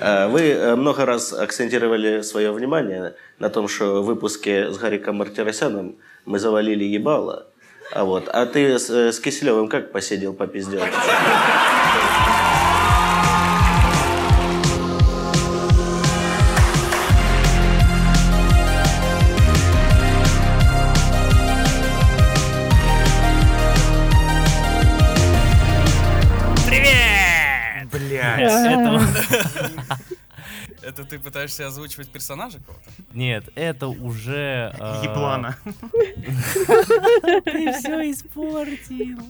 Э, 0.00 0.28
вы 0.28 0.40
э, 0.50 0.76
много 0.76 1.04
раз 1.04 1.32
акцентировали 1.32 2.22
свое 2.22 2.52
внимание 2.52 3.14
на 3.38 3.50
том, 3.50 3.68
что 3.68 4.02
в 4.02 4.06
выпуске 4.06 4.72
с 4.72 4.78
Гариком 4.78 5.16
Мартиросяном 5.16 5.96
мы 6.24 6.38
завалили 6.38 6.84
ебало. 6.84 7.46
А, 7.92 8.04
вот. 8.04 8.28
а 8.28 8.46
ты 8.46 8.78
с, 8.78 8.88
э, 8.88 9.12
с 9.12 9.20
Киселевым 9.20 9.68
как 9.68 9.92
посидел, 9.92 10.32
попиздел? 10.32 10.80
Это 30.90 31.04
ты 31.04 31.20
пытаешься 31.20 31.68
озвучивать 31.68 32.08
персонажа 32.08 32.58
кого-то? 32.58 32.90
Нет, 33.12 33.48
это 33.54 33.86
уже... 33.86 34.74
э, 34.76 35.02
Еблана. 35.04 35.56
Ты 37.44 37.72
все 37.74 38.10
испортил. 38.10 39.20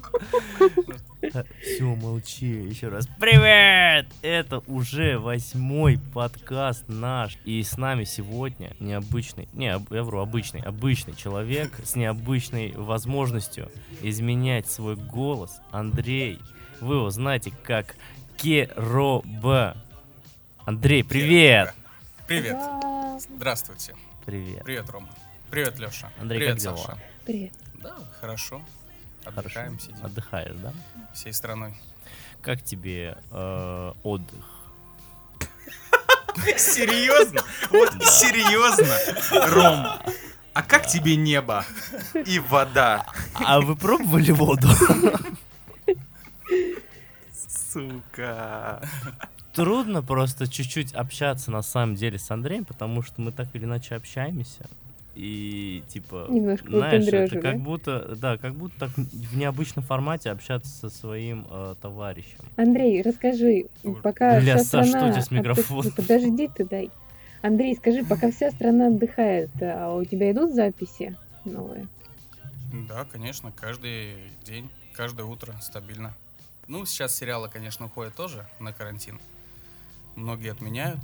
Все, 1.61 1.85
молчи, 1.97 2.47
еще 2.47 2.89
раз. 2.89 3.07
Привет! 3.21 4.07
Это 4.23 4.61
уже 4.69 5.19
восьмой 5.19 5.99
подкаст 6.15 6.85
наш. 6.89 7.37
И 7.45 7.63
с 7.63 7.77
нами 7.77 8.05
сегодня 8.05 8.75
необычный, 8.81 9.47
не, 9.53 9.67
я 9.67 10.03
вру, 10.03 10.21
обычный, 10.21 10.63
обычный 10.63 11.15
человек 11.15 11.79
с 11.85 11.95
необычной 11.95 12.73
возможностью 12.75 13.71
изменять 14.01 14.67
свой 14.67 14.97
голос. 14.97 15.61
Андрей, 15.73 16.39
вы 16.81 16.95
его 16.95 17.11
знаете 17.11 17.53
как 17.63 17.97
Кероба. 18.39 19.77
Андрей, 20.71 21.03
привет! 21.03 21.75
Привет. 22.29 22.57
Здравствуйте. 23.19 23.97
Привет. 24.25 24.63
Привет, 24.63 24.89
Рома. 24.89 25.09
Привет, 25.51 25.81
Леша. 25.81 26.13
Андрей, 26.21 26.39
привет, 26.39 26.55
как 26.55 26.63
дела? 26.63 26.77
Саша. 26.77 26.99
Привет. 27.27 27.53
Да, 27.75 27.97
хорошо. 28.21 28.63
Отдыхаем, 29.25 29.73
Хорошо. 29.73 29.81
сидим. 29.81 30.07
Отдыхаешь, 30.07 30.57
да? 30.63 30.73
Всей 31.13 31.33
страной. 31.33 31.75
Как 32.41 32.63
тебе 32.63 33.19
э, 33.33 33.93
отдых? 34.05 34.45
Серьезно? 36.57 37.43
Вот 37.71 37.93
серьезно, 38.05 38.97
Ром. 39.53 40.15
А 40.55 40.63
как 40.63 40.87
тебе 40.87 41.17
небо 41.17 41.65
и 42.15 42.39
вода? 42.39 43.07
А 43.35 43.61
вы 43.61 43.75
пробовали 43.75 44.31
воду? 44.31 44.69
Сука. 47.73 48.89
Трудно 49.55 50.03
просто 50.03 50.47
чуть-чуть 50.47 50.93
общаться 50.93 51.51
на 51.51 51.63
самом 51.63 51.97
деле 51.97 52.19
с 52.19 52.31
Андреем, 52.31 52.65
потому 52.65 53.03
что 53.03 53.21
мы 53.21 53.33
так 53.33 53.49
или 53.55 53.65
иначе 53.65 53.97
общаемся. 53.97 54.67
И 55.17 55.83
типа, 55.89 56.27
Немножко 56.29 56.69
знаешь, 56.71 57.07
это 57.07 57.41
как 57.41 57.61
будто, 57.61 58.15
да, 58.17 58.39
как 58.39 58.55
будто 58.55 58.79
так 58.79 58.91
в 58.97 59.37
необычном 59.37 59.85
формате 59.85 60.31
общаться 60.31 60.71
со 60.71 60.89
своим 60.89 61.47
э, 61.51 61.75
товарищем. 61.83 62.39
Андрей, 62.57 63.03
расскажи, 63.03 63.67
пока 64.03 64.41
бля, 64.41 64.57
вся 64.57 64.65
Саш, 64.65 64.87
что 64.87 64.99
страна... 64.99 65.13
тебя 65.13 65.23
с 65.23 65.27
отдых- 65.27 65.39
микрофоном? 65.39 65.85
Ну, 65.85 66.03
Подожди 66.03 66.49
ты, 66.49 66.65
дай. 66.65 66.91
Андрей, 67.43 67.75
скажи, 67.75 68.05
пока 68.05 68.31
вся 68.31 68.51
страна 68.53 68.87
отдыхает, 68.87 69.51
а 69.61 69.95
у 69.95 70.05
тебя 70.05 70.31
идут 70.31 70.55
записи 70.55 71.17
новые? 71.45 71.89
Да, 72.89 73.05
конечно, 73.05 73.53
каждый 73.53 74.15
день, 74.45 74.71
каждое 74.95 75.25
утро 75.27 75.53
стабильно. 75.61 76.15
Ну, 76.69 76.87
сейчас 76.87 77.17
сериалы, 77.17 77.49
конечно, 77.49 77.87
уходят 77.87 78.15
тоже 78.15 78.47
на 78.61 78.73
карантин. 78.73 79.19
Многие 80.21 80.53
отменяют, 80.53 81.01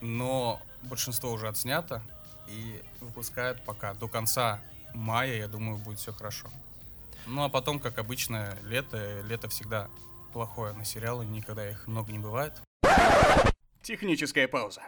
но 0.00 0.60
большинство 0.82 1.30
уже 1.30 1.46
отснято 1.46 2.02
и 2.48 2.82
выпускают 3.00 3.64
пока. 3.64 3.94
До 3.94 4.08
конца 4.08 4.60
мая, 4.92 5.36
я 5.36 5.46
думаю, 5.46 5.78
будет 5.78 6.00
все 6.00 6.12
хорошо. 6.12 6.48
Ну, 7.26 7.44
а 7.44 7.48
потом, 7.48 7.78
как 7.78 7.96
обычно, 7.98 8.58
лето. 8.64 9.20
Лето 9.20 9.48
всегда 9.48 9.88
плохое 10.32 10.74
на 10.74 10.84
сериалы, 10.84 11.24
никогда 11.24 11.70
их 11.70 11.86
много 11.86 12.10
не 12.10 12.18
бывает. 12.18 12.60
Техническая 13.82 14.48
пауза. 14.48 14.82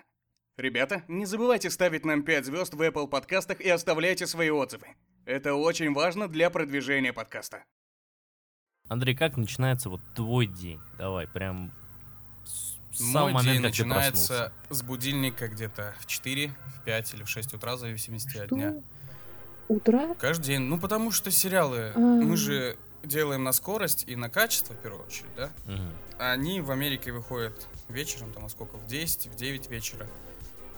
Ребята, 0.56 1.04
не 1.06 1.24
забывайте 1.24 1.70
ставить 1.70 2.04
нам 2.04 2.24
5 2.24 2.46
звезд 2.46 2.74
в 2.74 2.82
Apple 2.82 3.06
подкастах 3.06 3.60
и 3.60 3.68
оставляйте 3.68 4.26
свои 4.26 4.50
отзывы. 4.50 4.88
Это 5.24 5.54
очень 5.54 5.94
важно 5.94 6.26
для 6.26 6.50
продвижения 6.50 7.12
подкаста. 7.12 7.62
Андрей, 8.88 9.14
как 9.14 9.36
начинается 9.36 9.88
вот 9.88 10.00
твой 10.16 10.46
день? 10.46 10.80
Давай, 10.98 11.28
прям 11.28 11.72
с 12.96 13.00
Мой 13.00 13.12
самого 13.12 13.30
момента, 13.30 13.52
день 13.52 13.62
как 13.62 13.76
ты 13.76 13.84
начинается 13.84 14.52
с 14.70 14.82
будильника 14.82 15.48
где-то 15.48 15.94
в 16.00 16.06
4, 16.06 16.48
в 16.48 16.84
5 16.84 17.14
или 17.14 17.22
в 17.24 17.28
6 17.28 17.54
утра, 17.54 17.76
в 17.76 17.78
зависимости 17.80 18.38
от 18.38 18.48
дня. 18.48 18.70
Что? 18.70 18.82
Утро? 19.68 20.14
Каждый 20.14 20.46
день. 20.46 20.62
Ну, 20.62 20.78
потому 20.78 21.10
что 21.10 21.30
сериалы, 21.30 21.92
А. 21.94 21.98
мы 21.98 22.36
же 22.36 22.76
делаем 23.02 23.44
на 23.44 23.52
скорость 23.52 24.04
и 24.06 24.16
на 24.16 24.30
качество, 24.30 24.74
в 24.74 24.78
первую 24.78 25.04
очередь, 25.04 25.34
да? 25.36 25.50
Мгм. 25.66 25.92
Они 26.18 26.60
в 26.60 26.70
Америке 26.70 27.12
выходят 27.12 27.66
вечером, 27.88 28.32
там, 28.32 28.46
а 28.46 28.48
сколько, 28.48 28.76
в 28.76 28.86
10, 28.86 29.26
в 29.26 29.36
9 29.36 29.68
вечера. 29.68 30.06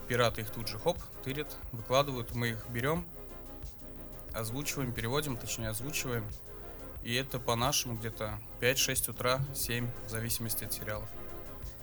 Пираты 0.08 0.40
их 0.40 0.50
тут 0.50 0.68
же, 0.68 0.78
хоп, 0.78 0.98
тырят, 1.22 1.54
выкладывают, 1.70 2.34
мы 2.34 2.48
их 2.48 2.66
берем, 2.70 3.04
озвучиваем, 4.32 4.92
переводим, 4.92 5.36
точнее, 5.36 5.68
озвучиваем. 5.68 6.24
И 7.02 7.14
это 7.14 7.38
по-нашему 7.38 7.94
где-то 7.94 8.38
5-6 8.60 9.10
утра, 9.10 9.40
7, 9.54 9.88
в 10.06 10.10
зависимости 10.10 10.64
от 10.64 10.72
сериалов. 10.72 11.08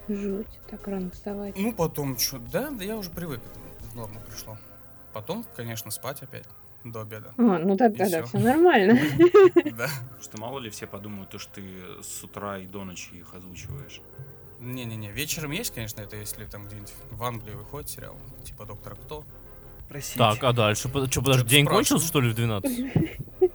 Жуть, 0.08 0.60
так 0.70 0.88
рано 0.88 1.10
вставать. 1.12 1.58
Ну, 1.58 1.74
потом 1.74 2.18
что, 2.18 2.38
да, 2.38 2.70
да 2.70 2.84
я 2.84 2.96
уже 2.96 3.10
привык, 3.10 3.40
это 3.40 3.90
в 3.92 3.96
норму 3.96 4.20
пришло. 4.28 4.58
Потом, 5.14 5.46
конечно, 5.56 5.92
спать 5.92 6.22
опять 6.22 6.46
до 6.84 7.02
обеда. 7.02 7.34
А, 7.38 7.42
ну 7.58 7.76
тогда 7.76 8.06
всё. 8.06 8.26
все 8.26 8.40
нормально. 8.40 9.00
Да. 9.78 9.90
Что 10.22 10.40
мало 10.40 10.60
ли 10.60 10.70
все 10.70 10.88
подумают, 10.88 11.30
то, 11.30 11.40
что 11.40 11.56
ты 11.56 11.64
с 12.02 12.24
утра 12.24 12.58
и 12.58 12.68
до 12.68 12.84
ночи 12.84 13.16
их 13.16 13.34
озвучиваешь. 13.34 14.02
Не-не-не, 14.60 15.12
вечером 15.12 15.52
есть, 15.52 15.74
конечно, 15.74 16.02
это 16.02 16.16
если 16.16 16.46
там 16.46 16.68
где-нибудь 16.68 16.94
в 17.12 17.24
Англии 17.24 17.54
выходит 17.54 17.90
сериал, 17.90 18.18
типа 18.44 18.66
Доктора 18.66 18.96
Кто. 18.96 19.24
Простите. 19.90 20.18
Так, 20.18 20.44
а 20.44 20.54
дальше? 20.54 20.90
Что, 20.90 21.22
подожди, 21.22 21.48
день 21.48 21.66
спрашиваю. 21.66 21.70
кончился, 21.70 22.08
что 22.08 22.22
ли, 22.22 22.30
в 22.30 22.36
12? 22.36 22.94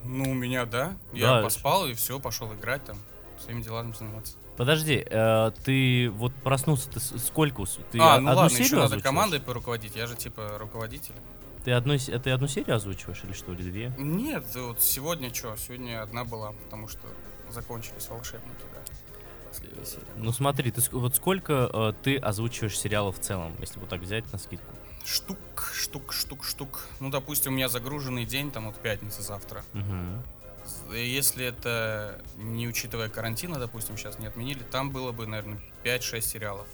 Ну, 0.05 0.31
у 0.31 0.35
меня, 0.35 0.67
да. 0.67 0.95
Я 1.13 1.43
поспал 1.43 1.87
и 1.87 1.95
все, 1.95 2.21
пошел 2.21 2.53
играть 2.55 2.85
там, 2.85 2.97
своими 3.39 3.63
делами 3.63 3.93
заниматься. 3.93 4.37
Подожди, 4.57 5.05
э, 5.09 5.51
ты 5.65 6.11
вот 6.11 6.35
проснулся, 6.35 6.91
ты 6.91 7.01
сколько? 7.01 7.65
Ты 7.91 7.99
а, 7.99 8.21
ну 8.21 8.29
одну 8.29 8.43
ладно, 8.43 8.55
еще 8.55 8.65
серию 8.65 8.77
надо 8.77 8.85
озвучиваешь? 8.87 9.03
командой 9.03 9.41
поруководить, 9.41 9.97
я 9.97 10.07
же 10.07 10.17
типа 10.17 10.57
руководитель. 10.59 11.15
Ты 11.65 11.73
одну, 11.73 11.97
ты 11.97 12.31
одну 12.31 12.47
серию 12.47 12.77
озвучиваешь 12.77 13.23
или 13.25 13.33
что, 13.33 13.53
или 13.53 13.63
две? 13.63 13.93
Нет, 13.99 14.45
вот 14.55 14.83
сегодня 14.83 15.33
что, 15.33 15.57
сегодня 15.57 16.03
одна 16.03 16.25
была, 16.25 16.53
потому 16.65 16.89
что 16.89 17.07
закончились 17.51 18.09
волшебники, 18.09 18.65
да. 18.73 18.81
Последняя 19.49 19.85
серия. 19.85 20.07
Ну 20.17 20.33
смотри, 20.33 20.71
ты 20.71 20.81
вот 20.93 21.17
сколько 21.17 21.71
э, 21.73 21.93
ты 22.03 22.17
озвучиваешь 22.17 22.79
сериалов 22.79 23.19
в 23.19 23.21
целом, 23.21 23.55
если 23.59 23.81
вот 23.81 23.89
так 23.89 24.01
взять 24.01 24.31
на 24.33 24.39
скидку? 24.39 24.75
Штук, 25.05 25.71
штук, 25.73 26.13
штук, 26.13 26.45
штук. 26.45 26.87
Ну, 27.01 27.11
допустим, 27.11 27.53
у 27.53 27.57
меня 27.57 27.69
загруженный 27.69 28.25
день, 28.25 28.51
там 28.51 28.67
вот 28.67 28.77
пятница 28.77 29.23
завтра. 29.23 29.65
Мгм. 29.73 30.23
З- 30.71 30.95
Если 30.97 31.45
это 31.47 32.21
не 32.37 32.69
учитывая 32.69 33.09
карантина, 33.09 33.59
допустим, 33.59 33.97
сейчас 33.97 34.19
не 34.19 34.27
отменили, 34.27 34.63
там 34.71 34.91
было 34.91 35.13
бы, 35.13 35.27
наверное, 35.27 35.61
5-6 35.85 36.21
сериалов. 36.21 36.67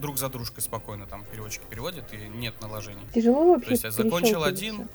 Друг 0.00 0.18
за 0.18 0.28
дружкой 0.28 0.62
спокойно 0.62 1.06
там 1.06 1.24
переводчики 1.30 1.62
переводят, 1.70 2.12
и 2.12 2.16
нет 2.16 2.60
наложений. 2.60 3.02
Тяжело 3.14 3.52
вообще 3.52 3.66
То 3.66 3.72
есть 3.72 3.84
я 3.84 3.90
закончил 3.90 4.42
один. 4.42 4.88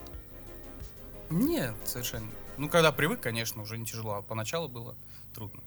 Нет, 1.30 1.76
совершенно. 1.86 2.28
Ну, 2.58 2.70
когда 2.70 2.92
привык, 2.92 3.22
конечно, 3.22 3.62
уже 3.62 3.78
не 3.78 3.86
тяжело, 3.86 4.16
а 4.16 4.22
поначалу 4.22 4.68
было 4.68 4.96
трудно. 5.34 5.62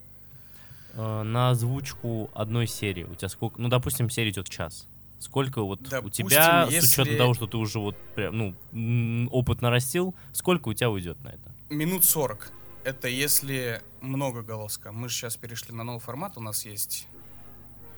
Э, 0.94 1.22
на 1.22 1.50
озвучку 1.50 2.31
одной 2.34 2.66
серии 2.66 3.04
у 3.04 3.14
тебя 3.14 3.28
сколько? 3.28 3.60
Ну, 3.60 3.69
допустим, 3.69 4.10
серия 4.10 4.31
идет 4.31 4.48
час. 4.48 4.86
Сколько 5.20 5.62
вот 5.62 5.81
у 5.81 5.84
Допустим, 5.88 6.26
тебя, 6.28 6.67
с 6.67 6.72
если- 6.72 7.00
учетом 7.02 7.17
того, 7.17 7.34
что 7.34 7.46
ты 7.46 7.56
уже 7.56 7.78
вот 7.78 7.96
прям, 8.17 8.37
ну, 8.72 9.28
опыт 9.31 9.62
нарастил, 9.62 10.14
сколько 10.32 10.69
у 10.69 10.75
тебя 10.75 10.90
уйдет 10.90 11.22
на 11.22 11.28
это? 11.28 11.52
Минут 11.70 12.05
40. 12.05 12.50
Это 12.84 13.06
если 13.06 13.81
многоголоска. 14.00 14.90
Мы 14.90 15.08
же 15.08 15.14
сейчас 15.14 15.37
перешли 15.37 15.73
на 15.73 15.84
новый 15.84 16.00
формат, 16.00 16.37
у 16.37 16.40
нас 16.40 16.64
есть 16.64 17.06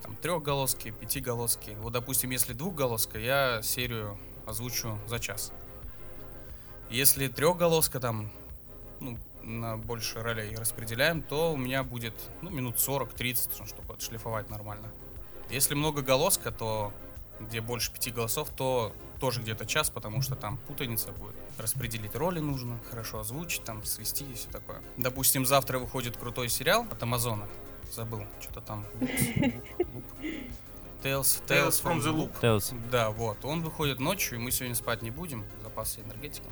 там 0.03 0.15
трехголоски, 0.15 0.91
пятиголоски. 0.91 1.71
Вот, 1.79 1.93
допустим, 1.93 2.29
если 2.29 2.53
двухголоска, 2.53 3.17
я 3.17 3.61
серию 3.63 4.15
озвучу 4.45 4.99
за 5.07 5.19
час. 5.19 5.51
Если 6.91 7.27
трехголоска 7.27 7.99
там, 7.99 8.31
ну, 8.99 9.17
на 9.41 9.77
больше 9.77 10.21
ролей 10.21 10.55
распределяем, 10.55 11.23
то 11.23 11.53
у 11.53 11.57
меня 11.57 11.83
будет, 11.83 12.13
ну, 12.43 12.51
минут 12.51 12.75
40-30, 12.75 13.49
ну, 13.57 13.65
чтобы 13.65 13.95
отшлифовать 13.95 14.51
нормально. 14.51 14.91
Если 15.49 15.73
многоголоска, 15.73 16.51
то 16.51 16.93
где 17.39 17.59
больше 17.59 17.91
пяти 17.91 18.11
голосов, 18.11 18.49
то 18.55 18.93
тоже 19.19 19.41
где-то 19.41 19.65
час, 19.65 19.89
потому 19.89 20.21
что 20.21 20.35
там 20.35 20.57
путаница 20.57 21.11
будет. 21.11 21.35
Распределить 21.57 22.15
роли 22.15 22.39
нужно, 22.39 22.79
хорошо 22.89 23.19
озвучить, 23.19 23.63
там 23.63 23.83
свести 23.83 24.25
и 24.25 24.33
все 24.33 24.49
такое. 24.49 24.81
Допустим, 24.97 25.45
завтра 25.45 25.79
выходит 25.79 26.17
крутой 26.17 26.49
сериал 26.49 26.85
от 26.89 27.01
Амазона. 27.01 27.47
Забыл, 27.93 28.23
что-то 28.41 28.61
там. 28.61 28.85
Tales, 31.03 31.41
Tales 31.47 31.83
from 31.83 31.99
the 31.99 32.11
Loop. 32.11 32.31
Tales. 32.41 32.73
Да, 32.89 33.11
вот. 33.11 33.43
Он 33.45 33.61
выходит 33.61 33.99
ночью, 33.99 34.39
и 34.39 34.41
мы 34.41 34.51
сегодня 34.51 34.75
спать 34.75 35.01
не 35.01 35.11
будем, 35.11 35.45
запасы 35.63 36.01
энергетиком. 36.01 36.51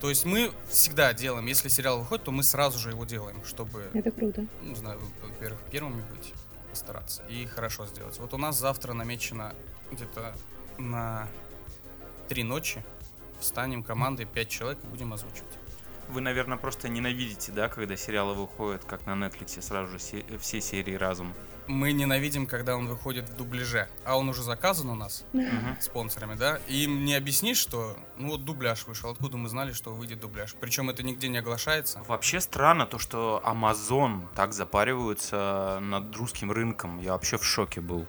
То 0.00 0.10
есть 0.10 0.26
мы 0.26 0.52
всегда 0.68 1.14
делаем, 1.14 1.46
если 1.46 1.68
сериал 1.68 2.00
выходит, 2.00 2.24
то 2.24 2.30
мы 2.30 2.42
сразу 2.42 2.78
же 2.78 2.90
его 2.90 3.06
делаем, 3.06 3.42
чтобы, 3.46 3.90
Это 3.94 4.10
круто. 4.10 4.46
ну, 4.62 4.68
не 4.68 4.74
знаю, 4.74 5.00
во-первых, 5.22 5.58
первыми 5.70 6.02
быть, 6.12 6.34
постараться 6.70 7.22
и 7.30 7.46
хорошо 7.46 7.86
сделать. 7.86 8.18
Вот 8.18 8.34
у 8.34 8.36
нас 8.36 8.58
завтра 8.58 8.92
намечено 8.92 9.54
где-то 9.90 10.36
на 10.76 11.28
три 12.28 12.42
ночи. 12.44 12.84
Встанем 13.40 13.82
командой 13.82 14.24
5 14.26 14.48
человек 14.48 14.78
и 14.82 14.86
будем 14.86 15.12
озвучивать. 15.12 15.44
Вы, 16.08 16.20
наверное, 16.20 16.56
просто 16.56 16.88
ненавидите, 16.88 17.50
да, 17.52 17.68
когда 17.68 17.96
сериалы 17.96 18.34
выходят, 18.34 18.84
как 18.84 19.06
на 19.06 19.12
Netflix, 19.12 19.60
сразу 19.60 19.90
же 19.90 19.98
се- 19.98 20.24
все 20.40 20.60
серии 20.60 20.94
разом. 20.94 21.34
Мы 21.66 21.90
ненавидим, 21.92 22.46
когда 22.46 22.76
он 22.76 22.86
выходит 22.86 23.28
в 23.28 23.36
дубляже, 23.36 23.88
а 24.04 24.16
он 24.16 24.28
уже 24.28 24.44
заказан 24.44 24.88
у 24.88 24.94
нас 24.94 25.24
Мгм. 25.32 25.76
спонсорами, 25.80 26.36
да, 26.36 26.60
и 26.68 26.84
им 26.84 27.04
не 27.04 27.14
объяснишь, 27.16 27.58
что, 27.58 27.96
ну 28.16 28.28
вот 28.28 28.44
дубляж 28.44 28.86
вышел, 28.86 29.10
откуда 29.10 29.36
мы 29.36 29.48
знали, 29.48 29.72
что 29.72 29.92
выйдет 29.92 30.20
дубляж. 30.20 30.54
Причем 30.60 30.90
это 30.90 31.02
нигде 31.02 31.26
не 31.26 31.38
оглашается. 31.38 32.00
Вообще 32.06 32.40
странно 32.40 32.86
то, 32.86 33.00
что 33.00 33.42
Amazon 33.44 34.28
так 34.36 34.52
запариваются 34.52 35.78
над 35.82 36.14
русским 36.16 36.52
рынком. 36.52 37.00
Я 37.00 37.12
вообще 37.12 37.36
в 37.36 37.44
шоке 37.44 37.80
был. 37.80 38.06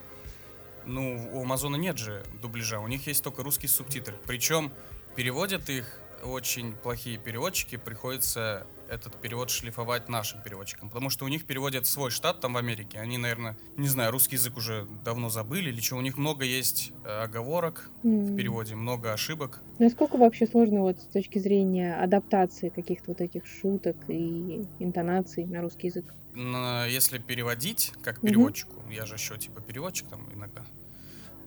Ну, 0.87 1.29
у 1.33 1.41
Амазона 1.41 1.75
нет 1.75 1.97
же 1.97 2.23
дубляжа, 2.41 2.79
у 2.79 2.87
них 2.87 3.05
есть 3.07 3.23
только 3.23 3.43
русские 3.43 3.69
субтитры. 3.69 4.15
Причем 4.25 4.71
переводят 5.15 5.69
их 5.69 5.99
очень 6.23 6.73
плохие 6.73 7.17
переводчики, 7.17 7.75
приходится 7.75 8.65
этот 8.89 9.15
перевод 9.21 9.49
шлифовать 9.49 10.07
нашим 10.07 10.41
переводчикам. 10.41 10.89
Потому 10.89 11.09
что 11.09 11.25
у 11.25 11.27
них 11.27 11.45
переводят 11.45 11.85
свой 11.85 12.09
штат 12.09 12.39
там 12.39 12.53
в 12.53 12.57
Америке. 12.57 12.99
Они, 12.99 13.17
наверное, 13.17 13.57
не 13.75 13.87
знаю, 13.89 14.11
русский 14.11 14.37
язык 14.37 14.55
уже 14.55 14.87
давно 15.03 15.29
забыли 15.29 15.69
или 15.69 15.81
что. 15.81 15.97
У 15.97 16.01
них 16.01 16.17
много 16.17 16.45
есть 16.45 16.93
э, 17.03 17.23
оговорок 17.23 17.89
в 18.01 18.35
переводе, 18.35 18.75
много 18.75 19.11
ошибок. 19.11 19.61
Насколько 19.77 20.17
вообще 20.17 20.47
сложно 20.47 20.81
вот 20.81 20.99
с 20.99 21.05
точки 21.05 21.37
зрения 21.37 21.95
адаптации 21.95 22.69
каких-то 22.69 23.11
вот 23.11 23.21
этих 23.21 23.45
шуток 23.45 23.97
и 24.07 24.65
интонаций 24.79 25.45
на 25.45 25.61
русский 25.61 25.87
язык? 25.87 26.05
Если 26.33 27.17
переводить 27.17 27.93
как 28.03 28.21
переводчику, 28.21 28.81
я 28.91 29.05
же 29.05 29.15
еще 29.15 29.37
типа 29.37 29.59
переводчик 29.59 30.07
там 30.07 30.21
иногда, 30.33 30.63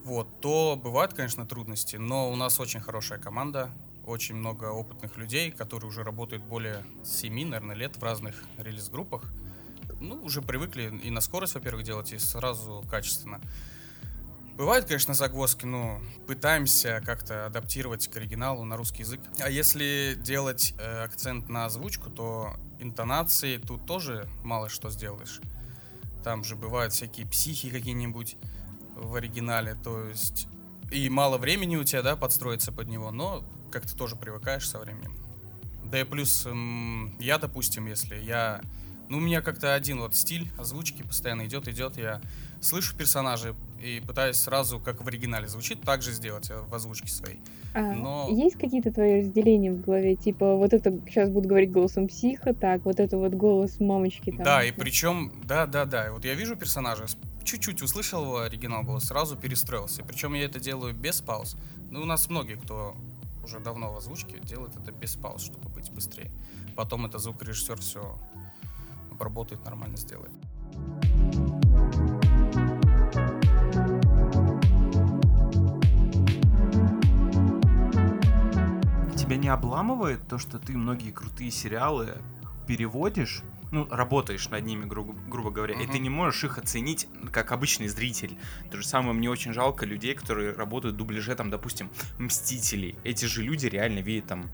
вот, 0.05 0.41
то 0.41 0.81
бывают, 0.83 1.15
конечно, 1.15 1.47
трудности, 1.47 1.97
но 1.97 2.31
у 2.31 2.37
нас 2.37 2.59
очень 2.61 2.81
хорошая 2.81 3.19
команда, 3.19 3.71
очень 4.05 4.35
много 4.35 4.67
опытных 4.67 5.17
людей, 5.17 5.51
которые 5.51 5.89
уже 5.89 6.03
работают 6.03 6.43
более 6.45 6.85
7, 7.05 7.49
наверное, 7.49 7.77
лет 7.77 7.97
в 7.97 8.03
разных 8.03 8.35
релиз-группах. 8.59 9.25
Ну, 10.01 10.17
уже 10.23 10.41
привыкли 10.41 11.01
и 11.03 11.11
на 11.11 11.21
скорость, 11.21 11.55
во-первых, 11.55 11.85
делать, 11.85 12.13
и 12.13 12.19
сразу 12.19 12.83
качественно. 12.91 13.41
Бывают, 14.57 14.87
конечно, 14.87 15.15
загвоздки, 15.15 15.65
но 15.65 16.01
пытаемся 16.27 17.03
как-то 17.05 17.47
адаптировать 17.47 18.09
к 18.09 18.17
оригиналу 18.17 18.65
на 18.65 18.77
русский 18.77 19.03
язык. 19.03 19.21
А 19.39 19.49
если 19.49 20.19
делать 20.19 20.75
э, 20.79 21.05
акцент 21.05 21.49
на 21.49 21.67
озвучку, 21.67 22.11
то 22.11 22.57
интонации 22.79 23.57
тут 23.57 23.87
тоже 23.87 24.29
мало 24.45 24.69
что 24.69 24.91
сделаешь. 24.91 25.41
Там 26.25 26.45
же 26.45 26.57
бывают 26.57 26.93
всякие 26.93 27.27
психи 27.27 27.71
какие-нибудь 27.71 28.37
в 29.01 29.15
оригинале, 29.15 29.75
то 29.75 30.05
есть 30.05 30.47
и 30.91 31.09
мало 31.09 31.39
времени 31.39 31.77
у 31.77 31.85
тебя, 31.85 32.03
да, 32.03 32.17
подстроиться 32.17 32.73
под 32.73 32.89
него, 32.89 33.11
но 33.11 33.45
как-то 33.71 33.97
тоже 33.97 34.17
привыкаешь 34.17 34.69
со 34.69 34.79
временем. 34.79 35.17
Да 35.85 36.01
и 36.01 36.05
плюс 36.05 36.47
м, 36.47 37.15
я, 37.19 37.39
допустим, 37.39 37.87
если 37.87 38.17
я... 38.17 38.61
Ну, 39.09 39.19
у 39.19 39.21
меня 39.21 39.41
как-то 39.41 39.75
один 39.75 40.01
вот 40.01 40.15
стиль 40.15 40.51
озвучки 40.59 41.03
постоянно 41.03 41.47
идет, 41.47 41.69
идет, 41.69 41.97
я 41.97 42.21
слышу 42.61 42.97
персонажей 42.97 43.55
и 43.83 44.01
пытаюсь 44.07 44.37
сразу, 44.37 44.79
как 44.79 45.03
в 45.03 45.09
оригинале 45.09 45.49
звучит, 45.49 45.81
так 45.83 46.03
же 46.03 46.13
сделать 46.13 46.51
э, 46.51 46.61
в 46.61 46.75
озвучке 46.75 47.09
своей. 47.09 47.41
А 47.73 47.81
Но- 47.81 48.29
есть 48.31 48.57
какие-то 48.57 48.93
твои 48.93 49.21
разделения 49.21 49.73
в 49.73 49.81
голове? 49.81 50.17
Типа, 50.17 50.57
вот 50.57 50.73
это 50.73 50.91
сейчас 51.07 51.31
буду 51.31 51.49
говорить 51.49 51.73
голосом 51.73 52.09
психа, 52.09 52.53
так, 52.53 52.85
вот 52.85 53.01
это 53.01 53.17
вот 53.17 53.33
голос 53.33 53.81
мамочки 53.81 54.31
там. 54.31 54.45
Да, 54.45 54.65
и 54.65 54.73
причем, 54.73 55.33
да, 55.45 55.67
да, 55.67 55.85
да. 55.85 56.09
и 56.09 56.11
Вот 56.11 56.25
я 56.25 56.35
вижу 56.35 56.57
персонажа, 56.57 57.07
чуть-чуть 57.45 57.81
услышал 57.83 58.25
его 58.25 58.41
оригинал 58.41 58.83
голос, 58.83 59.05
сразу 59.05 59.37
перестроился. 59.37 60.03
Причем 60.05 60.35
я 60.35 60.45
это 60.45 60.61
делаю 60.61 60.95
без 60.95 61.21
пауз. 61.21 61.57
Ну, 61.91 62.03
у 62.03 62.05
нас 62.05 62.29
многие, 62.29 62.57
кто 62.57 62.97
уже 63.45 63.61
давно 63.61 63.93
в 63.93 63.97
озвучке, 63.97 64.39
делает 64.41 64.77
это 64.77 64.93
без 64.93 65.15
пауз, 65.17 65.43
чтобы 65.43 65.69
быть 65.71 65.91
быстрее. 65.91 66.31
Потом 66.77 67.07
это 67.07 67.19
звукорежиссер 67.19 67.81
все 67.81 68.19
обработает, 69.11 69.65
нормально 69.65 69.97
сделает. 69.97 70.33
Тебя 79.31 79.43
не 79.43 79.49
обламывает 79.49 80.27
то, 80.27 80.39
что 80.39 80.59
ты 80.59 80.77
многие 80.77 81.13
крутые 81.13 81.53
сериалы 81.53 82.19
переводишь, 82.67 83.43
ну, 83.71 83.87
работаешь 83.89 84.49
над 84.49 84.65
ними, 84.65 84.87
грубо, 84.87 85.15
грубо 85.29 85.53
говоря, 85.53 85.75
и 85.75 85.85
Мгм. 85.85 85.93
ты 85.93 85.99
не 86.01 86.09
можешь 86.11 86.43
их 86.43 86.59
оценить 86.59 87.07
как 87.31 87.53
обычный 87.53 87.87
зритель. 87.87 88.37
То 88.73 88.79
же 88.79 88.85
самое, 88.85 89.13
мне 89.13 89.31
очень 89.31 89.53
жалко 89.53 89.87
людей, 89.87 90.15
которые 90.15 90.53
работают 90.55 90.97
в 90.97 90.99
дубляже, 90.99 91.37
там, 91.37 91.49
допустим, 91.49 91.91
Мстителей. 92.19 92.97
Эти 93.05 93.27
же 93.27 93.45
люди 93.45 93.67
реально 93.67 94.01
видят 94.01 94.27
там... 94.27 94.51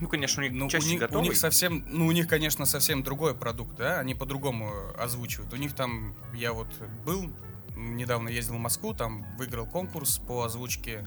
Ну, 0.00 0.08
конечно, 0.08 0.42
у 0.42 0.46
них 0.46 0.54
Ну, 0.54 0.64
у 0.64 0.70
части 0.70 0.88
них, 0.88 1.10
у 1.10 1.20
них 1.20 1.36
совсем, 1.36 1.84
ну, 1.86 2.06
у 2.06 2.12
них, 2.12 2.26
конечно, 2.26 2.64
совсем 2.64 3.02
другой 3.02 3.34
продукт, 3.34 3.76
да, 3.76 4.00
они 4.00 4.14
по-другому 4.14 4.72
озвучивают. 4.98 5.52
У 5.52 5.56
них 5.56 5.74
там, 5.74 6.14
я 6.32 6.54
вот 6.54 6.68
был, 7.04 7.30
недавно 7.76 8.30
ездил 8.30 8.54
в 8.54 8.60
Москву, 8.60 8.94
там 8.94 9.26
выиграл 9.36 9.66
конкурс 9.66 10.16
по 10.26 10.44
озвучке 10.44 11.06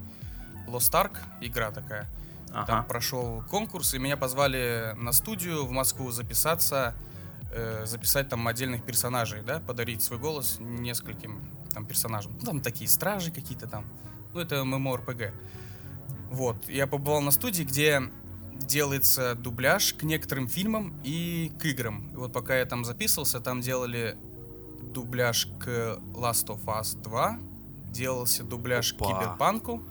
Lost 0.68 0.92
Ark, 0.92 1.18
игра 1.42 1.72
такая. 1.72 2.08
Там 2.52 2.64
Ага. 2.80 2.84
прошел 2.84 3.44
конкурс, 3.50 3.94
и 3.94 4.00
меня 4.00 4.18
позвали 4.18 4.96
на 4.98 5.12
студию 5.12 5.66
в 5.66 5.72
Москву 5.72 6.12
записаться, 6.12 6.96
э, 7.52 7.86
записать 7.86 8.30
там 8.30 8.48
отдельных 8.48 8.84
персонажей, 8.84 9.42
да, 9.44 9.60
подарить 9.60 10.02
свой 10.02 10.20
голос 10.20 10.58
нескольким 10.60 11.40
там 11.74 11.86
персонажам. 11.86 12.36
Ну, 12.40 12.46
там 12.46 12.62
такие 12.62 12.90
стражи 12.90 13.32
какие-то 13.32 13.68
там. 13.68 13.86
Ну, 14.34 14.40
это 14.40 14.56
MMORPG. 14.56 15.32
Вот, 16.32 16.70
я 16.70 16.88
побывал 16.88 17.22
на 17.22 17.32
студии, 17.32 17.64
где 17.64 18.02
делается 18.54 19.36
дубляж 19.36 19.94
к 19.94 20.04
некоторым 20.04 20.48
фильмам 20.48 20.94
и 21.04 21.52
к 21.60 21.66
играм. 21.66 22.10
И 22.14 22.16
вот 22.16 22.34
пока 22.34 22.58
я 22.58 22.66
там 22.66 22.86
записывался, 22.86 23.40
там 23.40 23.62
делали 23.62 24.18
дубляж 24.94 25.48
к 25.60 26.00
Last 26.14 26.48
of 26.48 26.66
Us 26.66 27.00
2, 27.02 27.40
делался 27.92 28.44
дубляж 28.44 28.94
к 28.94 29.02
Опа. 29.02 29.08
Киберпанку, 29.08 29.84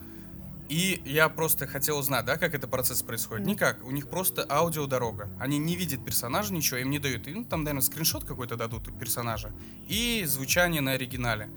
и 0.68 1.02
я 1.04 1.28
просто 1.28 1.66
хотел 1.66 1.98
узнать, 1.98 2.24
да, 2.24 2.36
как 2.36 2.54
этот 2.54 2.70
процесс 2.70 3.02
происходит. 3.02 3.46
Никак, 3.46 3.84
у 3.84 3.90
них 3.90 4.08
просто 4.08 4.46
аудиодорога. 4.48 5.28
Они 5.40 5.58
не 5.58 5.76
видят 5.76 6.04
персонажа, 6.04 6.52
ничего, 6.52 6.78
им 6.78 6.90
не 6.90 6.98
дают. 6.98 7.26
И, 7.26 7.34
ну, 7.34 7.44
там, 7.44 7.64
наверное, 7.64 7.82
скриншот 7.82 8.24
какой-то 8.24 8.56
дадут 8.56 8.96
персонажа. 8.98 9.50
И 9.88 10.24
звучание 10.26 10.80
на 10.80 10.92
оригинале. 10.92 11.48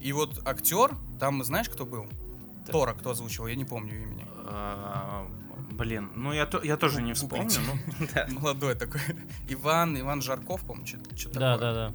И 0.00 0.12
вот 0.12 0.40
актер, 0.46 0.94
там, 1.18 1.42
знаешь, 1.44 1.68
кто 1.68 1.86
был? 1.86 2.06
Да. 2.66 2.72
Тора, 2.72 2.94
кто 2.94 3.10
озвучил, 3.10 3.46
я 3.46 3.56
не 3.56 3.64
помню 3.64 4.02
имени. 4.02 4.26
А, 4.44 5.26
Блин, 5.70 6.10
ну 6.16 6.32
я, 6.32 6.44
то- 6.46 6.62
я 6.62 6.76
тоже 6.76 7.02
не 7.02 7.12
вспомню. 7.14 7.50
Ну, 8.00 8.06
да. 8.14 8.26
Молодой 8.30 8.74
такой. 8.74 9.00
Иван, 9.48 9.98
Иван 9.98 10.22
Жарков, 10.22 10.62
по-моему, 10.64 10.86
что-то 10.86 11.38
Да, 11.38 11.56
да, 11.58 11.72
да. 11.72 11.92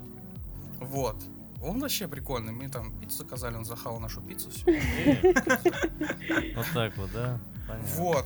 Вот. 0.80 1.18
Он 1.64 1.80
вообще 1.80 2.08
прикольный. 2.08 2.52
Мы 2.52 2.68
там 2.68 2.92
пиццу 3.00 3.20
заказали, 3.20 3.56
он 3.56 3.66
захавал 3.66 4.00
нашу 4.00 4.22
пиццу. 4.22 4.50
Вот 6.56 6.66
так 6.74 6.98
вот, 6.98 7.12
да? 7.14 7.40
Вот. 7.96 8.26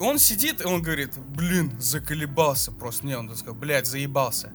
Он 0.00 0.18
сидит, 0.18 0.60
и 0.60 0.64
он 0.64 0.82
говорит, 0.82 1.16
блин, 1.28 1.72
заколебался 1.80 2.72
просто. 2.72 3.06
Не, 3.06 3.16
он 3.16 3.34
сказал, 3.36 3.54
блядь, 3.54 3.86
заебался. 3.86 4.52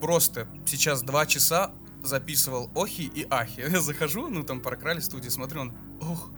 Просто 0.00 0.46
сейчас 0.64 1.02
два 1.02 1.26
часа 1.26 1.72
записывал 2.02 2.70
охи 2.74 3.10
и 3.12 3.26
ахи. 3.28 3.60
Я 3.68 3.80
захожу, 3.80 4.28
ну 4.28 4.44
там 4.44 4.60
прокрали 4.60 5.00
студии, 5.00 5.28
смотрю, 5.28 5.62
он 5.62 5.72
ох, 6.00 6.30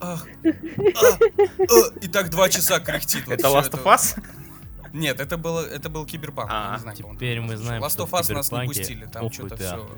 ах, 0.00 0.26
а, 0.44 0.48
а, 0.48 1.98
и 2.00 2.08
так 2.08 2.30
два 2.30 2.48
часа 2.48 2.80
кряхтит. 2.80 3.26
вот 3.26 3.34
Это 3.34 3.48
Last 3.48 3.70
of 3.70 3.84
Us? 3.84 4.20
Нет, 4.92 5.20
это 5.20 5.36
было, 5.38 5.60
это 5.60 5.88
был 5.88 6.04
Киберпанк. 6.06 6.50
я 6.50 6.70
А, 6.70 6.74
не 6.74 6.80
знаю, 6.80 6.96
Теперь 6.96 7.40
мы 7.40 7.56
знаем, 7.56 7.82
Last 7.82 7.98
of 7.98 8.10
Us 8.10 8.32
нас 8.32 8.50
не 8.52 8.66
пустили, 8.66 9.06
там 9.06 9.30
что-то 9.32 9.56
все 9.56 9.88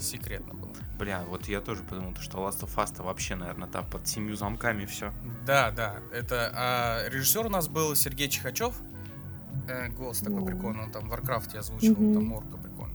секретно 0.00 0.54
было. 0.54 0.70
Бля, 0.98 1.22
вот 1.28 1.46
я 1.48 1.60
тоже 1.60 1.82
подумал, 1.82 2.14
что 2.20 2.38
Last 2.38 2.60
of 2.62 2.74
Us-то 2.76 3.02
вообще, 3.04 3.36
наверное, 3.36 3.68
там 3.68 3.86
под 3.86 4.08
семью 4.08 4.36
замками 4.36 4.84
все. 4.84 5.12
Да, 5.46 5.70
да, 5.70 5.96
это 6.12 6.50
а, 6.54 7.08
режиссер 7.08 7.46
у 7.46 7.48
нас 7.48 7.68
был 7.68 7.94
Сергей 7.94 8.28
Чихачев. 8.28 8.74
Э, 9.68 9.88
голос 9.90 10.18
такой 10.18 10.44
прикольный, 10.44 10.84
он 10.84 10.90
там 10.90 11.06
в 11.06 11.10
Варкрафте 11.10 11.58
озвучивал, 11.58 12.02
Мгм. 12.02 12.14
там 12.14 12.24
Морка 12.24 12.56
прикольно. 12.56 12.94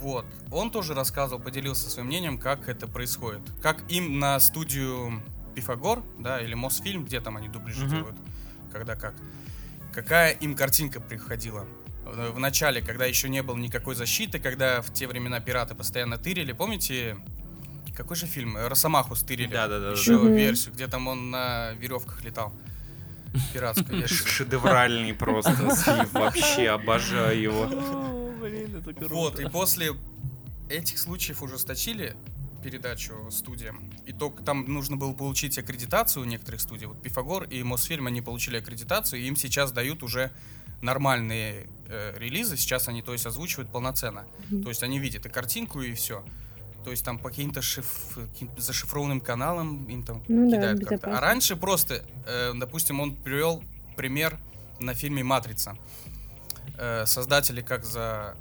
Вот, 0.00 0.24
он 0.50 0.70
тоже 0.70 0.94
рассказывал, 0.94 1.40
поделился 1.42 1.90
своим 1.90 2.06
мнением, 2.08 2.38
как 2.38 2.68
это 2.68 2.86
происходит. 2.86 3.40
Как 3.62 3.82
им 3.90 4.18
на 4.18 4.38
студию 4.40 5.22
Пифагор, 5.54 6.02
да, 6.18 6.40
или 6.40 6.54
Мосфильм, 6.54 7.04
где 7.04 7.20
там 7.20 7.36
они 7.36 7.48
дубляжи 7.48 7.86
делают, 7.86 8.16
когда 8.72 8.96
как. 8.96 9.14
Какая 9.94 10.32
им 10.32 10.56
картинка 10.56 11.00
приходила. 11.00 11.66
В 12.04 12.38
начале, 12.38 12.82
когда 12.82 13.06
еще 13.06 13.28
не 13.28 13.42
было 13.42 13.56
никакой 13.56 13.94
защиты, 13.94 14.38
когда 14.38 14.82
в 14.82 14.92
те 14.92 15.06
времена 15.06 15.40
пираты 15.40 15.74
постоянно 15.74 16.18
тырили, 16.18 16.52
помните, 16.52 17.16
Какой 17.96 18.16
же 18.16 18.26
фильм? 18.26 18.56
Росомаху 18.56 19.14
стырили. 19.14 19.52
Да-да-да. 19.52 19.92
Еще 19.92 20.14
Мгм. 20.18 20.34
версию, 20.34 20.74
где 20.74 20.88
там 20.88 21.06
он 21.06 21.30
на 21.30 21.72
веревках 21.74 22.24
летал. 22.24 22.52
Пиратскую. 23.52 24.08
Шедевральный 24.08 25.14
просто 25.14 25.52
вообще 26.12 26.70
обожаю 26.70 27.40
его. 27.40 27.66
Вот, 29.08 29.38
и 29.38 29.48
после 29.48 29.92
этих 30.68 30.98
случаев 30.98 31.40
ужесточили 31.42 32.16
передачу 32.64 33.30
студиям. 33.30 33.92
И 34.06 34.12
только 34.12 34.42
там 34.42 34.64
нужно 34.72 34.96
было 34.96 35.12
получить 35.12 35.58
аккредитацию 35.58 36.22
у 36.22 36.26
некоторых 36.26 36.60
студий. 36.62 36.86
Вот 36.86 37.00
Пифагор 37.02 37.44
и 37.44 37.62
Мосфильм, 37.62 38.06
они 38.06 38.22
получили 38.22 38.56
аккредитацию, 38.56 39.20
и 39.20 39.26
им 39.26 39.36
сейчас 39.36 39.70
дают 39.70 40.02
уже 40.02 40.30
нормальные 40.80 41.68
э, 41.88 42.14
релизы. 42.18 42.56
Сейчас 42.56 42.88
они, 42.88 43.02
то 43.02 43.12
есть, 43.12 43.26
озвучивают 43.26 43.70
полноценно. 43.70 44.24
Мгм. 44.50 44.62
То 44.64 44.68
есть 44.70 44.82
они 44.82 44.98
видят 44.98 45.26
и 45.26 45.28
картинку, 45.28 45.82
и 45.82 45.92
все. 45.94 46.24
То 46.84 46.90
есть 46.90 47.04
там 47.04 47.18
по 47.18 47.28
каким-то 47.28 47.60
шиф- 47.60 48.14
каким-то 48.32 48.60
зашифрованным 48.60 49.20
каналам 49.20 49.84
им 49.86 50.02
там 50.02 50.22
Ну 50.28 50.50
да, 50.50 50.56
кидают 50.56 50.80
как-то. 50.80 50.94
безопасно. 50.94 51.18
А 51.18 51.20
раньше 51.20 51.56
просто, 51.56 52.04
э, 52.26 52.52
допустим, 52.54 53.00
он 53.00 53.14
привел 53.14 53.62
пример 53.96 54.38
на 54.80 54.94
фильме 54.94 55.22
«Матрица». 55.22 55.76
Э, 56.78 57.04
создатели 57.06 57.60
как 57.62 57.84
за 57.84 58.36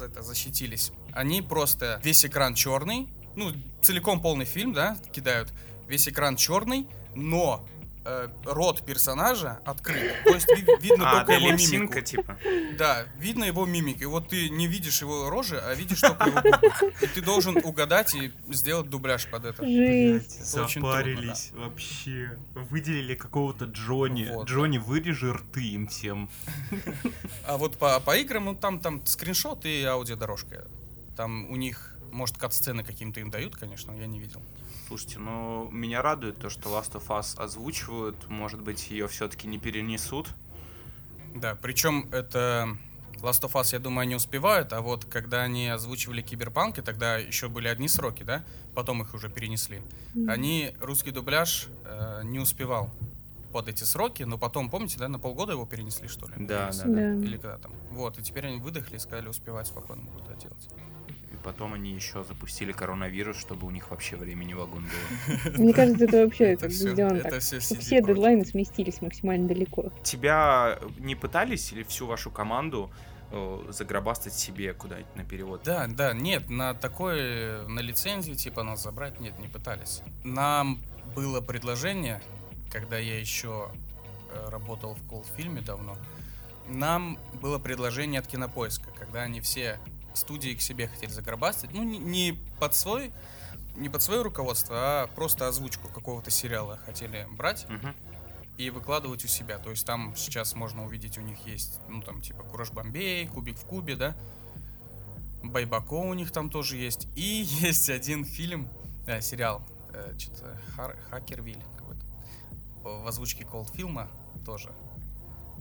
это, 0.00 0.22
защитились. 0.22 0.92
Они 1.12 1.42
просто 1.42 2.00
весь 2.04 2.24
экран 2.24 2.54
черный, 2.54 3.08
ну, 3.38 3.52
целиком 3.80 4.20
полный 4.20 4.44
фильм, 4.44 4.72
да, 4.72 4.96
кидают. 5.12 5.52
Весь 5.86 6.08
экран 6.08 6.36
черный, 6.36 6.86
но 7.14 7.66
э, 8.04 8.28
рот 8.44 8.84
персонажа 8.84 9.60
открыт. 9.64 10.12
То 10.24 10.34
есть 10.34 10.48
ви- 10.48 10.66
видно 10.80 11.10
А, 11.10 11.14
только 11.16 11.32
да, 11.32 11.34
его 11.38 11.52
мимику. 11.52 12.00
типа. 12.00 12.36
Да, 12.78 13.06
видно 13.18 13.44
его 13.44 13.64
мимик. 13.66 14.02
И 14.02 14.04
вот 14.04 14.28
ты 14.28 14.50
не 14.50 14.66
видишь 14.66 15.00
его 15.00 15.30
рожи, 15.30 15.58
а 15.58 15.74
видишь 15.74 16.00
только 16.00 16.28
его 16.28 16.40
губы. 16.42 16.92
И 17.02 17.06
ты 17.06 17.22
должен 17.22 17.56
угадать 17.56 18.14
и 18.14 18.32
сделать 18.50 18.90
дубляж 18.90 19.26
под 19.30 19.44
это. 19.46 19.64
Жесть. 19.64 20.54
Очень 20.56 20.80
трудно, 20.82 20.96
запарились 20.98 21.50
вообще. 21.54 22.38
Выделили 22.54 23.14
какого-то 23.14 23.64
Джонни. 23.66 24.28
Вот, 24.30 24.48
Джонни, 24.48 24.78
вырежи 24.78 25.32
рты 25.32 25.62
им 25.62 25.86
всем. 25.88 26.28
А 27.46 27.56
вот 27.56 27.78
по, 27.78 27.98
по 28.00 28.16
играм, 28.16 28.44
ну 28.44 28.54
там, 28.54 28.78
там 28.80 29.04
скриншот 29.06 29.64
и 29.64 29.82
аудиодорожка. 29.84 30.66
Там 31.16 31.50
у 31.50 31.56
них, 31.56 31.96
может, 32.12 32.36
кат-сцены 32.38 32.82
каким-то 32.84 33.20
им 33.20 33.30
дают, 33.30 33.56
конечно, 33.56 33.92
я 33.92 34.06
не 34.06 34.20
видел. 34.20 34.40
Слушайте, 34.86 35.18
ну 35.18 35.68
меня 35.70 36.00
радует 36.02 36.38
то, 36.38 36.48
что 36.50 36.70
Last 36.70 36.92
of 36.92 37.06
Us 37.08 37.38
озвучивают. 37.38 38.28
Может 38.28 38.60
быть, 38.62 38.90
ее 38.90 39.06
все-таки 39.08 39.46
не 39.46 39.58
перенесут. 39.58 40.28
Да, 41.34 41.54
причем 41.60 42.08
это 42.10 42.76
Last 43.16 43.42
of 43.42 43.52
Us, 43.52 43.72
я 43.72 43.80
думаю, 43.80 44.02
они 44.02 44.14
успевают, 44.14 44.72
а 44.72 44.80
вот 44.80 45.04
когда 45.04 45.42
они 45.42 45.68
озвучивали 45.68 46.22
Киберпанк, 46.22 46.78
и 46.78 46.82
тогда 46.82 47.18
еще 47.18 47.48
были 47.48 47.68
одни 47.68 47.88
сроки, 47.88 48.22
да, 48.22 48.44
потом 48.74 49.02
их 49.02 49.12
уже 49.14 49.28
перенесли, 49.28 49.82
Мгм. 50.14 50.30
они 50.30 50.72
русский 50.80 51.10
дубляж 51.10 51.66
э, 51.84 52.22
не 52.24 52.38
успевал 52.38 52.90
под 53.52 53.68
эти 53.68 53.84
сроки, 53.84 54.22
но 54.22 54.38
потом, 54.38 54.70
помните, 54.70 54.98
да, 54.98 55.08
на 55.08 55.18
полгода 55.18 55.52
его 55.52 55.66
перенесли, 55.66 56.06
что 56.06 56.26
ли? 56.28 56.34
Да, 56.38 56.70
да, 56.70 56.84
да. 56.84 56.92
Да. 56.94 57.14
Или 57.14 57.36
когда 57.38 57.58
там. 57.58 57.72
Вот, 57.90 58.18
и 58.18 58.22
теперь 58.22 58.46
они 58.46 58.58
выдохли 58.58 58.96
и 58.96 58.98
сказали, 58.98 59.28
успевать 59.28 59.66
спокойно 59.66 60.02
могут 60.02 60.22
это 60.28 60.40
делать. 60.40 60.68
И 60.87 60.87
потом 61.38 61.74
они 61.74 61.92
еще 61.92 62.24
запустили 62.24 62.72
коронавирус, 62.72 63.38
чтобы 63.38 63.66
у 63.66 63.70
них 63.70 63.90
вообще 63.90 64.16
времени 64.16 64.54
вагон 64.54 64.84
было. 64.84 65.52
Мне 65.58 65.72
кажется, 65.72 66.04
это 66.04 66.24
вообще 66.24 66.44
Это 66.52 66.62
как 66.62 66.70
бы 66.70 66.74
сделано 66.74 67.20
так, 67.20 67.40
всё 67.40 67.60
что 67.60 67.74
CD 67.74 67.80
все 67.80 68.02
дедлайны 68.02 68.44
сместились 68.44 69.00
максимально 69.00 69.48
далеко. 69.48 69.92
Тебя 70.02 70.78
не 70.98 71.14
пытались 71.14 71.72
или 71.72 71.82
всю 71.82 72.06
вашу 72.06 72.30
команду 72.30 72.90
э, 73.30 73.64
загробастать 73.70 74.34
себе 74.34 74.74
куда-нибудь 74.74 75.16
на 75.16 75.24
перевод? 75.24 75.62
Да, 75.64 75.86
да, 75.88 76.12
нет, 76.12 76.48
на 76.50 76.74
такое, 76.74 77.66
на 77.68 77.80
лицензию, 77.80 78.36
типа, 78.36 78.62
нас 78.62 78.82
забрать, 78.82 79.20
нет, 79.20 79.38
не 79.38 79.48
пытались. 79.48 80.02
Нам 80.24 80.80
было 81.14 81.40
предложение, 81.40 82.20
когда 82.70 82.98
я 82.98 83.18
еще 83.18 83.70
э, 84.32 84.48
работал 84.50 84.94
в 84.94 85.08
Колд-фильме 85.08 85.60
давно, 85.60 85.96
нам 86.68 87.18
было 87.40 87.58
предложение 87.58 88.20
от 88.20 88.26
Кинопоиска, 88.26 88.90
когда 88.98 89.22
они 89.22 89.40
все 89.40 89.78
студии 90.18 90.54
к 90.54 90.60
себе 90.60 90.88
хотели 90.88 91.10
загробастать, 91.10 91.72
ну, 91.72 91.82
не, 91.82 91.98
не 91.98 92.38
под 92.60 92.74
свой, 92.74 93.12
не 93.76 93.88
под 93.88 94.02
свое 94.02 94.22
руководство, 94.22 94.76
а 94.76 95.06
просто 95.08 95.48
озвучку 95.48 95.88
какого-то 95.88 96.30
сериала 96.30 96.78
хотели 96.84 97.26
брать 97.30 97.66
Мгм. 97.68 97.94
и 98.56 98.70
выкладывать 98.70 99.24
у 99.24 99.28
себя. 99.28 99.58
То 99.58 99.70
есть 99.70 99.86
там 99.86 100.14
сейчас 100.16 100.54
можно 100.54 100.84
увидеть, 100.84 101.16
у 101.18 101.20
них 101.22 101.38
есть, 101.46 101.78
ну 101.88 102.02
там 102.02 102.20
типа 102.20 102.42
Кураж 102.42 102.70
Бомбей, 102.72 103.26
Кубик 103.28 103.56
в 103.58 103.64
Кубе, 103.64 103.96
да. 103.96 104.16
Байбако 105.42 105.94
у 105.94 106.14
них 106.14 106.32
там 106.32 106.50
тоже 106.50 106.76
есть. 106.76 107.06
И 107.14 107.20
есть 107.60 107.88
один 107.90 108.24
фильм, 108.24 108.68
э, 109.06 109.20
сериал, 109.20 109.62
э, 109.92 110.14
что-то 110.18 110.60
Хар- 110.76 110.98
Хакервиль 111.10 111.62
какой-то. 111.76 112.04
В 112.82 113.06
озвучке 113.06 113.44
Cold 113.44 113.70
фильма 113.74 114.08
тоже. 114.44 114.72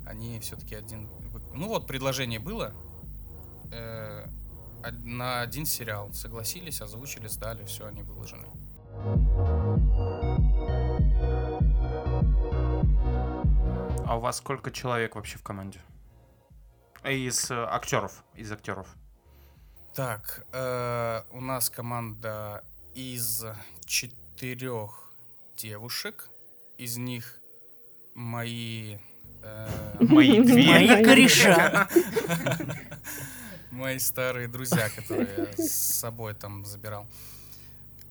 Они 0.06 0.40
все-таки 0.40 0.74
один... 0.76 1.10
Ну 1.54 1.68
вот, 1.68 1.86
предложение 1.86 2.40
было 2.40 2.74
э, 3.72 4.26
на 4.92 5.42
один 5.42 5.66
сериал. 5.66 6.12
Согласились, 6.14 6.82
озвучили, 6.82 7.28
сдали, 7.28 7.64
все, 7.66 7.86
они 7.88 8.04
выложены. 8.04 8.48
А 14.06 14.16
у 14.18 14.20
вас 14.20 14.38
сколько 14.38 14.72
человек 14.72 15.16
вообще 15.16 15.38
в 15.38 15.44
команде? 15.44 15.80
Э, 17.04 17.14
Из 17.14 17.52
э, 17.52 17.56
актеров, 17.56 18.24
из 18.36 18.52
актеров. 18.52 18.88
Так, 19.94 20.46
э, 20.54 21.22
у 21.32 21.42
нас 21.42 21.70
команда 21.70 22.64
из 22.96 23.44
четырех 23.86 25.12
девушек. 25.58 26.30
Из 26.78 26.98
них 26.98 27.40
мои... 28.14 28.98
э, 29.44 29.68
Мои 30.00 30.40
две. 30.44 30.70
Мои 30.72 31.04
кореша. 31.04 31.88
Мои 33.72 34.00
старые 34.00 34.48
друзья, 34.48 34.90
которые 34.90 35.30
я 35.38 35.66
с 35.66 35.72
собой 35.72 36.34
там 36.34 36.66
забирал 36.66 37.06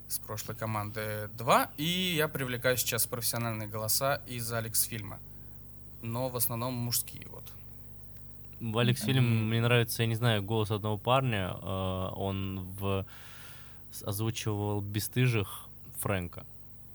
с 0.08 0.18
прошлой 0.18 0.54
команды. 0.54 1.30
Два. 1.36 1.70
И 1.76 2.14
я 2.16 2.28
привлекаю 2.28 2.76
сейчас 2.76 3.06
профессиональные 3.06 3.68
голоса 3.68 4.20
из 4.26 4.52
Алекс 4.52 4.82
фильма. 4.82 5.18
Но 6.02 6.28
в 6.28 6.36
основном 6.36 6.74
мужские 6.74 7.26
вот. 7.30 7.44
В 8.60 8.78
Алекс 8.78 9.02
фильм 9.02 9.48
мне 9.48 9.60
нравится, 9.60 10.02
я 10.02 10.08
не 10.08 10.14
знаю, 10.14 10.42
голос 10.42 10.70
одного 10.70 10.98
парня. 10.98 11.54
э, 11.60 12.10
Он 12.14 12.60
в 12.78 13.06
озвучивал 14.04 14.82
бесстыжих 14.82 15.68
Фрэнка. 16.00 16.44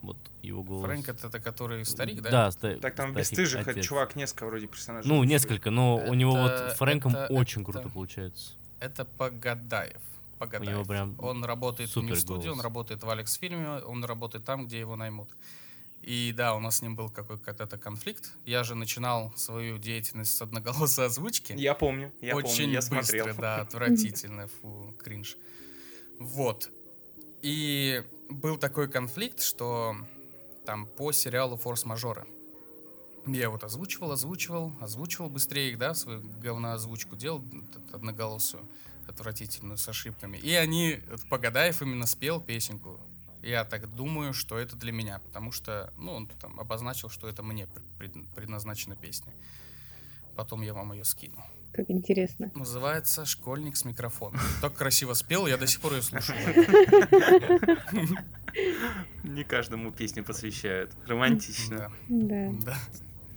Вот 0.01 0.17
его 0.41 0.63
голос. 0.63 0.85
Фрэнк 0.85 1.09
это, 1.09 1.27
это 1.27 1.39
который 1.39 1.85
старик, 1.85 2.21
да? 2.21 2.29
Да, 2.31 2.51
ста- 2.51 2.75
Так 2.79 2.95
там 2.95 3.11
старик, 3.11 3.17
бесстыжих, 3.29 3.61
это 3.61 3.71
отец. 3.71 3.85
чувак 3.85 4.15
несколько 4.15 4.45
вроде 4.47 4.67
персонажей. 4.67 5.07
Ну, 5.09 5.23
несколько, 5.23 5.69
но 5.69 5.97
у 5.97 6.13
него 6.15 6.31
вот 6.31 6.51
Это- 6.51 6.71
с 6.71 6.77
Фрэнком 6.77 7.15
это- 7.15 7.31
очень 7.33 7.61
это- 7.61 7.71
круто 7.71 7.89
получается. 7.89 8.53
Это 8.79 9.05
Погадаев. 9.05 10.01
Погадаев. 10.39 10.69
У 10.69 10.73
него 10.79 10.85
прям 10.85 11.15
Он 11.19 11.43
работает 11.45 11.95
не 11.97 12.13
в 12.13 12.19
студии, 12.19 12.47
он 12.47 12.53
голос. 12.53 12.63
работает 12.63 13.03
в 13.03 13.09
Алекс 13.11 13.33
фильме, 13.35 13.67
он 13.85 14.03
работает 14.03 14.43
там, 14.43 14.65
где 14.65 14.79
его 14.79 14.95
наймут. 14.95 15.29
И 16.01 16.33
да, 16.35 16.55
у 16.55 16.59
нас 16.59 16.77
с 16.77 16.81
ним 16.81 16.95
был 16.95 17.09
какой- 17.11 17.37
какой-то 17.37 17.77
конфликт. 17.77 18.31
Я 18.43 18.63
же 18.63 18.73
начинал 18.73 19.31
свою 19.37 19.77
деятельность 19.77 20.35
с 20.35 20.41
одноголосой 20.41 21.05
озвучки. 21.05 21.53
Я 21.55 21.75
помню, 21.75 22.11
я 22.21 22.35
Очень 22.35 22.49
помню, 22.57 22.73
я 22.73 22.79
быстро, 22.79 23.01
смотрел. 23.03 23.35
да, 23.37 23.57
отвратительно, 23.57 24.47
фу, 24.47 24.95
кринж. 24.97 25.37
Вот. 26.17 26.71
И 27.43 28.03
был 28.31 28.57
такой 28.57 28.87
конфликт, 28.89 29.41
что 29.41 29.95
там 30.65 30.85
по 30.85 31.11
сериалу 31.11 31.57
«Форс-мажоры». 31.57 32.25
Я 33.27 33.49
вот 33.49 33.63
озвучивал, 33.63 34.11
озвучивал, 34.11 34.73
озвучивал 34.81 35.29
быстрее 35.29 35.71
их, 35.71 35.77
да, 35.77 35.93
свою 35.93 36.21
говноозвучку 36.39 37.15
делал 37.15 37.43
одноголосую, 37.93 38.67
отвратительную, 39.07 39.77
с 39.77 39.87
ошибками. 39.87 40.37
И 40.37 40.53
они, 40.55 40.99
Погадаев 41.29 41.81
именно 41.83 42.07
спел 42.07 42.41
песенку. 42.41 42.99
Я 43.43 43.63
так 43.63 43.93
думаю, 43.95 44.33
что 44.33 44.57
это 44.57 44.75
для 44.75 44.91
меня, 44.91 45.19
потому 45.19 45.51
что, 45.51 45.93
ну, 45.97 46.13
он 46.13 46.27
там 46.27 46.59
обозначил, 46.59 47.09
что 47.09 47.27
это 47.27 47.43
мне 47.43 47.67
пред- 47.99 48.27
предназначена 48.35 48.95
песня. 48.95 49.33
Потом 50.35 50.61
я 50.61 50.73
вам 50.73 50.91
ее 50.93 51.03
скину. 51.03 51.43
Как 51.73 51.89
интересно. 51.89 52.51
Называется 52.53 53.25
«Школьник 53.25 53.77
с 53.77 53.85
микрофоном». 53.85 54.39
Так 54.61 54.73
красиво 54.73 55.13
спел, 55.13 55.47
я 55.47 55.57
до 55.57 55.67
сих 55.67 55.79
пор 55.79 55.93
ее 55.93 56.01
слушаю. 56.01 56.37
Не 59.23 59.43
каждому 59.43 59.91
песню 59.91 60.23
посвящают. 60.23 60.91
Романтично. 61.07 61.91
Да. 62.09 62.75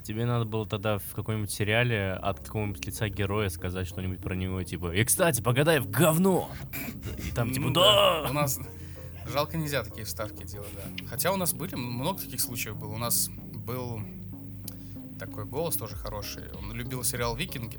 Тебе 0.03 0.27
надо 0.27 0.45
было 0.45 0.67
тогда 0.67 0.99
в 0.99 1.15
каком-нибудь 1.15 1.51
сериале 1.51 2.13
от 2.13 2.41
какого-нибудь 2.41 2.85
лица 2.85 3.09
героя 3.09 3.49
сказать 3.49 3.87
что-нибудь 3.87 4.21
про 4.21 4.35
него, 4.35 4.63
типа, 4.63 4.95
и, 4.95 5.03
кстати, 5.03 5.41
Погадаев 5.41 5.89
говно! 5.89 6.51
И 7.17 7.31
там, 7.31 7.53
типа, 7.53 7.71
да! 7.71 8.27
У 8.29 8.33
нас 8.35 8.61
жалко 9.33 9.57
нельзя 9.57 9.83
такие 9.83 10.05
вставки 10.05 10.45
делать, 10.45 10.69
да. 10.75 11.07
Хотя 11.07 11.33
у 11.33 11.37
нас 11.37 11.55
были 11.55 11.75
много 11.77 12.21
таких 12.21 12.43
случаев 12.43 12.77
было. 12.77 12.93
У 12.93 12.99
нас 12.99 13.31
был 13.31 14.03
такой 15.19 15.47
голос 15.47 15.77
тоже 15.77 15.97
хороший. 15.97 16.53
Он 16.53 16.73
любил 16.75 17.03
сериал 17.03 17.35
«Викинги», 17.35 17.79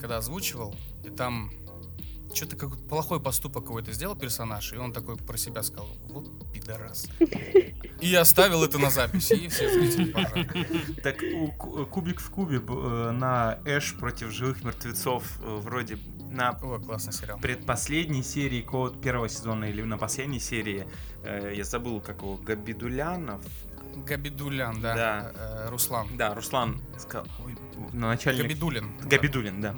когда 0.00 0.16
озвучивал, 0.18 0.74
и 1.04 1.10
там 1.10 1.50
что-то 2.32 2.56
как 2.56 2.76
плохой 2.88 3.20
поступок 3.20 3.64
какой-то 3.64 3.92
сделал 3.92 4.14
персонаж, 4.16 4.72
и 4.72 4.76
он 4.76 4.92
такой 4.92 5.16
про 5.16 5.36
себя 5.36 5.62
сказал, 5.64 5.88
вот 6.10 6.52
пидорас. 6.52 7.08
И 8.00 8.14
оставил 8.14 8.62
это 8.64 8.78
на 8.78 8.88
записи, 8.90 9.34
и 9.34 9.48
все 9.48 9.68
зрители 9.72 10.12
поржали. 10.12 10.48
Так 11.02 11.16
у 11.34 11.48
Ку- 11.52 11.86
Кубик 11.86 12.20
в 12.20 12.30
кубе 12.30 12.58
э, 12.66 13.10
на 13.10 13.58
Эш 13.64 13.94
против 13.98 14.30
живых 14.30 14.62
мертвецов 14.64 15.24
э, 15.42 15.56
вроде 15.60 15.98
на 16.30 16.50
О, 16.50 16.78
классный 16.78 17.12
сериал. 17.12 17.38
предпоследней 17.40 18.22
серии 18.22 18.62
какого 18.62 18.90
первого 18.90 19.28
сезона 19.28 19.64
или 19.64 19.82
на 19.82 19.98
последней 19.98 20.38
серии, 20.40 20.86
э, 21.24 21.52
я 21.56 21.64
забыл, 21.64 22.00
как 22.00 22.18
его, 22.22 22.36
Габидулянов? 22.36 23.42
Габидулян, 24.06 24.80
да. 24.80 24.94
Да. 24.94 25.68
Руслан. 25.70 26.06
Да, 26.16 26.32
Руслан 26.34 26.80
сказал, 26.96 27.26
ой, 27.44 27.56
на 27.92 28.08
начальных... 28.08 28.42
Габидулин. 28.44 28.90
Габидулин, 29.02 29.60
да. 29.60 29.76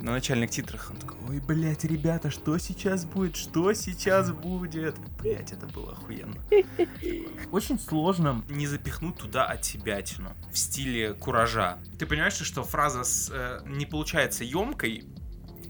На 0.00 0.12
начальных 0.12 0.48
титрах 0.50 0.90
он 0.90 0.96
такой, 0.96 1.16
ой, 1.28 1.40
блядь, 1.40 1.84
ребята, 1.84 2.30
что 2.30 2.56
сейчас 2.56 3.04
будет? 3.04 3.36
Что 3.36 3.70
сейчас 3.74 4.32
будет? 4.32 4.96
Блять, 5.20 5.52
это 5.52 5.66
было 5.66 5.92
охуенно. 5.92 6.42
Очень 7.52 7.78
сложно 7.78 8.42
не 8.48 8.66
запихнуть 8.66 9.16
туда 9.16 9.44
отсебятину 9.44 10.32
в 10.50 10.56
стиле 10.56 11.12
куража. 11.12 11.78
Ты 11.98 12.06
понимаешь, 12.06 12.32
что 12.32 12.62
фраза 12.64 13.04
с, 13.04 13.30
э, 13.30 13.60
не 13.66 13.84
получается 13.84 14.42
емкой, 14.42 15.04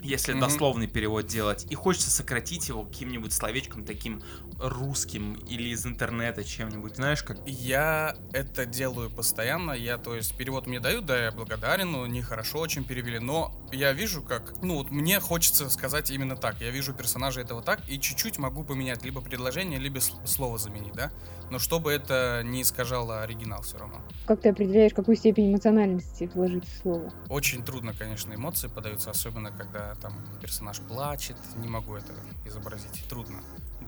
если 0.00 0.33
Мгм. 0.33 0.41
дословный 0.43 0.87
перевод 0.87 1.27
делать, 1.27 1.67
и 1.69 1.75
хочется 1.75 2.11
сократить 2.11 2.69
его 2.69 2.85
каким-нибудь 2.85 3.33
словечком 3.33 3.85
таким 3.85 4.23
русским 4.61 5.35
или 5.49 5.71
из 5.71 5.87
интернета 5.87 6.45
чем-нибудь, 6.45 6.97
знаешь, 6.97 7.23
как 7.23 7.38
Я 7.47 8.14
это 8.33 8.67
делаю 8.67 9.11
постоянно. 9.11 9.73
Я, 9.73 9.99
то 9.99 10.14
есть, 10.14 10.37
перевод 10.37 10.67
мне 10.67 10.81
дают, 10.81 11.07
да, 11.07 11.25
я 11.25 11.33
благодарен, 11.33 11.90
но 11.90 12.07
нехорошо 12.07 12.59
очень 12.59 12.85
перевели. 12.85 13.19
Но 13.19 13.52
я 13.73 13.93
вижу, 13.93 14.23
как, 14.23 14.55
ну, 14.62 14.76
вот 14.76 14.90
мне 14.90 15.21
хочется 15.21 15.69
сказать 15.71 16.11
именно 16.11 16.37
так. 16.37 16.61
Я 16.61 16.71
вижу 16.71 16.93
персонажа 16.93 17.40
этого 17.40 17.62
так, 17.62 17.81
и 17.88 17.99
чуть-чуть 17.99 18.38
могу 18.38 18.64
поменять 18.64 19.05
либо 19.05 19.21
предложение, 19.21 19.79
либо 19.79 20.00
слово 20.00 20.59
заменить, 20.59 20.93
да. 20.93 21.11
Но 21.50 21.59
чтобы 21.59 21.90
это 21.90 22.43
не 22.45 22.62
искажало 22.62 23.23
оригинал 23.23 23.62
все 23.62 23.79
равно. 23.79 24.00
Как 24.26 24.40
ты 24.40 24.50
определяешь, 24.50 24.95
какую 24.95 25.17
степень 25.17 25.50
эмоциональности 25.50 26.31
вложить 26.35 26.64
в 26.64 26.83
слово? 26.83 27.12
Очень 27.29 27.64
трудно, 27.64 27.93
конечно, 27.93 28.33
эмоции 28.33 28.69
подаются, 28.69 29.11
особенно 29.11 29.50
когда 29.50 29.97
там 29.97 30.14
персонаж 30.40 30.79
плачет. 30.81 31.37
Не 31.57 31.69
могу 31.69 31.97
это 31.97 32.12
изобразить. 32.47 33.05
Трудно. 33.09 33.40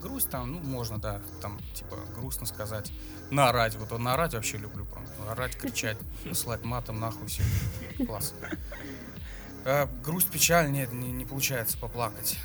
Грусть 0.03 0.31
там, 0.31 0.51
ну, 0.51 0.59
можно, 0.59 0.99
да, 0.99 1.21
там, 1.41 1.61
типа, 1.75 1.97
грустно 2.17 2.45
сказать. 2.45 2.93
Наорать, 3.31 3.77
вот 3.77 3.93
он 3.93 4.03
наорать 4.03 4.35
вообще 4.35 4.57
люблю 4.59 4.85
прям. 4.85 5.05
Орать, 5.31 5.57
кричать, 5.57 5.97
посылать 6.29 6.65
матом 6.65 6.99
нахуй 6.99 7.29
все. 7.29 7.43
Класс. 8.05 8.35
А, 9.65 9.89
грусть, 10.05 10.29
печаль, 10.29 10.73
нет, 10.73 10.93
не, 10.93 11.13
не 11.13 11.25
получается 11.25 11.79
поплакать. 11.79 12.37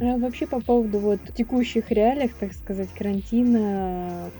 А 0.00 0.16
вообще 0.18 0.46
по 0.46 0.60
поводу 0.60 0.98
вот 1.00 1.20
текущих 1.34 1.90
реалиях, 1.90 2.32
так 2.34 2.54
сказать, 2.54 2.88
карантина, 2.94 4.30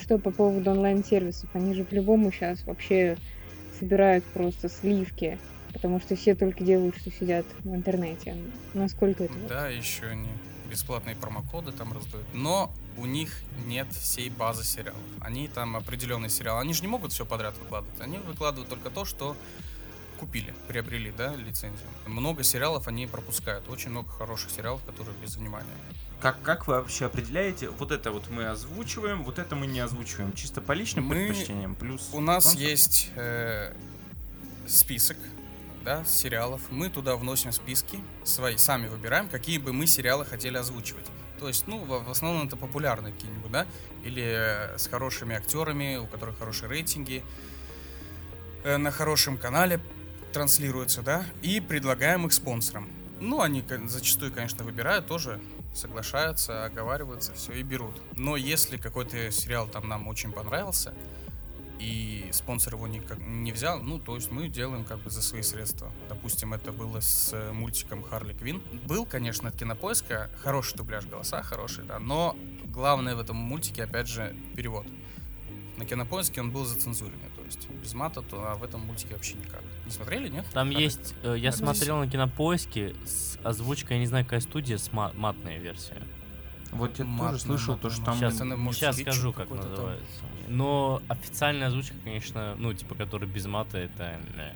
что 0.00 0.18
по 0.18 0.32
поводу 0.32 0.72
онлайн-сервисов? 0.72 1.48
Они 1.52 1.74
же 1.74 1.84
по-любому 1.84 2.32
сейчас 2.32 2.64
вообще 2.64 3.16
собирают 3.78 4.24
просто 4.24 4.68
сливки, 4.68 5.38
потому 5.74 6.00
что 6.00 6.16
все 6.16 6.34
только 6.34 6.64
делают, 6.64 6.96
что 6.96 7.10
сидят 7.10 7.44
в 7.64 7.74
интернете. 7.74 8.34
Насколько 8.72 9.24
это? 9.24 9.34
Да, 9.48 9.68
еще 9.68 10.06
они 10.06 10.30
бесплатные 10.70 11.14
промокоды 11.14 11.72
там 11.72 11.92
раздают. 11.92 12.26
Но 12.32 12.72
у 12.96 13.04
них 13.04 13.30
нет 13.66 13.92
всей 13.92 14.30
базы 14.30 14.64
сериалов. 14.64 15.00
Они 15.20 15.46
там 15.48 15.76
определенный 15.76 16.30
сериал. 16.30 16.58
Они 16.58 16.72
же 16.72 16.80
не 16.80 16.88
могут 16.88 17.12
все 17.12 17.26
подряд 17.26 17.54
выкладывать. 17.58 18.00
Они 18.00 18.16
выкладывают 18.18 18.70
только 18.70 18.88
то, 18.88 19.04
что 19.04 19.36
купили, 20.18 20.54
приобрели, 20.68 21.12
да, 21.16 21.34
лицензию. 21.34 21.86
Много 22.06 22.42
сериалов 22.44 22.88
они 22.88 23.06
пропускают. 23.06 23.68
Очень 23.68 23.90
много 23.90 24.08
хороших 24.10 24.50
сериалов, 24.50 24.82
которые 24.84 25.14
без 25.22 25.36
внимания. 25.36 25.68
Как, 26.20 26.40
как 26.40 26.66
вы 26.66 26.74
вообще 26.74 27.04
определяете, 27.06 27.68
вот 27.68 27.90
это 27.90 28.10
вот 28.10 28.30
мы 28.30 28.46
озвучиваем, 28.46 29.22
вот 29.24 29.38
это 29.38 29.54
мы 29.56 29.66
не 29.66 29.80
озвучиваем, 29.80 30.32
чисто 30.32 30.62
по 30.62 30.72
личным 30.72 31.04
Мы- 31.04 31.26
предпочтениям, 31.26 31.74
плюс... 31.74 32.08
У 32.14 32.20
нас 32.20 32.44
спонсор? 32.44 32.62
есть 32.62 33.10
э, 33.16 33.74
список, 34.66 35.18
да, 35.84 36.04
сериалов. 36.04 36.60
Мы 36.70 36.88
туда 36.88 37.16
вносим 37.16 37.52
списки 37.52 38.00
свои, 38.24 38.56
сами 38.56 38.88
выбираем, 38.88 39.28
какие 39.28 39.58
бы 39.58 39.72
мы 39.72 39.86
сериалы 39.86 40.24
хотели 40.24 40.56
озвучивать. 40.56 41.06
То 41.38 41.48
есть, 41.48 41.66
ну, 41.66 41.78
в, 41.84 42.10
основном 42.10 42.46
это 42.46 42.56
популярные 42.56 43.12
какие-нибудь, 43.12 43.50
да, 43.50 43.66
или 44.02 44.22
э, 44.24 44.78
с 44.78 44.86
хорошими 44.86 45.36
актерами, 45.36 45.96
у 45.96 46.06
которых 46.06 46.38
хорошие 46.38 46.68
рейтинги, 46.68 47.22
э, 48.64 48.76
на 48.76 48.90
хорошем 48.90 49.36
канале 49.36 49.80
транслируются, 50.32 51.02
да, 51.02 51.24
и 51.42 51.60
предлагаем 51.60 52.26
их 52.26 52.32
спонсорам. 52.32 52.88
Ну, 53.20 53.40
они 53.40 53.64
зачастую, 53.86 54.32
конечно, 54.32 54.64
выбирают 54.64 55.06
тоже, 55.06 55.40
соглашаются, 55.74 56.64
оговариваются, 56.64 57.34
все 57.34 57.52
и 57.52 57.62
берут. 57.62 58.00
Но 58.16 58.36
если 58.36 58.76
какой-то 58.76 59.30
сериал 59.30 59.66
там 59.66 59.88
нам 59.88 60.06
очень 60.08 60.32
понравился, 60.32 60.94
и 61.84 62.32
спонсор 62.32 62.74
его 62.74 62.86
никак 62.86 63.18
не 63.18 63.52
взял, 63.52 63.80
ну, 63.82 63.98
то 63.98 64.14
есть 64.14 64.30
мы 64.30 64.48
делаем 64.48 64.84
как 64.84 64.98
бы 65.00 65.10
за 65.10 65.22
свои 65.22 65.42
средства. 65.42 65.92
Допустим, 66.08 66.54
это 66.54 66.72
было 66.72 67.00
с 67.00 67.32
э, 67.32 67.52
мультиком 67.52 68.02
Харли 68.02 68.32
Квин. 68.32 68.62
Был, 68.86 69.04
конечно, 69.04 69.50
от 69.50 69.56
Кинопоиска 69.56 70.30
хороший 70.42 70.76
дубляж, 70.76 71.04
голоса 71.06 71.42
хорошие, 71.42 71.84
да, 71.84 71.98
но 71.98 72.36
главное 72.64 73.14
в 73.14 73.20
этом 73.20 73.36
мультике, 73.36 73.84
опять 73.84 74.08
же, 74.08 74.34
перевод. 74.56 74.86
На 75.76 75.84
Кинопоиске 75.84 76.40
он 76.40 76.52
был 76.52 76.64
зацензуренный, 76.64 77.30
то 77.36 77.42
есть 77.44 77.68
без 77.68 77.92
мата, 77.94 78.22
то 78.22 78.50
а 78.50 78.54
в 78.54 78.64
этом 78.64 78.80
мультике 78.80 79.14
вообще 79.14 79.34
никак. 79.34 79.62
Не 79.84 79.90
смотрели, 79.90 80.28
нет? 80.28 80.46
Там 80.52 80.68
Харли? 80.70 80.82
есть, 80.84 81.14
э, 81.22 81.36
я 81.38 81.50
Это 81.50 81.58
смотрел 81.58 81.98
на 81.98 82.08
кинопоиске 82.08 82.94
с 83.04 83.38
озвучкой, 83.44 83.96
я 83.96 84.00
не 84.00 84.06
знаю, 84.06 84.24
какая 84.24 84.40
студия, 84.40 84.78
с 84.78 84.92
ма- 84.92 85.12
матная 85.14 85.58
версия. 85.58 86.02
Вот 86.74 86.98
я 86.98 87.04
Матно, 87.04 87.30
тоже 87.30 87.42
слышал, 87.42 87.76
то, 87.76 87.90
что 87.90 88.04
там... 88.04 88.16
Сейчас, 88.16 88.36
сейчас 88.36 89.00
скажу, 89.00 89.32
как 89.32 89.48
какой-то 89.48 89.62
там. 89.64 89.72
называется. 89.72 90.24
Но 90.48 91.02
официальная 91.08 91.68
озвучка, 91.68 91.94
конечно, 92.04 92.54
ну, 92.58 92.72
типа, 92.72 92.94
которая 92.94 93.28
без 93.28 93.46
мата, 93.46 93.78
это... 93.78 94.18
э, 94.36 94.52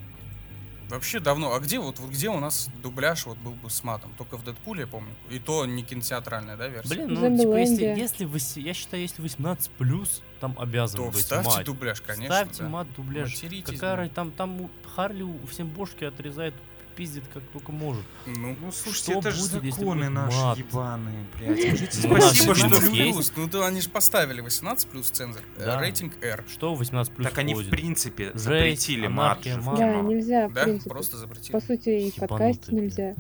Вообще 0.88 1.20
давно. 1.20 1.54
А 1.54 1.60
где 1.60 1.78
вот, 1.78 1.98
вот 1.98 2.10
где 2.10 2.30
у 2.30 2.40
нас 2.40 2.70
дубляж 2.82 3.26
вот 3.26 3.36
был 3.38 3.52
бы 3.52 3.68
с 3.68 3.84
матом? 3.84 4.14
Только 4.16 4.38
в 4.38 4.44
Дэдпуле, 4.44 4.82
я 4.82 4.86
помню. 4.86 5.10
И 5.28 5.38
то 5.38 5.66
не 5.66 5.82
кинотеатральная, 5.82 6.56
да, 6.56 6.68
версия? 6.68 6.94
Блин, 6.94 7.12
ну, 7.12 7.36
типа, 7.38 7.56
если, 7.56 7.84
если 7.84 8.60
я 8.60 8.72
считаю, 8.72 9.02
если 9.02 9.20
18 9.20 9.70
плюс, 9.72 10.22
там 10.40 10.56
обязан 10.58 11.00
то 11.00 11.10
быть 11.10 11.16
вставьте 11.20 11.50
мат. 11.50 11.64
дубляж, 11.66 12.00
конечно. 12.00 12.34
Ставьте 12.34 12.62
да. 12.62 12.68
мат 12.70 12.86
дубляж. 12.96 13.30
Материтесь, 13.30 13.74
Какая 13.74 14.08
да. 14.08 14.14
там, 14.14 14.30
там 14.30 14.70
Харли 14.94 15.22
у- 15.22 15.46
всем 15.46 15.68
бошки 15.68 16.04
отрезает, 16.04 16.54
пиздит 16.98 17.22
как 17.32 17.42
только 17.52 17.70
может. 17.70 18.02
Ну, 18.26 18.56
Ну, 18.60 18.72
слушайте, 18.72 19.12
Что 19.12 19.20
это 19.20 19.30
же 19.30 19.40
будет, 19.42 19.64
если 19.64 19.80
законы 19.80 20.08
наши 20.08 20.36
мат? 20.36 20.58
ебаные, 20.58 21.24
блядь. 21.38 21.60
Скажите 21.60 22.08
Ну, 22.08 22.16
спасибо, 22.20 22.54
же 22.56 22.68
что... 22.68 22.80
плюс. 22.90 23.32
Ну, 23.36 23.48
да, 23.48 23.66
они 23.68 23.80
же 23.80 23.88
поставили 23.88 24.40
18 24.40 24.88
плюс 24.88 25.08
цензор. 25.10 25.42
Э, 25.56 25.64
Да. 25.64 25.80
Рейтинг 25.80 26.12
R. 26.22 26.44
Что 26.50 26.74
18 26.74 27.12
плюс 27.14 27.28
Так 27.28 27.38
они 27.38 27.54
в 27.54 27.70
принципе 27.70 28.32
запретили 28.34 29.06
мат 29.06 29.44
же 29.44 29.60
мат. 29.60 29.78
Да, 29.78 30.00
нельзя, 30.00 30.48
в 30.48 30.52
Да? 30.52 30.64
принципе. 30.64 30.90
Просто 30.90 31.16
запретили. 31.18 31.52
По 31.52 31.60
сути, 31.60 31.88
и 31.88 32.10
в 32.10 32.16
Ебанутые, 32.16 32.28
подкасте 32.28 32.72
блин. 32.72 32.84
нельзя. 32.84 33.14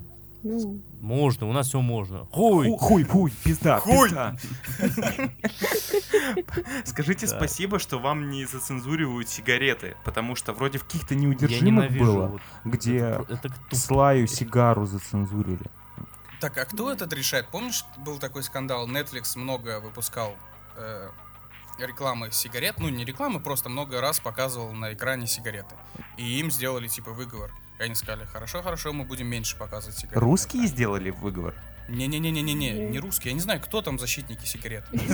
Ну, 0.44 0.80
Можно, 1.00 1.48
у 1.48 1.52
нас 1.52 1.66
все 1.68 1.80
можно. 1.80 2.24
Хуй! 2.26 2.68
Ху- 2.68 2.76
Хуй, 2.76 3.04
хуй, 3.04 3.32
пизда, 3.44 3.80
Хуй! 3.80 4.08
пизда. 4.08 4.36
Скажите 6.84 7.26
Да. 7.26 7.36
спасибо, 7.36 7.78
что 7.78 7.98
вам 7.98 8.30
не 8.30 8.44
зацензуривают 8.44 9.28
сигареты, 9.28 9.96
потому 10.04 10.34
что 10.36 10.52
вроде 10.52 10.78
в 10.78 10.84
каких-то 10.84 11.14
неудержимых 11.14 11.90
было, 11.96 12.26
вот 12.28 12.42
где 12.64 12.98
это, 12.98 13.40
это. 13.44 13.76
Слаю 13.76 14.26
сигару 14.26 14.86
зацензурили. 14.86 15.66
Так, 16.40 16.56
а 16.58 16.64
кто 16.64 16.92
этот 16.92 17.12
решает? 17.12 17.48
Помнишь, 17.48 17.84
был 17.98 18.18
такой 18.18 18.42
скандал? 18.44 18.88
Netflix 18.88 19.36
много 19.36 19.80
выпускал 19.80 20.36
э, 20.76 21.08
рекламы 21.80 22.30
сигарет. 22.30 22.78
Ну, 22.78 22.88
не 22.90 23.04
рекламы, 23.04 23.40
просто 23.40 23.68
много 23.68 24.00
раз 24.00 24.20
показывал 24.20 24.72
на 24.72 24.92
экране 24.92 25.26
сигареты. 25.26 25.74
И 26.16 26.38
им 26.38 26.52
сделали, 26.52 26.86
типа, 26.86 27.10
выговор. 27.10 27.52
И 27.78 27.82
они 27.82 27.94
сказали, 27.94 28.24
хорошо, 28.24 28.62
хорошо, 28.62 28.92
мы 28.92 29.04
будем 29.04 29.26
меньше 29.28 29.56
показывать 29.56 29.96
сигареты. 29.96 30.16
на 30.16 30.20
Русские 30.26 30.60
экране». 30.62 30.68
сделали 30.68 31.10
выговор? 31.10 31.54
Не-не-не-не-не, 31.88 32.72
Мгм. 32.72 32.90
не 32.92 32.98
русские. 32.98 33.30
Я 33.30 33.34
не 33.34 33.40
знаю, 33.40 33.60
кто 33.60 33.80
там 33.82 33.98
защитники 33.98 34.44
сигарет. 34.44 34.84
защитники 34.92 35.12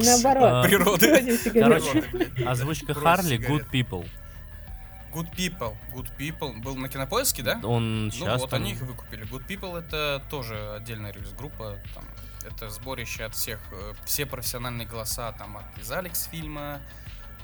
Защитник 0.00 0.04
наоборот. 0.04 0.50
А, 0.52 0.62
Природы. 0.64 1.38
Сигарет. 1.38 1.82
Короче. 1.82 2.46
Озвучка 2.46 2.94
Харли 2.94 3.36
сигарет. 3.36 3.62
Good 3.62 3.70
People. 3.70 4.08
Good 5.12 5.34
People. 5.34 5.76
Good 5.92 6.08
People. 6.18 6.60
Был 6.60 6.76
на 6.76 6.88
кинопоиске, 6.88 7.42
да? 7.42 7.58
Он 7.64 8.06
Ну 8.06 8.10
сейчас 8.12 8.40
вот 8.40 8.50
там... 8.50 8.62
они 8.62 8.72
их 8.72 8.80
выкупили. 8.80 9.24
Good 9.26 9.46
People 9.46 9.78
это 9.78 10.22
тоже 10.30 10.74
отдельная 10.76 11.12
релиз-группа. 11.12 11.78
Там, 11.94 12.04
это 12.46 12.68
сборище 12.68 13.24
от 13.24 13.34
всех, 13.34 13.58
э, 13.72 13.94
все 14.04 14.26
профессиональные 14.26 14.86
голоса 14.86 15.32
там 15.32 15.56
от, 15.56 15.78
из 15.78 15.90
Алекс 15.90 16.24
фильма, 16.26 16.80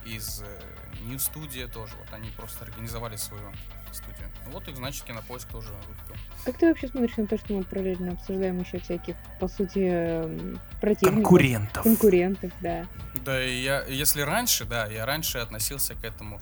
из 0.05 0.43
э, 0.43 0.61
New 1.07 1.17
Studio 1.17 1.69
тоже. 1.73 1.95
Вот 1.97 2.13
они 2.13 2.29
просто 2.31 2.65
организовали 2.65 3.17
свою 3.17 3.51
студию. 3.95 4.29
Ну 4.47 4.53
Вот 4.53 4.69
их, 4.69 4.77
значит, 4.77 5.05
кинопоиск 5.05 5.49
тоже 5.49 5.71
выкупил. 5.89 6.17
Как 6.45 6.57
ты 6.57 6.69
вообще 6.69 6.89
смотришь 6.89 7.17
на 7.17 7.27
то, 7.27 7.39
что 7.39 7.55
мы 7.55 7.65
параллельно 7.65 8.13
обсуждаем 8.13 8.61
еще 8.61 8.79
всяких, 8.79 9.17
по 9.39 9.49
сути, 9.49 9.79
эм, 9.79 10.61
противников? 10.81 11.15
Конкурентов. 11.15 11.83
Конкурентов, 11.83 12.53
да. 12.61 12.87
Да, 13.25 13.45
и 13.45 13.61
я, 13.61 13.85
если 13.85 14.23
раньше, 14.23 14.65
да, 14.65 14.87
я 14.87 15.05
раньше 15.07 15.39
относился 15.39 15.95
к 15.95 16.05
этому 16.05 16.41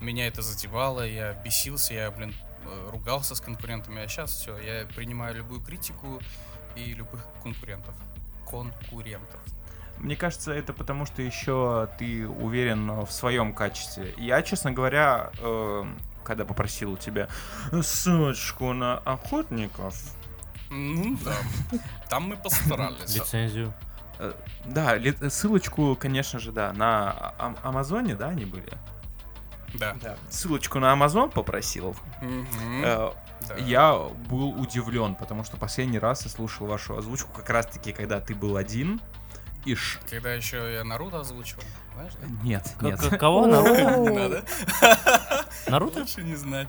меня 0.00 0.26
это 0.26 0.42
задевало, 0.42 1.06
я 1.06 1.34
бесился, 1.34 1.94
я, 1.94 2.10
блин, 2.10 2.34
э, 2.64 2.90
ругался 2.90 3.34
с 3.34 3.40
конкурентами, 3.40 4.02
а 4.02 4.08
сейчас 4.08 4.32
все, 4.32 4.58
я 4.58 4.86
принимаю 4.86 5.36
любую 5.36 5.60
критику 5.60 6.20
и 6.74 6.94
любых 6.94 7.24
конкурентов. 7.42 7.94
Конкурентов. 8.48 9.40
Мне 9.98 10.16
кажется, 10.16 10.52
это 10.52 10.72
потому, 10.72 11.04
что 11.04 11.20
еще 11.20 11.88
ты 11.98 12.26
уверен 12.26 13.04
в 13.04 13.10
своем 13.10 13.52
качестве. 13.52 14.14
Я, 14.16 14.42
честно 14.42 14.72
говоря, 14.72 15.30
э, 15.38 15.84
когда 16.24 16.44
попросил 16.44 16.92
у 16.92 16.96
тебя 16.96 17.28
ссылочку 17.82 18.72
на 18.72 18.98
охотников, 18.98 19.94
Ну 20.70 21.18
да, 21.24 21.34
там 22.08 22.24
мы 22.28 22.36
постарались. 22.36 23.14
Лицензию. 23.14 23.72
э, 24.18 24.32
да, 24.66 24.96
ли- 24.96 25.16
ссылочку, 25.30 25.96
конечно 25.96 26.38
же, 26.38 26.52
да, 26.52 26.72
на 26.72 27.32
Ам- 27.38 27.56
Амазоне, 27.62 28.14
да, 28.14 28.28
они 28.28 28.44
были? 28.44 28.72
Да. 29.74 29.94
Да. 30.02 30.16
Ссылочку 30.28 30.78
на 30.80 30.92
Амазон 30.92 31.30
попросил. 31.30 31.96
Мгм. 32.20 32.84
Э, 32.84 33.10
Да. 33.48 33.56
Я 33.56 33.94
был 34.28 34.50
удивлен, 34.60 35.14
потому 35.14 35.44
что 35.44 35.56
последний 35.56 35.98
раз 35.98 36.24
я 36.24 36.30
слушал 36.30 36.66
вашу 36.66 36.98
озвучку 36.98 37.32
как 37.34 37.48
раз-таки, 37.48 37.92
когда 37.92 38.20
ты 38.20 38.34
был 38.34 38.56
один. 38.58 39.00
И 39.64 39.74
ш... 39.74 39.98
Когда 40.10 40.34
еще 40.34 40.72
я 40.74 40.84
Наруто 40.84 41.20
озвучивал, 41.20 41.62
знаешь, 41.94 42.12
да? 42.20 42.26
Нет, 42.42 42.74
нет. 42.82 43.00
Кого? 43.18 43.46
Наруто? 43.46 44.44
Наруто? 45.70 46.00
Лучше 46.00 46.22
не 46.22 46.36
знать. 46.36 46.68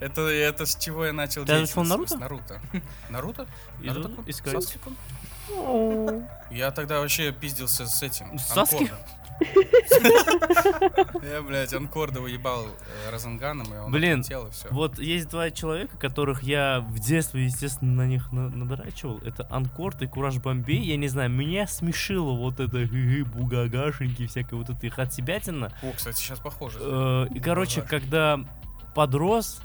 Это, 0.00 0.22
это 0.22 0.66
с 0.66 0.76
чего 0.76 1.06
я 1.06 1.12
начал 1.12 1.42
Ты 1.44 1.54
деятельность? 1.54 1.88
Наруто? 1.88 2.16
С 2.16 2.18
Наруто. 2.18 2.60
Наруто? 3.10 3.46
Иду 3.80 4.00
Наруто-кун? 4.00 4.24
искать. 4.28 4.78
Я 6.50 6.70
тогда 6.70 7.00
вообще 7.00 7.32
пиздился 7.32 7.86
с 7.86 8.02
этим. 8.02 8.38
С 8.38 8.48
Саски? 8.48 8.90
Я, 11.22 11.42
блядь, 11.42 11.72
Анкорда 11.74 12.20
уебал 12.20 12.66
э, 12.66 13.10
Розенганом, 13.10 13.66
и 13.72 13.76
он 13.78 13.90
Блин, 13.92 14.20
и 14.20 14.22
все. 14.22 14.68
Вот 14.70 14.98
есть 14.98 15.28
два 15.28 15.50
человека, 15.50 15.96
которых 15.98 16.42
я 16.42 16.80
в 16.80 16.98
детстве, 16.98 17.44
естественно, 17.44 17.92
на 18.04 18.06
них 18.06 18.32
на- 18.32 18.48
надрачивал. 18.48 19.18
Это 19.24 19.46
Анкорд 19.50 20.02
и 20.02 20.06
Кураж 20.06 20.36
Бомбей. 20.38 20.80
Я 20.82 20.96
не 20.96 21.08
знаю, 21.08 21.30
меня 21.30 21.66
смешило 21.66 22.32
вот 22.32 22.60
это 22.60 22.78
бугагашеньки, 22.86 24.26
всякое 24.26 24.56
вот 24.56 24.70
это 24.70 24.86
их 24.86 24.98
отсебятина. 24.98 25.72
О, 25.82 25.92
кстати, 25.92 26.16
сейчас 26.18 26.38
похоже. 26.38 26.78
Э, 26.80 27.26
И, 27.34 27.40
короче, 27.40 27.82
когда 27.82 28.40
подрос, 28.94 29.60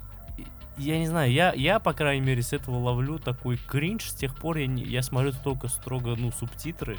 я 0.78 0.98
не 0.98 1.08
знаю, 1.08 1.32
я, 1.32 1.54
я, 1.54 1.80
по 1.80 1.94
крайней 1.94 2.26
мере, 2.26 2.42
с 2.42 2.54
этого 2.54 2.78
ловлю 2.78 3.20
такой 3.20 3.58
кринж. 3.58 4.10
С 4.10 4.14
тех 4.16 4.36
пор 4.36 4.58
я, 4.58 4.68
не- 4.68 4.84
я 4.84 5.04
смотрю 5.04 5.34
только 5.44 5.68
строго, 5.68 6.16
ну, 6.18 6.32
субтитры. 6.32 6.98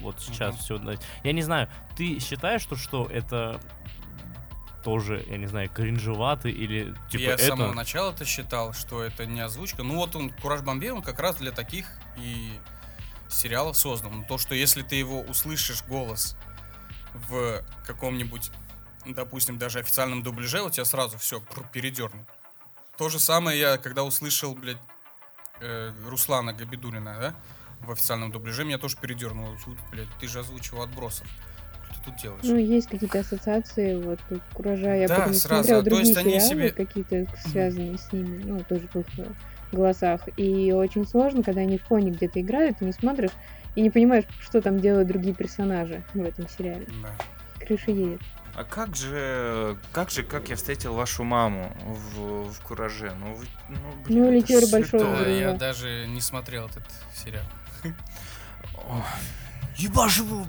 Вот 0.00 0.20
сейчас 0.20 0.54
Мгм. 0.54 0.62
все. 0.62 0.98
Я 1.24 1.32
не 1.32 1.42
знаю, 1.42 1.68
ты 1.96 2.18
считаешь, 2.20 2.62
что, 2.62 2.76
что 2.76 3.06
это 3.06 3.60
тоже, 4.84 5.24
я 5.28 5.36
не 5.36 5.46
знаю, 5.46 5.68
кринжевато 5.68 6.48
или 6.48 6.94
типа 7.10 7.22
я 7.22 7.38
с 7.38 7.40
это... 7.40 7.48
самого 7.56 7.72
начала 7.74 8.12
то 8.12 8.24
считал, 8.24 8.72
что 8.72 9.02
это 9.02 9.26
не 9.26 9.40
озвучка. 9.40 9.82
Ну 9.82 9.96
вот 9.96 10.14
он, 10.16 10.30
Кураж 10.30 10.62
Бомбей, 10.62 10.90
он 10.90 11.02
как 11.02 11.18
раз 11.20 11.36
для 11.36 11.52
таких 11.52 11.86
и 12.16 12.52
сериалов 13.28 13.76
создан. 13.76 14.18
Ну, 14.18 14.24
То, 14.24 14.38
что 14.38 14.54
если 14.54 14.82
ты 14.82 14.96
его 14.96 15.20
услышишь 15.20 15.82
голос 15.84 16.36
в 17.14 17.62
каком-нибудь, 17.86 18.50
допустим, 19.06 19.58
даже 19.58 19.80
официальном 19.80 20.22
дубляже, 20.22 20.62
у 20.62 20.70
тебя 20.70 20.84
сразу 20.84 21.18
все 21.18 21.42
передернет. 21.72 22.26
То 22.96 23.08
же 23.08 23.18
самое 23.18 23.58
я, 23.58 23.76
когда 23.78 24.04
услышал, 24.04 24.54
блядь, 24.54 24.78
э, 25.60 25.92
Руслана 26.06 26.52
Габидулина, 26.52 27.18
да, 27.20 27.34
в 27.80 27.90
официальном 27.92 28.30
дубляже, 28.32 28.64
меня 28.64 28.78
тоже 28.78 28.96
передернуло. 29.00 29.56
Блядь, 29.90 30.08
ты 30.20 30.28
же 30.28 30.40
озвучивал 30.40 30.82
отбросов. 30.82 31.26
Что 31.90 31.94
ты 32.00 32.04
тут 32.10 32.16
делаешь? 32.22 32.44
Ну, 32.44 32.56
есть 32.56 32.88
какие-то 32.88 33.20
ассоциации, 33.20 33.96
вот, 33.96 34.18
у 34.30 34.38
Куража, 34.54 34.94
я 34.94 35.08
Да, 35.08 35.16
потом 35.20 35.34
сразу. 35.34 35.62
смотрела 35.64 35.82
То 35.82 35.90
другие 35.90 36.06
есть 36.08 36.18
они 36.18 36.40
сериалы, 36.40 36.48
себе- 36.48 36.70
какие-то 36.70 37.26
связанные 37.48 37.98
с 37.98 38.12
ними, 38.12 38.42
ну, 38.44 38.60
тоже 38.64 38.88
в 38.92 38.96
их 38.96 39.06
э, 39.18 39.26
голосах, 39.72 40.28
и 40.36 40.72
очень 40.72 41.06
сложно, 41.06 41.42
когда 41.42 41.62
они 41.62 41.78
в 41.78 41.82
фоне 41.84 42.10
где-то 42.10 42.40
играют, 42.40 42.78
ты 42.78 42.84
не 42.84 42.92
смотришь, 42.92 43.30
и 43.74 43.80
не 43.80 43.90
понимаешь, 43.90 44.24
что 44.40 44.60
там 44.60 44.80
делают 44.80 45.08
другие 45.08 45.34
персонажи 45.34 46.02
в 46.14 46.22
этом 46.22 46.48
сериале. 46.48 46.86
Да. 47.02 47.10
Крыша 47.64 47.90
едет. 47.90 48.20
А 48.54 48.64
как 48.64 48.96
же, 48.96 49.78
как 49.92 50.10
же, 50.10 50.24
как 50.24 50.48
я 50.48 50.56
встретил 50.56 50.92
вашу 50.92 51.22
маму 51.22 51.72
в, 51.86 52.50
в 52.52 52.60
Кураже? 52.62 53.12
Ну, 53.20 53.34
вы, 53.34 53.44
ну, 53.68 53.78
блин, 54.04 54.18
Ну, 54.24 54.32
или 54.32 54.40
теория 54.40 54.66
большого 54.66 55.28
я 55.28 55.52
даже 55.52 56.06
не 56.08 56.20
смотрел 56.20 56.66
этот 56.66 56.82
сериал. 57.14 57.44
Ох, 58.74 59.04
Ебашь 59.76 60.18
его! 60.18 60.44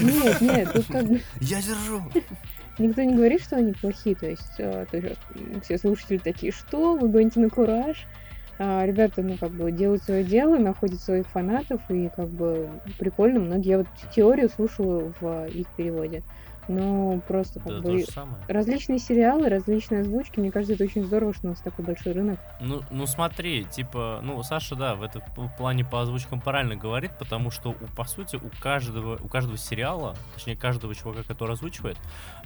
Нет, 0.00 0.40
нет, 0.40 0.72
тут 0.72 0.86
как 0.86 1.06
бы 1.06 1.20
Я 1.40 1.62
держу! 1.62 2.02
никто 2.78 3.02
не 3.02 3.14
говорит, 3.14 3.42
что 3.42 3.56
они 3.56 3.72
плохие, 3.72 4.14
то 4.14 4.26
есть, 4.26 4.54
э, 4.58 4.86
то 4.90 4.96
есть 4.98 5.16
м, 5.34 5.60
все 5.62 5.78
слушатели 5.78 6.18
такие, 6.18 6.52
что, 6.52 6.96
вы 6.96 7.08
гоните 7.08 7.40
на 7.40 7.48
Кураж? 7.48 8.06
А, 8.58 8.84
ребята, 8.86 9.22
ну, 9.22 9.36
как 9.38 9.50
бы, 9.50 9.70
делают 9.70 10.02
свое 10.02 10.24
дело, 10.24 10.56
находят 10.58 11.00
своих 11.00 11.26
фанатов, 11.26 11.80
и, 11.90 12.08
как 12.14 12.28
бы, 12.28 12.68
прикольно. 12.98 13.40
Многие, 13.40 13.68
я 13.70 13.78
вот 13.78 13.86
теорию 14.14 14.48
слушала 14.48 15.12
в 15.20 15.46
их 15.48 15.66
переводе. 15.76 16.22
Но 16.68 17.20
просто, 17.28 17.60
как 17.60 17.68
Да, 17.68 17.80
бы, 17.80 17.82
то 17.82 17.98
же 17.98 18.04
самое. 18.06 18.42
различные 18.48 18.98
сериалы, 18.98 19.48
различные 19.48 20.00
озвучки. 20.00 20.40
Мне 20.40 20.50
кажется, 20.50 20.74
это 20.74 20.84
очень 20.84 21.04
здорово, 21.04 21.32
что 21.32 21.46
у 21.46 21.50
нас 21.50 21.60
такой 21.60 21.84
большой 21.84 22.12
рынок. 22.12 22.40
Ну, 22.60 22.82
ну 22.90 23.06
смотри, 23.06 23.64
типа, 23.64 24.20
ну, 24.22 24.42
Саша, 24.42 24.74
да, 24.74 24.94
в 24.96 25.02
этом 25.02 25.22
плане 25.56 25.84
по 25.84 26.02
озвучкам 26.02 26.40
правильно 26.40 26.74
говорит, 26.76 27.12
потому 27.18 27.50
что, 27.50 27.70
у, 27.70 27.74
по 27.94 28.04
сути, 28.04 28.36
у 28.36 28.50
каждого, 28.60 29.16
у 29.22 29.28
каждого 29.28 29.56
сериала, 29.56 30.16
точнее, 30.34 30.56
каждого 30.56 30.94
чувака, 30.94 31.22
который 31.22 31.52
озвучивает, 31.52 31.96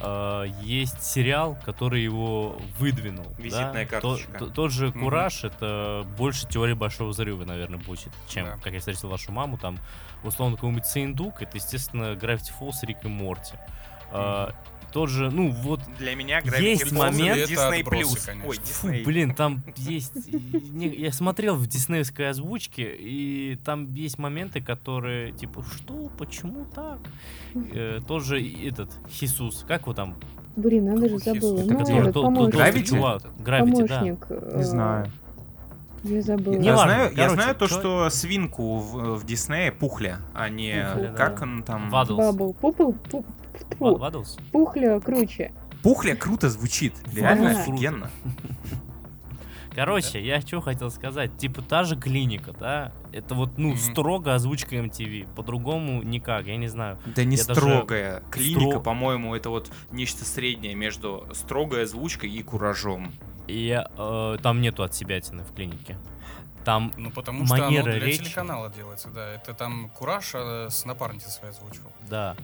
э, 0.01 0.45
есть 0.63 1.03
сериал, 1.03 1.57
который 1.65 2.03
его 2.03 2.59
выдвинул. 2.79 3.25
да. 3.25 3.43
Визитная 3.43 3.85
То- 3.87 3.91
карточка. 3.91 4.39
то- 4.39 4.47
тот 4.49 4.71
же. 4.73 4.93
Кураж, 4.93 5.45
это 5.45 6.05
больше 6.19 6.47
теории 6.47 6.75
большого 6.75 7.09
взрыва, 7.11 7.45
наверное, 7.45 7.79
будет, 7.79 8.11
чем, 8.29 8.45
Да. 8.47 8.57
как 8.63 8.73
я 8.73 8.79
встретил 8.81 9.09
вашу 9.09 9.33
маму, 9.33 9.57
там, 9.57 9.79
условно, 10.25 10.57
какой-нибудь 10.57 10.87
Синдук, 10.87 11.41
это, 11.43 11.57
естественно, 11.57 12.13
Gravity 12.15 12.51
Falls, 12.61 12.75
Рик 12.83 12.99
и 13.05 13.09
Морти. 13.09 13.55
Э, 14.13 14.49
Тот 14.93 15.09
же, 15.09 15.31
ну, 15.31 15.51
вот 15.51 15.81
Для 16.01 16.17
меня 16.17 16.41
Есть 16.41 16.85
Gravity 16.85 16.93
Falls 16.93 16.99
момент- 16.99 17.49
Disney+. 17.49 17.85
конечно. 17.85 18.33
Ой, 18.45 18.57
Фу, 18.57 18.89
блин, 19.05 19.35
там 19.37 19.63
есть... 19.77 20.13
не- 20.73 20.89
Я 20.89 21.13
смотрел 21.13 21.55
в 21.55 21.65
диснеевской 21.69 22.29
озвучке, 22.31 22.97
и 22.99 23.57
там 23.65 23.95
есть 23.95 24.19
моменты, 24.19 24.61
которые, 24.61 25.31
типа, 25.31 25.63
что, 25.63 26.11
почему 26.19 26.65
так? 26.75 26.99
Э, 27.73 28.01
Тот 28.05 28.25
же 28.25 28.43
этот, 28.43 28.91
Хисус, 29.09 29.65
как 29.69 29.83
его 29.83 29.95
там? 29.95 30.17
Блин, 30.57 30.87
надо 30.87 31.09
же 31.09 31.19
забыла. 31.19 31.63
Ну, 31.63 31.79
Который 31.79 32.01
этот 32.01 32.15
тот- 32.15 32.35
тот- 32.35 32.53
помощник. 32.53 32.57
да. 33.39 33.61
Помощник. 33.61 34.27
э, 34.29 34.53
Не 34.57 34.63
знаю. 34.65 35.07
Я 36.03 36.23
забыла. 36.23 36.55
Не 36.57 36.67
Я 36.67 36.75
важно, 36.77 36.95
знаю, 36.95 37.11
я 37.11 37.17
короче, 37.17 37.35
знаю 37.43 37.55
то, 37.55 37.69
что 37.69 38.11
свинку 38.11 38.79
в, 38.79 39.19
в 39.19 39.25
Диснее 39.25 39.71
пухля, 39.71 40.19
а 40.35 40.49
не 40.49 40.85
Пухля, 40.95 41.13
как 41.13 41.37
да. 41.39 41.43
он 41.45 41.63
там. 41.63 41.91
Бабл. 41.91 42.55
Пупл. 42.55 42.91
пу- 43.09 43.25
Ва- 43.53 43.59
тьфу, 43.75 43.97
Вадлс? 43.97 44.39
Пухля 44.53 45.01
круче. 45.01 45.53
Пухля 45.83 46.15
круто 46.15 46.51
звучит, 46.51 46.95
реально 47.15 47.55
Да. 47.55 47.61
офигенно. 47.61 48.11
Короче, 49.75 50.21
я 50.21 50.41
что 50.41 50.61
хотел 50.61 50.91
сказать. 50.91 51.37
Типа 51.39 51.63
та 51.63 51.85
же 51.85 51.97
клиника, 51.97 52.53
да? 52.53 52.93
Это 53.13 53.35
вот, 53.37 53.57
ну, 53.57 53.69
Мгм. 53.71 53.79
строго 53.79 54.35
озвучка 54.35 54.75
MTV. 54.77 55.29
По-другому 55.37 56.03
никак, 56.03 56.47
я 56.47 56.57
не 56.57 56.67
знаю. 56.67 56.99
Да 57.07 57.23
не 57.25 57.37
Я 57.37 57.45
даже- 57.45 57.61
строгая. 57.61 58.23
Клиника, 58.31 58.79
Стро- 58.79 58.83
по-моему, 58.83 59.35
это 59.35 59.49
вот 59.49 59.71
нечто 59.93 60.25
среднее 60.25 60.75
между 60.75 61.27
строгой 61.35 61.85
озвучкой 61.85 62.31
и 62.31 62.43
куражом. 62.43 63.13
И 63.47 63.81
э, 63.97 64.39
там 64.43 64.61
нету 64.61 64.83
от 64.83 64.93
себятины 64.95 65.45
в 65.45 65.55
клинике. 65.55 65.97
Там 66.65 66.93
Ну, 66.97 67.11
потому 67.11 67.47
что 67.47 67.55
оно 67.55 67.65
Манера 67.67 67.85
для 67.85 68.01
речи. 68.01 68.25
телеканала 68.25 68.71
делается, 68.71 69.09
да. 69.09 69.35
Это 69.35 69.55
там 69.55 69.89
Кураж 69.91 70.33
а, 70.35 70.67
с 70.69 70.85
напарницей 70.85 71.31
своей 71.31 71.55
озвучивал. 71.55 71.91
Да. 72.09 72.37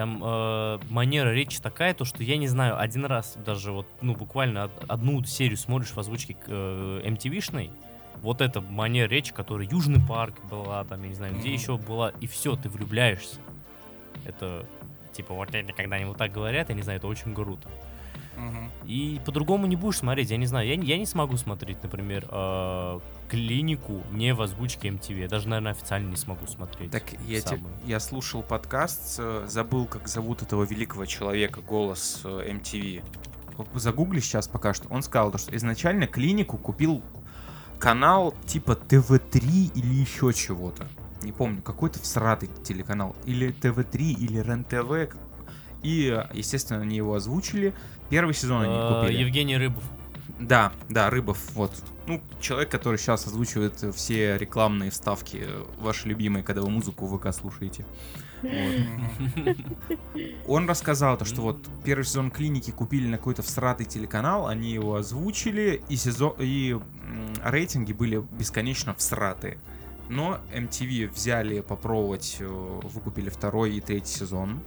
Там 0.00 0.18
э, 0.24 0.78
манера 0.88 1.28
речи 1.30 1.60
такая, 1.60 1.92
то 1.92 2.06
что 2.06 2.22
я 2.22 2.38
не 2.38 2.48
знаю, 2.48 2.80
один 2.80 3.04
раз 3.04 3.36
даже 3.44 3.70
вот, 3.70 3.86
ну, 4.00 4.14
буквально 4.16 4.64
од- 4.64 4.84
одну 4.88 5.22
серию 5.24 5.58
смотришь 5.58 5.90
в 5.90 5.98
озвучке 6.00 6.38
э, 6.46 7.02
MTV-шной, 7.04 7.70
вот 8.22 8.40
эта 8.40 8.62
манера 8.62 9.08
речи, 9.10 9.34
которая 9.34 9.68
Южный 9.68 10.00
парк 10.00 10.42
была, 10.46 10.82
там, 10.84 11.02
я 11.02 11.08
не 11.10 11.14
знаю, 11.14 11.34
где 11.34 11.48
Мгм. 11.50 11.52
еще 11.52 11.76
была, 11.76 12.12
и 12.18 12.26
все, 12.26 12.56
ты 12.56 12.70
влюбляешься. 12.70 13.36
Это, 14.24 14.64
типа, 15.12 15.34
вот 15.34 15.54
это, 15.54 15.70
когда 15.74 15.96
они 15.96 16.06
вот 16.06 16.16
так 16.16 16.32
говорят, 16.32 16.70
я 16.70 16.74
не 16.74 16.80
знаю, 16.80 16.96
это 16.96 17.06
очень 17.06 17.34
круто. 17.34 17.68
И 18.86 19.20
по-другому 19.24 19.66
не 19.66 19.76
будешь 19.76 19.98
смотреть, 19.98 20.30
я 20.30 20.36
не 20.36 20.46
знаю, 20.46 20.66
я, 20.68 20.76
не- 20.76 20.86
я 20.86 20.98
не 20.98 21.06
смогу 21.06 21.36
смотреть, 21.36 21.82
например, 21.82 22.26
э, 22.30 23.00
клинику 23.28 24.02
не 24.12 24.34
в 24.34 24.42
озвучке 24.42 24.88
MTV, 24.88 25.20
я 25.20 25.28
даже, 25.28 25.48
наверное, 25.48 25.72
официально 25.72 26.08
не 26.10 26.16
смогу 26.16 26.46
смотреть. 26.46 26.90
Так 26.90 27.04
я, 27.26 27.40
те- 27.40 27.62
я 27.86 28.00
слушал 28.00 28.42
подкаст, 28.42 29.16
э, 29.18 29.46
забыл, 29.48 29.86
как 29.86 30.08
зовут 30.08 30.42
этого 30.42 30.64
великого 30.64 31.06
человека, 31.06 31.60
голос 31.60 32.22
э, 32.24 32.50
MTV. 32.52 33.02
Загугли 33.74 34.20
сейчас 34.20 34.48
пока 34.48 34.72
что. 34.74 34.88
Он 34.88 35.02
сказал, 35.02 35.30
то, 35.30 35.38
что 35.38 35.54
изначально 35.54 36.06
клинику 36.06 36.56
купил 36.56 37.02
канал 37.78 38.34
типа 38.46 38.72
ТВ3 38.72 39.72
или 39.74 39.94
еще 39.94 40.32
чего-то. 40.32 40.88
Не 41.22 41.32
помню, 41.32 41.60
какой-то 41.62 41.98
всратый 42.00 42.48
телеканал. 42.64 43.14
Или 43.26 43.52
ТВ3, 43.52 43.98
или 44.12 44.38
РЕН-ТВ. 44.40 45.14
И, 45.82 46.18
естественно, 46.32 46.80
они 46.82 46.96
его 46.96 47.14
озвучили. 47.14 47.74
Первый 48.10 48.34
сезон 48.34 48.62
они 48.62 48.74
Э, 48.74 49.02
купили. 49.02 49.20
Евгений 49.20 49.56
Рыбов. 49.56 49.82
Да, 50.40 50.72
да, 50.88 51.10
Рыбов, 51.10 51.38
вот. 51.54 51.70
Ну, 52.06 52.20
человек, 52.40 52.70
который 52.70 52.98
сейчас 52.98 53.26
озвучивает 53.26 53.84
все 53.94 54.36
рекламные 54.36 54.90
вставки, 54.90 55.42
э, 55.42 55.64
ваши 55.78 56.08
любимые, 56.08 56.42
когда 56.42 56.62
вы 56.62 56.70
музыку 56.70 57.06
в 57.06 57.16
ВК 57.16 57.32
слушаете. 57.32 57.86
Вот. 58.42 59.56
Он 60.48 60.68
рассказал 60.68 61.18
то, 61.18 61.24
что 61.24 61.42
вот 61.42 61.68
первый 61.84 62.04
сезон 62.04 62.30
клиники 62.30 62.70
купили 62.70 63.06
на 63.06 63.18
какой-то 63.18 63.42
всратый 63.42 63.86
телеканал, 63.86 64.46
они 64.46 64.72
его 64.72 64.96
озвучили, 64.96 65.82
и, 65.88 65.96
сезон, 65.96 66.34
и 66.38 66.78
рейтинги 67.44 67.92
были 67.92 68.24
бесконечно 68.38 68.94
всратые. 68.94 69.58
Но 70.08 70.40
MTV 70.52 71.12
взяли 71.12 71.60
попробовать, 71.60 72.38
э, 72.40 72.46
выкупили 72.46 73.28
второй 73.28 73.76
и 73.76 73.80
третий 73.80 74.12
сезон, 74.18 74.60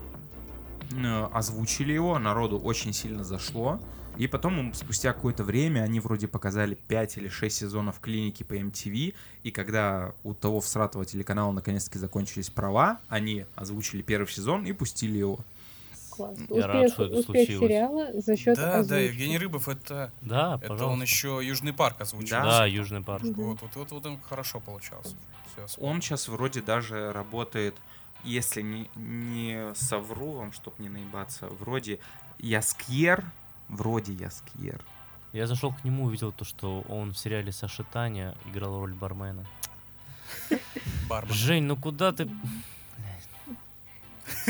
озвучили 1.33 1.93
его, 1.93 2.17
народу 2.19 2.59
очень 2.59 2.93
сильно 2.93 3.23
зашло. 3.23 3.79
И 4.17 4.27
потом, 4.27 4.73
спустя 4.75 5.11
какое-то 5.11 5.43
время, 5.43 5.81
они 5.81 5.99
вроде 5.99 6.27
показали 6.27 6.75
5 6.75 7.17
или 7.17 7.29
6 7.29 7.55
сезонов 7.55 7.99
клиники 7.99 8.43
по 8.43 8.53
MTV, 8.55 9.15
и 9.41 9.51
когда 9.51 10.13
у 10.23 10.35
того 10.35 10.61
всратого 10.61 11.03
телеканала 11.03 11.51
наконец-таки 11.51 11.97
закончились 11.97 12.51
права, 12.51 12.99
они 13.09 13.45
озвучили 13.55 14.03
первый 14.03 14.27
сезон 14.27 14.65
и 14.65 14.71
пустили 14.71 15.17
его. 15.17 15.39
Класс. 16.11 16.37
Я 16.51 16.67
рад, 16.67 16.75
Успех, 16.75 16.93
что 16.93 17.03
это 17.05 17.15
успех 17.15 17.35
случилось. 17.47 17.59
сериала 17.71 18.21
за 18.21 18.37
счет 18.37 18.55
Да, 18.55 18.61
да, 18.61 18.77
озвучки. 18.81 19.03
Евгений 19.03 19.37
Рыбов 19.39 19.67
это, 19.67 20.11
Да, 20.21 20.57
это 20.61 20.67
пожалуйста. 20.69 20.85
он 20.85 21.01
еще 21.01 21.39
Южный 21.41 21.73
парк 21.73 22.01
озвучил. 22.01 22.29
Да? 22.29 22.43
Да, 22.43 22.65
Южный 22.67 23.01
парк. 23.01 23.23
Вот, 23.23 23.61
вот, 23.63 23.71
вот, 23.73 23.91
вот 23.91 24.05
он 24.05 24.19
хорошо 24.29 24.59
получался. 24.59 25.15
Всё, 25.55 25.81
Он 25.83 26.01
сейчас 26.03 26.27
вроде 26.27 26.61
даже 26.61 27.11
работает, 27.13 27.73
если 28.23 28.61
не, 28.61 28.89
не 28.95 29.73
совру 29.75 30.31
вам, 30.31 30.51
чтоб 30.51 30.77
не 30.79 30.89
наебаться, 30.89 31.47
вроде 31.47 31.99
Яскьер, 32.39 33.23
вроде 33.69 34.13
Яскьер. 34.13 34.83
Я 35.33 35.47
зашел 35.47 35.73
к 35.73 35.83
нему 35.83 36.05
и 36.05 36.07
увидел 36.09 36.31
то, 36.31 36.45
что 36.45 36.81
он 36.87 37.13
в 37.13 37.17
сериале 37.17 37.51
Саши 37.51 37.83
Таня 37.91 38.35
играл 38.51 38.79
роль 38.79 38.93
бармена. 38.93 39.45
Бармен. 41.09 41.33
Жень, 41.33 41.63
ну 41.63 41.75
куда 41.75 42.11
ты... 42.11 42.29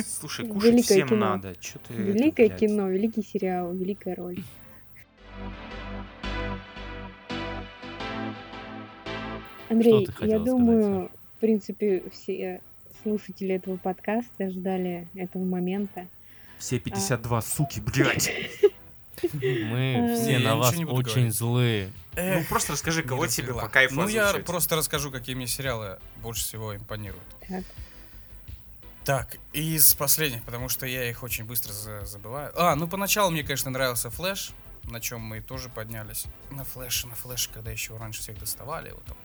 Слушай, 0.06 0.48
кушать 0.48 0.72
Великое 0.72 0.84
всем 0.84 1.08
кино. 1.10 1.30
надо. 1.30 1.56
Чё 1.56 1.80
ты 1.80 1.94
это, 1.94 2.04
Великое 2.04 2.48
блядь? 2.48 2.60
кино, 2.60 2.90
великий 2.90 3.24
сериал, 3.24 3.74
великая 3.74 4.16
роль. 4.16 4.44
Андрей, 9.70 10.02
я 10.02 10.12
хотела 10.12 10.12
сказать, 10.12 10.44
думаю, 10.44 11.12
в 11.38 11.40
принципе, 11.40 12.04
все 12.12 12.62
слушатели 13.04 13.56
этого 13.56 13.78
подкаста 13.78 14.50
ждали 14.50 15.08
этого 15.16 15.44
момента. 15.44 16.08
Все 16.58 16.80
52 16.80 17.42
суки, 17.42 17.80
блядь. 17.80 18.32
Мы 19.34 19.96
Э, 19.96 20.16
все 20.16 20.40
на 20.40 20.56
вас 20.56 20.76
очень 20.78 21.32
злые. 21.32 21.92
Ну 22.18 22.44
просто 22.50 22.74
расскажи, 22.74 23.04
кого 23.04 23.28
тебе 23.28 23.54
по 23.54 23.70
кайфу 23.70 23.96
Ну, 23.96 24.08
я 24.08 24.34
просто 24.46 24.76
расскажу, 24.76 25.12
какие 25.12 25.36
мне 25.36 25.48
сериалы 25.48 26.00
больше 26.22 26.44
всего 26.44 26.76
импонируют. 26.76 27.24
Так. 29.06 29.38
Из 29.52 29.94
последних, 29.96 30.44
потому 30.44 30.70
что 30.70 30.86
я 30.86 31.10
их 31.10 31.24
очень 31.24 31.44
быстро 31.46 31.74
за- 31.74 32.06
забываю. 32.06 32.52
А, 32.56 32.76
ну 32.76 32.88
поначалу 32.88 33.32
мне, 33.32 33.44
конечно, 33.44 33.70
нравился 33.70 34.10
Флэш, 34.10 34.52
на 34.86 35.02
чем 35.02 35.22
мы 35.22 35.42
тоже 35.42 35.70
поднялись. 35.70 36.26
На 36.52 36.64
Flash, 36.64 37.06
на 37.06 37.16
Flash, 37.16 37.50
когда 37.54 37.72
еще 37.72 37.98
раньше 37.98 38.22
всех 38.22 38.40
доставали. 38.40 38.92
Вот 38.92 39.04
там. 39.06 39.18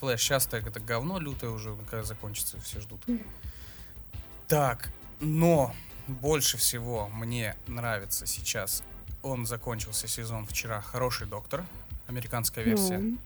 Flash, 0.00 0.20
сейчас 0.20 0.46
так 0.46 0.66
это 0.66 0.80
говно 0.80 1.18
лютое 1.18 1.50
уже, 1.50 1.74
когда 1.88 2.02
закончится, 2.02 2.60
все 2.60 2.80
ждут. 2.80 3.00
Так, 4.48 4.90
но 5.20 5.74
больше 6.06 6.56
всего 6.56 7.08
мне 7.08 7.56
нравится 7.66 8.26
сейчас. 8.26 8.82
Он 9.22 9.46
закончился 9.46 10.06
сезон 10.06 10.46
вчера. 10.46 10.80
Хороший 10.80 11.26
доктор. 11.26 11.64
Американская 12.06 12.64
версия. 12.64 12.98
Ну, 12.98 13.18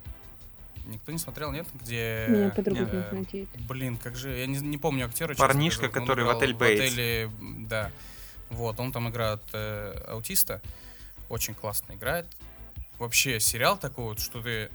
Никто 0.86 1.12
не 1.12 1.18
смотрел, 1.18 1.52
нет? 1.52 1.66
Где... 1.74 2.52
подруга 2.56 2.80
э, 2.80 3.10
знакомит. 3.10 3.48
Блин, 3.68 3.98
как 3.98 4.16
же, 4.16 4.36
я 4.36 4.46
не, 4.46 4.58
не 4.58 4.78
помню 4.78 5.06
актера. 5.06 5.34
честно 5.34 5.46
Парнишка, 5.46 5.86
скажу, 5.86 5.92
но 5.94 6.00
он 6.00 6.06
который 6.06 6.24
в 6.24 6.30
«Отель 6.30 6.54
в 6.54 6.58
Бейтс». 6.58 6.80
отеле, 6.80 7.22
м, 7.24 7.66
да. 7.68 7.92
Вот, 8.48 8.80
он 8.80 8.90
там 8.90 9.08
играет 9.08 9.40
э, 9.52 10.04
аутиста. 10.08 10.60
Очень 11.28 11.54
классно 11.54 11.92
играет. 11.92 12.26
Вообще, 12.98 13.38
сериал 13.40 13.78
такой 13.78 14.04
вот, 14.04 14.20
что 14.20 14.42
ты 14.42 14.70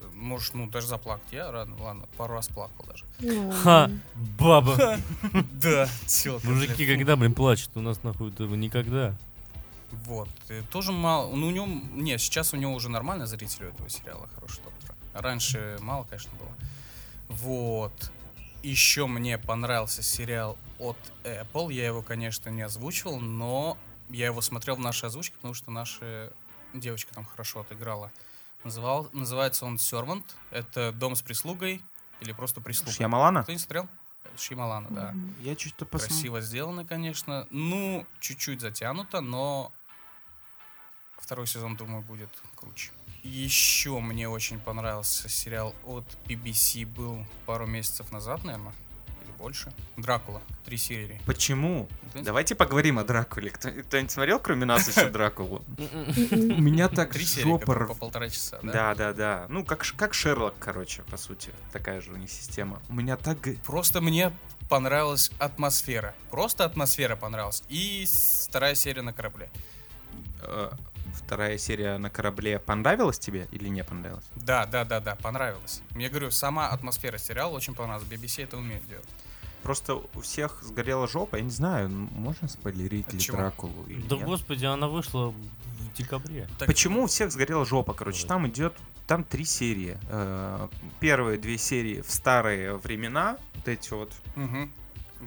э, 0.00 0.06
можешь, 0.14 0.52
ну, 0.54 0.66
даже 0.66 0.86
заплакать. 0.86 1.32
Я 1.32 1.50
рад, 1.50 1.68
ладно, 1.80 2.06
пару 2.16 2.34
раз 2.34 2.48
плакал 2.48 2.84
даже. 2.86 3.04
Ха, 3.62 3.90
баба. 4.38 4.98
Да, 5.52 5.88
тёлка, 6.06 6.46
Мужики 6.46 6.86
когда, 6.86 7.16
блин, 7.16 7.34
плачут? 7.34 7.70
У 7.74 7.80
нас 7.80 8.02
нахуй 8.02 8.30
этого 8.30 8.54
никогда. 8.54 9.14
Вот. 9.90 10.28
И 10.48 10.62
тоже 10.70 10.92
мало. 10.92 11.34
Ну, 11.34 11.48
у 11.48 11.50
него. 11.50 11.66
Не, 11.66 12.18
сейчас 12.18 12.52
у 12.52 12.56
него 12.56 12.72
уже 12.74 12.88
нормально 12.88 13.26
зрители 13.26 13.64
у 13.64 13.68
этого 13.68 13.88
сериала 13.88 14.28
хороший 14.34 14.62
доктор. 14.62 14.94
Раньше 15.14 15.78
мало, 15.80 16.04
конечно, 16.04 16.30
было. 16.38 16.50
Вот. 17.28 18.10
Еще 18.62 19.06
мне 19.06 19.38
понравился 19.38 20.02
сериал 20.02 20.58
от 20.78 20.98
Apple. 21.24 21.72
Я 21.72 21.86
его, 21.86 22.02
конечно, 22.02 22.50
не 22.50 22.62
озвучивал, 22.62 23.18
но 23.20 23.78
я 24.10 24.26
его 24.26 24.40
смотрел 24.40 24.76
в 24.76 24.80
нашей 24.80 25.06
озвучке, 25.06 25.34
потому 25.36 25.54
что 25.54 25.70
наша 25.70 26.32
девочка 26.74 27.14
там 27.14 27.24
хорошо 27.24 27.60
отыграла. 27.60 28.10
Называл, 28.64 29.08
называется 29.12 29.66
он 29.66 29.76
Servant. 29.76 30.24
Это 30.50 30.92
дом 30.92 31.14
с 31.16 31.22
прислугой 31.22 31.82
или 32.20 32.32
просто 32.32 32.60
прислуга. 32.60 32.92
Шьямалана? 32.92 33.42
Кто 33.42 33.52
не 33.52 33.58
смотрел? 33.58 33.88
Шималана, 34.36 34.88
да. 34.90 35.14
Я 35.42 35.56
что-то 35.56 35.84
посмотрел. 35.84 36.16
Красиво 36.16 36.40
сделано, 36.40 36.84
конечно. 36.84 37.46
Ну, 37.50 38.06
чуть-чуть 38.20 38.60
затянуто, 38.60 39.20
но 39.20 39.72
второй 41.16 41.46
сезон, 41.46 41.76
думаю, 41.76 42.02
будет 42.02 42.30
круче. 42.54 42.90
Еще 43.22 43.98
мне 43.98 44.28
очень 44.28 44.60
понравился 44.60 45.28
сериал 45.28 45.74
от 45.84 46.04
BBC, 46.26 46.86
был 46.86 47.26
пару 47.46 47.66
месяцев 47.66 48.12
назад, 48.12 48.44
наверное, 48.44 48.72
больше. 49.38 49.72
Дракула, 49.96 50.42
три 50.64 50.76
серии. 50.76 51.20
Почему? 51.24 51.88
Никто 52.02 52.18
не 52.18 52.24
Давайте 52.24 52.54
поговорим 52.54 52.98
о 52.98 53.04
Дракуле. 53.04 53.50
Кто- 53.50 53.70
Кто-нибудь 53.70 54.10
смотрел, 54.10 54.40
кроме 54.40 54.64
нас, 54.66 54.88
еще 54.88 55.08
Дракулу? 55.10 55.64
У 55.78 55.82
М-м. 55.82 56.64
меня 56.64 56.88
так 56.88 57.12
Три 57.12 57.24
серии, 57.24 57.44
жопа 57.44 57.74
по 57.86 57.94
полтора 57.94 58.28
часа, 58.28 58.58
да? 58.62 58.72
Да, 58.72 58.94
да, 58.94 59.12
да. 59.12 59.46
Ну, 59.48 59.64
как, 59.64 59.84
как 59.96 60.14
Шерлок, 60.14 60.54
короче, 60.58 61.02
по 61.04 61.16
сути. 61.16 61.50
Такая 61.72 62.00
же 62.00 62.12
у 62.12 62.16
них 62.16 62.30
система. 62.30 62.82
У 62.88 62.94
меня 62.94 63.16
так... 63.16 63.38
Просто 63.64 64.00
мне 64.00 64.32
понравилась 64.68 65.30
атмосфера. 65.38 66.14
Просто 66.30 66.64
атмосфера 66.64 67.16
понравилась. 67.16 67.62
И 67.68 68.06
вторая 68.48 68.74
серия 68.74 69.02
на 69.02 69.12
корабле. 69.12 69.48
э, 70.42 70.70
Вторая 71.14 71.58
серия 71.58 71.98
на 71.98 72.10
корабле 72.10 72.58
понравилась 72.58 73.18
тебе 73.18 73.48
или 73.50 73.68
не 73.68 73.82
понравилась? 73.84 74.24
Да, 74.36 74.66
да, 74.66 74.84
да, 74.84 75.00
да, 75.00 75.14
понравилась. 75.16 75.82
Мне 75.90 76.08
говорю, 76.08 76.30
сама 76.30 76.68
атмосфера 76.68 77.18
сериала 77.18 77.50
очень 77.54 77.74
понравилась. 77.74 78.08
BBC 78.08 78.44
это 78.44 78.56
умеет 78.56 78.86
делать. 78.88 79.08
Просто 79.62 79.94
у 80.14 80.20
всех 80.20 80.62
сгорела 80.62 81.06
жопа, 81.08 81.36
я 81.36 81.42
не 81.42 81.50
знаю, 81.50 81.88
можно 81.90 82.48
спойлерить 82.48 83.08
От 83.08 83.14
ли? 83.14 83.20
Дракулу 83.30 83.84
или 83.86 84.00
Да 84.02 84.16
нет? 84.16 84.24
господи, 84.24 84.64
она 84.64 84.88
вышла 84.88 85.28
в 85.28 85.94
декабре. 85.96 86.48
Так- 86.58 86.66
Почему 86.68 87.04
у 87.04 87.06
всех 87.06 87.32
сгорела 87.32 87.64
жопа? 87.66 87.92
Короче, 87.92 88.26
Давай. 88.26 88.42
там 88.44 88.50
идет, 88.50 88.74
там 89.06 89.24
три 89.24 89.44
серии. 89.44 89.98
Э, 90.08 90.68
Первые 91.00 91.38
две 91.38 91.58
серии 91.58 92.00
в 92.00 92.10
старые 92.10 92.76
времена, 92.76 93.36
вот 93.56 93.68
эти 93.68 93.92
вот. 93.92 94.12
Мгм. 94.36 94.70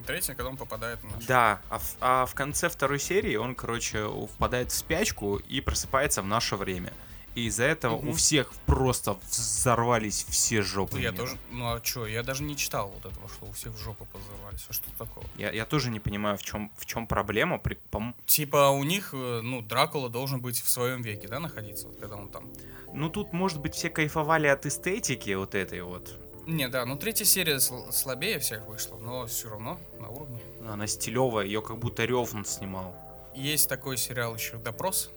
Третья, 0.08 0.34
когда 0.36 0.50
он 0.50 0.56
попадает 0.58 1.04
на 1.04 1.10
наш. 1.12 1.26
Да, 1.26 1.60
а 1.70 1.78
в, 1.80 1.96
а 2.00 2.26
в 2.26 2.34
конце 2.34 2.70
второй 2.70 2.98
серии 3.00 3.36
он, 3.36 3.56
короче, 3.56 4.08
впадает 4.34 4.72
в 4.72 4.76
спячку 4.76 5.36
и 5.36 5.60
просыпается 5.60 6.22
в 6.22 6.28
наше 6.28 6.56
время. 6.56 6.94
И 7.34 7.46
из-за 7.46 7.64
этого 7.64 7.96
у 7.96 8.02
Мгм. 8.02 8.14
всех 8.16 8.52
просто 8.66 9.18
взорвались 9.30 10.26
все 10.28 10.62
жопы. 10.62 11.00
Я 11.00 11.12
тоже, 11.14 11.38
ну 11.52 11.74
а 11.74 11.80
чё, 11.80 12.06
я 12.06 12.24
даже 12.24 12.44
не 12.44 12.58
читал 12.58 12.90
вот 12.90 13.06
этого, 13.12 13.30
что 13.30 13.46
у 13.46 13.52
всех 13.54 13.72
в 13.74 13.78
жопу 13.78 14.06
позорвались. 14.06 14.66
А 14.68 14.74
что 14.74 14.90
такого? 14.98 15.26
Я, 15.38 15.52
я 15.52 15.66
тоже 15.66 15.92
не 15.92 16.00
понимаю, 16.02 16.38
в 16.38 16.44
чем, 16.44 16.72
в 16.78 16.86
чем 16.86 17.08
проблема. 17.08 17.58
При, 17.58 17.78
пом- 17.92 18.14
Типа 18.26 18.70
у 18.70 18.84
них, 18.84 19.12
э, 19.14 19.40
ну, 19.42 19.62
Дракула 19.62 20.10
должен 20.10 20.42
быть 20.42 20.62
в 20.62 20.70
своем 20.70 21.02
веке, 21.02 21.28
да, 21.30 21.40
находиться, 21.40 21.88
вот 21.88 21.98
когда 22.00 22.18
он 22.18 22.28
там. 22.30 22.50
Ну, 22.94 23.10
тут, 23.10 23.32
может 23.32 23.62
быть, 23.62 23.76
все 23.76 23.90
кайфовали 23.90 24.48
от 24.48 24.66
эстетики 24.66 25.34
вот 25.34 25.56
этой 25.56 25.82
вот. 25.84 26.14
Не, 26.48 26.68
да, 26.68 26.86
ну 26.86 26.98
третья 26.98 27.24
серия 27.24 27.58
сл- 27.58 27.92
слабее 27.94 28.40
всех 28.40 28.66
вышла, 28.66 28.98
но 28.98 29.28
все 29.28 29.48
равно 29.50 29.80
на 30.00 30.10
уровне. 30.10 30.42
Она 30.68 30.88
стилевая, 30.88 31.46
ее 31.46 31.62
как 31.62 31.78
будто 31.78 32.04
Ревн 32.04 32.44
снимал. 32.46 32.94
Есть 33.36 33.70
такой 33.70 33.96
сериал 33.96 34.36
еще 34.36 34.58
«Допрос». 34.58 35.12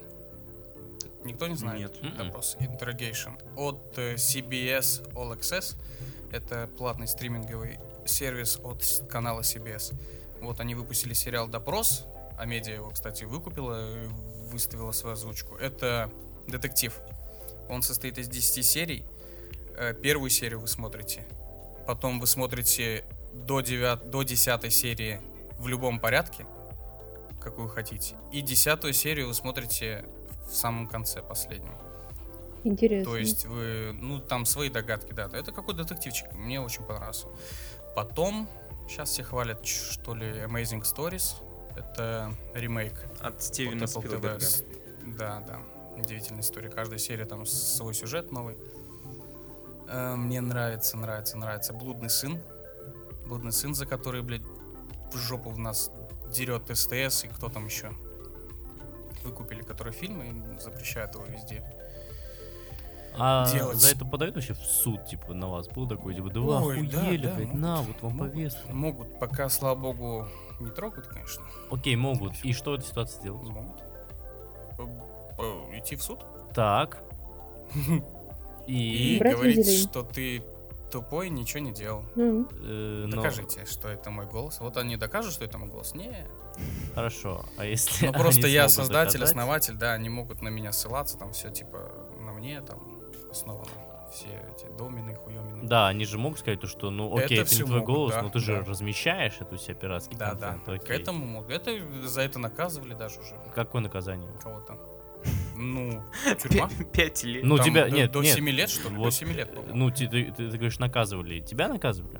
Никто 1.25 1.47
не 1.47 1.57
знает? 1.57 2.03
Нет. 2.03 2.17
Допрос. 2.17 2.57
Interrogation. 2.61 3.33
От 3.57 3.99
э, 3.99 4.15
CBS 4.15 5.11
All 5.15 5.37
Access. 5.39 5.77
Это 6.33 6.69
платный 6.77 7.09
стриминговый 7.09 7.79
сервис 8.07 8.59
от 8.63 8.83
канала 9.09 9.41
CBS. 9.41 9.95
Вот 10.41 10.61
они 10.61 10.75
выпустили 10.75 11.15
сериал 11.15 11.49
«Допрос». 11.49 12.07
А 12.37 12.47
медиа 12.47 12.75
его, 12.75 12.91
кстати, 12.91 13.25
выкупила 13.25 14.05
и 14.05 14.09
выставила 14.51 14.93
свою 14.93 15.15
озвучку. 15.15 15.55
Это 15.57 16.11
детектив. 16.49 16.93
Он 17.69 17.83
состоит 17.83 18.19
из 18.19 18.29
10 18.29 18.65
серий. 18.67 19.05
Э, 19.77 19.95
Первую 19.95 20.31
серию 20.31 20.61
вы 20.61 20.67
смотрите. 20.67 21.25
Потом 21.87 22.19
вы 22.21 22.27
смотрите 22.27 23.05
до, 23.33 23.61
9, 23.61 24.11
до 24.11 24.23
10 24.23 24.73
серии 24.73 25.21
в 25.59 25.69
любом 25.69 26.01
порядке. 26.01 26.45
какую 27.41 27.69
хотите. 27.69 28.17
И 28.33 28.41
десятую 28.41 28.93
серию 28.95 29.29
вы 29.29 29.35
смотрите 29.35 30.05
в 30.49 30.55
самом 30.55 30.87
конце, 30.87 31.23
последнем. 31.23 31.75
Интересно. 32.65 33.13
То 33.13 33.19
есть 33.19 33.45
вы, 33.47 33.93
ну, 34.01 34.21
там 34.21 34.47
свои 34.47 34.71
догадки, 34.71 35.13
да. 35.13 35.29
Это 35.33 35.53
какой 35.53 35.75
детективчик, 35.75 36.33
мне 36.33 36.61
очень 36.61 36.83
понравился. 36.83 37.27
Потом, 37.95 38.49
сейчас 38.89 39.11
все 39.11 39.23
хвалят, 39.23 39.67
что 39.67 40.15
ли, 40.15 40.27
Amazing 40.27 40.83
Stories. 40.83 41.35
Это 41.77 42.33
ремейк 42.55 42.95
От 43.21 43.43
Стивена. 43.43 43.87
Спилберга. 43.87 44.41
С- 44.41 44.65
Да, 45.19 45.43
да. 45.47 45.59
Удивительная 46.01 46.41
история. 46.43 46.71
Каждая 46.71 46.99
серия 46.99 47.25
там 47.27 47.45
свой 47.47 47.95
сюжет 47.95 48.33
новый. 48.33 48.57
Э, 49.89 50.15
Мне 50.17 50.41
нравится, 50.41 50.97
нравится, 50.97 51.37
нравится. 51.37 51.73
Блудный 51.73 52.11
сын. 52.11 52.41
Блудный 53.27 53.53
сын, 53.53 53.75
за 53.75 53.87
который, 53.87 54.23
блядь, 54.23 54.43
в 55.13 55.17
жопу 55.19 55.51
в 55.51 55.59
нас 55.59 55.91
дерет 56.33 56.65
СТС 56.75 57.25
и 57.25 57.29
кто 57.29 57.49
там 57.49 57.67
еще. 57.67 57.93
Выкупили, 59.25 59.63
который 59.63 59.93
фильм 59.93 60.23
и 60.23 60.59
запрещают 60.61 61.15
его 61.15 61.25
везде. 61.25 61.63
А 63.17 63.51
делать. 63.53 63.79
за 63.79 63.93
это 63.95 64.05
подают 64.05 64.35
вообще 64.35 64.55
в 64.55 64.59
суд, 64.59 65.07
типа, 65.07 65.35
на 65.35 65.49
вас? 65.49 65.69
Был 65.69 65.89
такой, 65.89 66.15
типа, 66.15 66.31
да 66.31 66.41
вы 66.41 66.55
Ой, 66.67 66.87
да, 66.89 67.01
охуели, 67.01 67.27
да, 67.27 67.35
блядь, 67.35 67.47
могут, 67.49 67.61
на, 67.61 67.77
вот 67.83 68.03
вам 68.03 68.13
могут. 68.17 68.33
повестка. 68.33 68.73
Могут, 68.73 69.19
пока, 69.21 69.49
слава 69.49 69.79
богу, 69.79 70.27
не 70.61 70.71
трогают, 70.71 71.07
конечно. 71.07 71.45
Окей, 71.71 71.95
могут. 71.95 72.33
И 72.45 72.53
что 72.53 72.73
в 72.73 72.75
этой 72.75 72.87
ситуации 72.87 73.23
делать? 73.23 73.49
Могут. 73.49 73.83
Идти 75.73 75.97
в 75.97 76.03
суд 76.03 76.21
Так. 76.55 77.03
и 78.67 79.21
говорить, 79.23 79.89
что 79.89 80.03
ты 80.03 80.43
тупой, 80.95 81.29
ничего 81.29 81.61
не 81.61 81.73
делал. 81.73 82.05
Ну, 82.15 82.47
э, 82.53 83.05
но- 83.09 83.17
Докажите, 83.17 83.67
что 83.67 83.89
это 83.89 84.11
мой 84.11 84.27
голос. 84.27 84.61
Вот 84.61 84.77
они 84.77 84.97
докажут, 84.97 85.33
что 85.33 85.45
это 85.45 85.59
мой 85.59 85.69
голос. 85.69 85.95
Не. 85.95 86.27
Хорошо. 86.95 87.45
А 87.59 87.65
если 87.65 88.07
Ну 88.07 88.13
просто 88.13 88.47
я 88.47 88.69
создатель, 88.69 89.19
доказать? 89.19 89.23
основатель, 89.37 89.75
да, 89.75 89.93
они 89.95 90.09
могут 90.09 90.41
на 90.43 90.49
меня 90.51 90.73
ссылаться, 90.73 91.19
там 91.19 91.33
все 91.33 91.51
типа 91.51 91.91
на 92.21 92.33
мне 92.33 92.61
там 92.61 92.79
основано. 93.31 93.71
Все 94.13 94.29
эти 94.57 94.71
домины, 94.79 95.17
хуемины. 95.17 95.67
Да, 95.67 95.89
они 95.89 96.05
же 96.05 96.19
могут 96.19 96.39
сказать, 96.39 96.61
то, 96.61 96.69
что, 96.69 96.91
ну, 96.91 97.13
окей, 97.17 97.39
Это 97.41 97.49
это, 97.51 97.57
не 97.57 97.63
твой 97.65 97.81
могут, 97.81 97.95
голос, 97.97 98.15
да, 98.15 98.23
но 98.23 98.31
ты 98.31 98.39
же 98.39 98.59
да. 98.63 98.71
размещаешь 98.71 99.35
эту 99.41 99.59
себя 99.59 99.75
пиратский 99.75 100.17
Да, 100.17 100.35
да. 100.35 100.53
контент. 100.65 100.85
К 100.85 100.91
этому 100.91 101.27
могут. 101.27 101.51
Это 101.51 101.73
за 102.07 102.21
это 102.23 102.39
наказывали 102.39 102.95
даже 102.95 103.19
уже 103.19 103.35
Какое 103.53 103.83
наказание? 103.83 104.31
кого-то. 104.41 104.79
Ну, 105.57 106.03
тюрьма. 106.43 106.69
Пя- 106.69 106.85
Пять 106.93 107.25
лет. 107.25 107.45
Ну, 107.45 107.57
Там 107.57 107.67
тебя, 107.67 107.85
до, 107.87 107.91
нет, 107.91 108.13
до 108.13 108.23
нет. 108.23 108.35
7 108.35 108.49
лет, 108.51 108.69
что 108.71 108.89
ли? 108.91 108.97
До 108.97 109.11
7 109.11 109.33
лет, 109.33 109.55
по-моему. 109.55 109.77
Ну, 109.77 109.91
ты, 109.91 110.07
ты, 110.09 110.25
ты- 110.25 110.51
ты 110.51 110.57
говоришь, 110.57 110.79
наказывали. 110.79 111.41
Тебя 111.41 111.69
наказывали? 111.69 112.19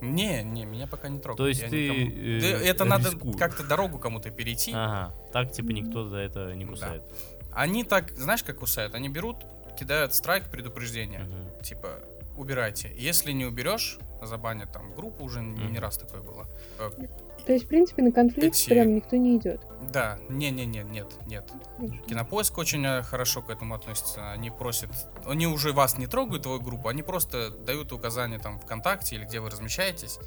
Не, 0.00 0.42
не, 0.42 0.64
меня 0.66 0.86
пока 0.86 1.08
не 1.08 1.18
трогают. 1.18 1.38
То 1.38 1.48
есть 1.48 1.62
Я 1.62 1.68
ты, 1.68 1.88
никому- 1.88 2.10
э, 2.26 2.40
Да 2.40 2.46
это 2.66 2.84
надо 2.84 3.10
как-то 3.38 3.62
дорогу 3.64 3.98
кому-то 3.98 4.30
перейти. 4.30 4.72
Ага. 4.74 5.14
Так, 5.32 5.52
типа, 5.52 5.70
никто 5.70 6.08
за 6.08 6.18
это 6.18 6.54
не 6.54 6.64
Да. 6.64 6.70
кусает. 6.70 7.02
Они 7.52 7.84
так, 7.84 8.10
знаешь, 8.12 8.42
как 8.42 8.58
кусают? 8.58 8.94
Они 8.94 9.08
берут, 9.08 9.36
кидают 9.78 10.14
страйк, 10.14 10.50
предупреждение. 10.50 11.26
Типа, 11.62 12.00
убирайте. 12.36 12.92
Если 12.96 13.32
не 13.32 13.44
уберешь, 13.44 13.98
забанят 14.22 14.72
там 14.72 14.94
группу, 14.94 15.24
уже 15.24 15.40
не, 15.42 15.64
не 15.66 15.78
раз 15.78 15.96
такое 15.98 16.22
было. 16.22 16.46
Э, 16.78 16.90
то 17.46 17.52
есть, 17.52 17.66
в 17.66 17.68
принципе, 17.68 18.02
на 18.02 18.10
конфликт 18.12 18.56
Эти- 18.56 18.70
прям 18.70 18.94
никто 18.94 19.16
не 19.16 19.36
идет. 19.36 19.60
Да, 19.92 20.18
не-не-не, 20.30 20.82
нет, 20.82 21.12
нет. 21.26 21.50
Кинопоиск 22.06 22.56
очень 22.58 22.84
э, 22.86 23.02
хорошо 23.02 23.42
к 23.42 23.50
этому 23.50 23.74
относится. 23.74 24.32
Они 24.32 24.50
просят, 24.50 24.90
они 25.26 25.46
уже 25.46 25.72
вас 25.72 25.98
не 25.98 26.06
трогают, 26.06 26.44
твою 26.44 26.60
группу, 26.60 26.88
они 26.88 27.02
просто 27.02 27.50
дают 27.50 27.92
указания 27.92 28.38
там 28.38 28.58
ВКонтакте 28.60 29.16
или 29.16 29.24
где 29.24 29.40
вы 29.40 29.50
размещаетесь, 29.50 30.18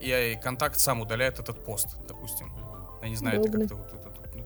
и 0.00 0.10
э, 0.10 0.40
контакт 0.40 0.78
сам 0.78 1.00
удаляет 1.00 1.38
этот 1.38 1.64
пост, 1.64 1.88
допустим. 2.06 2.52
Я 3.02 3.08
не 3.08 3.16
знаю, 3.16 3.40
это 3.40 3.48
Удобно. 3.48 3.68
как-то 3.68 3.76
вот, 3.76 4.04
вот- 4.04 4.18
вот- 4.18 4.34
ну, 4.34 4.44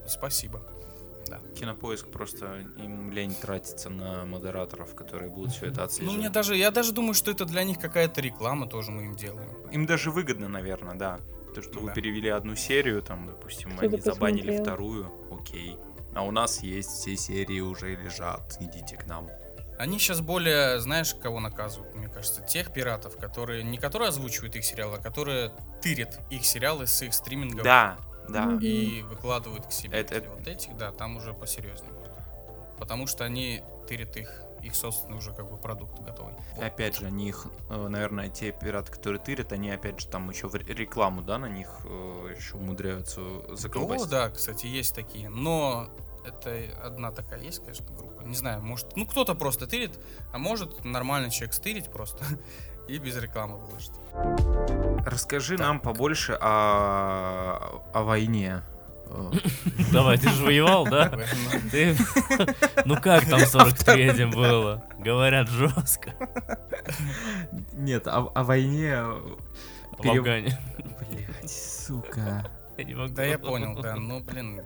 спасибо. 1.26 1.54
Кинопоиск 1.54 2.08
просто 2.08 2.60
им 2.78 3.10
лень 3.10 3.34
тратиться 3.34 3.90
на 3.90 4.24
модераторов, 4.24 4.94
которые 4.94 5.30
будут 5.30 5.52
все 5.52 5.66
это 5.66 5.80
Ну, 5.80 5.84
отслеживать. 5.86 6.18
мне 6.18 6.30
даже, 6.30 6.56
я 6.56 6.70
даже 6.70 6.92
думаю, 6.92 7.14
что 7.14 7.30
это 7.30 7.44
для 7.44 7.64
них 7.64 7.78
какая-то 7.78 8.20
реклама 8.20 8.66
тоже 8.66 8.90
мы 8.90 9.04
им 9.04 9.16
делаем. 9.16 9.50
Им 9.70 9.86
даже 9.86 10.10
выгодно, 10.10 10.48
наверное, 10.48 10.94
да. 10.94 11.20
То, 11.54 11.60
что 11.62 11.80
вы 11.80 11.88
Да. 11.88 11.94
перевели 11.94 12.28
одну 12.30 12.56
серию, 12.56 13.02
там, 13.02 13.26
допустим, 13.26 13.70
Кто-то 13.76 13.86
они 13.86 13.98
забанили 14.00 14.38
посмотрел. 14.46 14.62
вторую, 14.64 15.12
окей. 15.30 15.76
А 16.14 16.22
у 16.24 16.30
нас 16.30 16.62
есть 16.62 16.90
все 16.90 17.16
серии 17.16 17.60
уже 17.60 17.94
лежат, 17.94 18.56
идите 18.60 18.96
к 18.96 19.06
нам. 19.06 19.28
Они 19.78 19.98
сейчас 19.98 20.20
более, 20.20 20.78
знаешь, 20.80 21.14
кого 21.14 21.40
наказывают, 21.40 21.94
мне 21.94 22.08
кажется, 22.08 22.42
тех 22.42 22.72
пиратов, 22.72 23.16
которые, 23.16 23.64
не 23.64 23.78
которые 23.78 24.10
озвучивают 24.10 24.54
их 24.54 24.64
сериалы, 24.64 24.98
а 24.98 25.02
которые 25.02 25.52
тырят 25.82 26.20
их 26.30 26.44
сериалы 26.46 26.86
с 26.86 27.02
их 27.02 27.12
стримингов. 27.14 27.64
Да, 27.64 27.96
да. 28.32 28.58
И 28.60 29.02
выкладывают 29.02 29.66
к 29.66 29.72
себе. 29.72 29.98
Это- 29.98 30.28
вот 30.30 30.46
этих, 30.46 30.76
да, 30.76 30.90
там 30.92 31.16
уже 31.16 31.32
посерьезнее 31.34 31.92
будет. 31.92 32.10
Потому 32.78 33.06
что 33.06 33.24
они 33.24 33.62
тырят 33.88 34.16
их, 34.16 34.42
их 34.62 34.74
собственный 34.74 35.18
уже 35.18 35.32
как 35.32 35.48
бы 35.50 35.56
продукт 35.56 36.00
готовый. 36.00 36.34
Опять 36.60 36.96
же, 36.96 37.06
они 37.06 37.28
их, 37.28 37.46
э, 37.70 37.88
наверное, 37.88 38.28
те 38.28 38.52
пираты, 38.52 38.90
которые 38.92 39.20
тырят, 39.20 39.52
они 39.52 39.70
опять 39.70 40.00
же 40.00 40.06
там 40.08 40.28
еще 40.30 40.48
в 40.48 40.54
ре- 40.54 40.64
рекламу, 40.74 41.22
да, 41.22 41.38
на 41.38 41.46
них 41.48 41.68
э, 41.84 42.34
еще 42.36 42.56
умудряются 42.56 43.20
О, 43.20 43.54
заколбасить. 43.56 44.08
да, 44.08 44.30
кстати, 44.30 44.66
есть 44.66 44.94
такие. 44.94 45.28
Но 45.28 45.88
это 46.24 46.56
одна 46.82 47.10
такая 47.12 47.40
есть, 47.40 47.58
конечно, 47.60 47.86
группа. 47.96 48.22
Не 48.22 48.36
знаю, 48.36 48.62
может, 48.62 48.96
ну 48.96 49.04
кто-то 49.06 49.34
просто 49.34 49.66
тырит, 49.66 49.98
а 50.32 50.38
может 50.38 50.84
нормальный 50.84 51.30
человек 51.30 51.54
стырить 51.54 51.86
просто 51.90 52.24
и 52.88 52.98
без 52.98 53.16
рекламы 53.16 53.58
выложить. 53.58 53.92
Расскажи 55.06 55.56
нам 55.56 55.80
побольше 55.80 56.38
о, 56.40 57.82
о 57.92 58.02
войне. 58.02 58.62
Э, 59.06 59.30
Давай, 59.92 60.18
ты 60.18 60.28
же 60.30 60.44
воевал, 60.44 60.84
да? 60.84 61.12
Ты... 61.70 61.96
Ну 62.84 62.96
как 62.96 63.28
там 63.28 63.40
в 63.40 63.54
43-м 63.54 64.30
было? 64.30 64.84
Говорят, 64.98 65.48
жестко. 65.48 66.14
Нет, 67.72 68.06
о, 68.06 68.30
о 68.34 68.42
войне... 68.42 69.02
В 69.98 70.08
Афгане. 70.08 70.58
Блять, 70.78 71.50
сука. 71.50 72.50
Я 72.76 72.84
не 72.84 72.94
могу. 72.94 73.14
Да, 73.14 73.24
я 73.24 73.38
понял, 73.38 73.74
да. 73.80 73.94
Ну, 73.96 74.20
блин, 74.20 74.62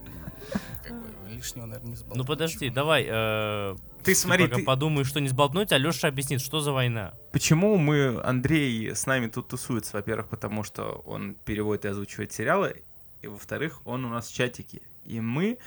как 0.82 0.92
бы 1.00 1.06
лишнего, 1.30 1.66
наверное, 1.66 1.90
не 1.90 1.96
сболтнуть. 1.96 2.18
Ну 2.18 2.24
подожди, 2.24 2.70
давай. 2.70 3.06
э, 3.08 3.76
Ты 4.04 4.14
смотри, 4.14 4.44
пока 4.44 4.56
ты- 4.56 4.64
подумаешь, 4.64 5.08
что 5.08 5.20
не 5.20 5.28
сболтнуть, 5.28 5.72
а 5.72 5.78
Леша 5.78 6.08
объяснит, 6.08 6.40
что 6.40 6.60
за 6.60 6.72
война. 6.72 7.14
Почему 7.32 7.76
мы, 7.76 8.20
Андрей 8.22 8.94
с 8.94 9.06
нами 9.06 9.26
тут 9.28 9.48
тусуется? 9.48 9.96
Во-первых, 9.96 10.28
потому 10.28 10.62
что 10.64 11.02
он 11.06 11.34
переводит 11.34 11.84
и 11.84 11.88
озвучивает 11.88 12.32
сериалы, 12.32 12.82
и 13.22 13.26
во-вторых, 13.28 13.80
он 13.86 14.04
у 14.04 14.08
нас 14.08 14.28
в 14.28 14.34
чатике. 14.34 14.82
И 15.04 15.20
мы 15.20 15.58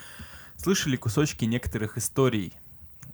слышали 0.57 0.95
кусочки 0.95 1.45
некоторых 1.45 1.97
историй, 1.97 2.53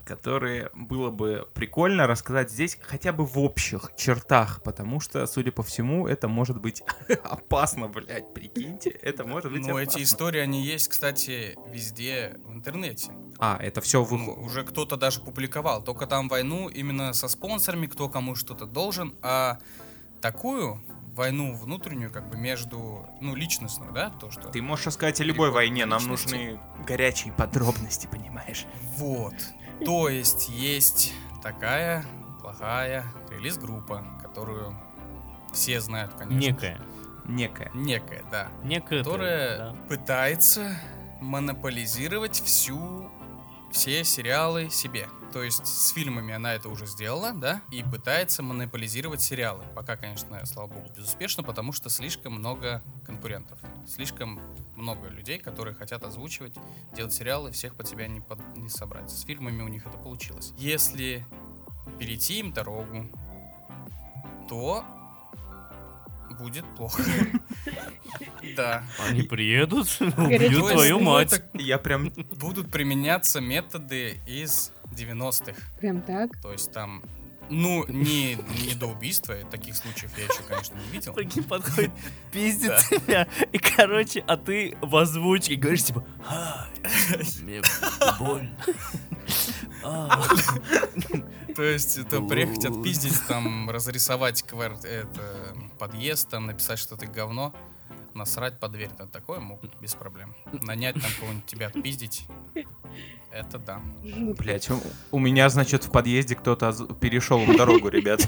которые 0.05 0.69
было 0.73 1.09
бы 1.11 1.47
прикольно 1.53 2.07
рассказать 2.07 2.51
здесь 2.51 2.77
хотя 2.81 3.11
бы 3.11 3.25
в 3.25 3.37
общих 3.39 3.91
чертах, 3.97 4.61
потому 4.63 4.99
что, 4.99 5.25
судя 5.27 5.51
по 5.51 5.63
всему, 5.63 6.07
это 6.07 6.27
может 6.27 6.61
быть 6.61 6.83
опасно, 7.23 7.87
блядь, 7.87 8.33
прикиньте, 8.33 8.89
это 8.89 9.25
может 9.25 9.51
быть 9.51 9.61
Ну, 9.61 9.77
опасно. 9.77 9.97
эти 9.99 10.03
истории, 10.03 10.39
они 10.39 10.63
есть, 10.63 10.87
кстати, 10.87 11.57
везде 11.69 12.37
в 12.45 12.53
интернете. 12.53 13.11
А, 13.39 13.57
это 13.61 13.81
все 13.81 14.05
Ну, 14.05 14.33
уже 14.33 14.63
кто-то 14.63 14.95
даже 14.95 15.19
публиковал. 15.19 15.83
Только 15.83 16.05
там 16.07 16.29
войну 16.29 16.69
именно 16.69 17.13
со 17.13 17.27
спонсорами, 17.27 17.87
кто 17.87 18.07
кому 18.07 18.35
что-то 18.35 18.65
должен. 18.65 19.15
А 19.21 19.57
такую 20.21 20.81
войну 21.15 21.55
внутреннюю, 21.55 22.11
как 22.11 22.29
бы 22.29 22.37
между, 22.37 23.07
ну, 23.21 23.35
личностную, 23.35 23.91
да, 23.93 24.09
то, 24.09 24.29
что... 24.31 24.49
Ты 24.49 24.61
можешь 24.61 24.87
рассказать 24.87 25.21
о 25.21 25.23
любой 25.23 25.49
войне, 25.49 25.85
нам 25.85 26.05
нужны 26.07 26.59
горячие 26.85 27.33
подробности, 27.33 28.07
понимаешь? 28.11 28.65
Вот. 28.97 29.33
То 29.85 30.09
есть 30.09 30.49
есть 30.49 31.13
такая 31.41 32.05
плохая 32.41 33.05
релиз-группа, 33.29 34.03
которую 34.21 34.75
все 35.53 35.79
знают, 35.79 36.13
конечно. 36.13 36.39
Некая. 36.39 36.81
Некая. 37.25 37.71
Некая, 37.73 38.23
да. 38.31 38.49
Некая. 38.63 39.03
которая 39.03 39.57
да. 39.57 39.75
пытается 39.89 40.77
монополизировать 41.21 42.39
всю 42.41 43.09
все 43.75 44.05
сериалы 44.05 44.69
себе. 44.69 45.09
То 45.33 45.43
есть 45.43 45.67
с 45.67 45.89
фильмами 45.89 46.33
она 46.33 46.53
это 46.53 46.69
уже 46.69 46.87
сделала, 46.87 47.33
да, 47.33 47.61
и 47.71 47.83
пытается 47.83 48.41
монополизировать 48.41 49.21
сериалы. 49.21 49.65
Пока, 49.75 49.97
конечно, 49.97 50.43
слава 50.45 50.67
богу, 50.67 50.89
безуспешно, 50.95 51.43
потому 51.43 51.73
что 51.73 51.89
слишком 51.89 52.33
много 52.33 52.81
конкурентов. 53.05 53.59
Слишком 53.85 54.39
много 54.77 55.09
людей, 55.09 55.39
которые 55.39 55.75
хотят 55.75 56.05
озвучивать, 56.05 56.55
делать 56.95 57.13
сериалы, 57.13 57.51
всех 57.51 57.75
под 57.75 57.89
себя 57.89 58.07
не, 58.07 58.21
под- 58.21 58.55
не 58.55 58.69
собрать. 58.69 59.11
С 59.11 59.23
фильмами 59.23 59.61
у 59.61 59.67
них 59.67 59.85
это 59.85 59.97
получилось. 59.97 60.53
Если 60.57 61.25
перейти 61.99 62.39
им 62.39 62.53
дорогу, 62.53 63.09
то 64.47 64.85
будет 66.39 66.63
плохо. 66.77 67.03
Да. 68.55 68.83
Они 69.07 69.21
приедут, 69.23 69.87
убьют 69.99 70.71
твою 70.71 70.99
мать. 70.99 71.41
Я 71.53 71.77
прям 71.77 72.09
будут 72.39 72.71
применяться 72.71 73.41
методы 73.41 74.19
из 74.27 74.71
90-х. 74.93 75.53
Прям 75.79 76.01
так. 76.01 76.31
То 76.41 76.51
есть 76.51 76.71
там 76.71 77.03
Ну, 77.49 77.85
не, 77.87 78.35
не 78.65 78.73
до 78.75 78.87
убийства, 78.87 79.35
таких 79.51 79.75
случаев 79.75 80.11
я 80.17 80.23
еще, 80.23 80.41
конечно, 80.47 80.75
не 80.75 80.91
видел. 80.93 81.13
Прикинь, 81.13 81.43
подходит, 81.43 81.91
пиздит 82.31 82.69
Да. 82.69 82.81
тебя, 82.97 83.27
и, 83.51 83.57
короче, 83.59 84.23
а 84.27 84.35
ты 84.37 84.75
в 84.81 84.95
озвучке 84.95 85.55
говоришь, 85.55 85.83
типа, 85.83 86.03
«Ай, 86.27 86.67
мне 87.43 87.61
больно. 88.19 88.49
То 91.55 91.63
есть 91.63 91.97
это 91.97 92.21
приехать 92.21 92.65
отпиздить, 92.65 93.19
там, 93.27 93.69
разрисовать 93.69 94.43
квар- 94.43 94.83
это, 94.85 95.55
подъезд, 95.79 96.29
там, 96.29 96.47
написать, 96.47 96.79
что 96.79 96.97
ты 96.97 97.05
говно, 97.07 97.55
насрать 98.15 98.59
под 98.59 98.71
дверь, 98.71 98.89
это 98.93 99.07
такое 99.07 99.39
могут 99.39 99.75
без 99.79 99.93
проблем. 99.93 100.33
Нанять 100.63 100.95
там 100.95 101.11
кого-нибудь 101.19 101.45
тебя 101.45 101.67
отпиздить, 101.67 102.25
это 103.31 103.59
да. 103.59 103.81
Блять, 104.37 104.69
у, 104.69 104.79
у 105.11 105.19
меня, 105.19 105.49
значит, 105.49 105.83
в 105.83 105.91
подъезде 105.91 106.35
кто-то 106.35 106.73
перешел 106.99 107.39
в 107.39 107.55
дорогу, 107.57 107.89
ребят. 107.89 108.27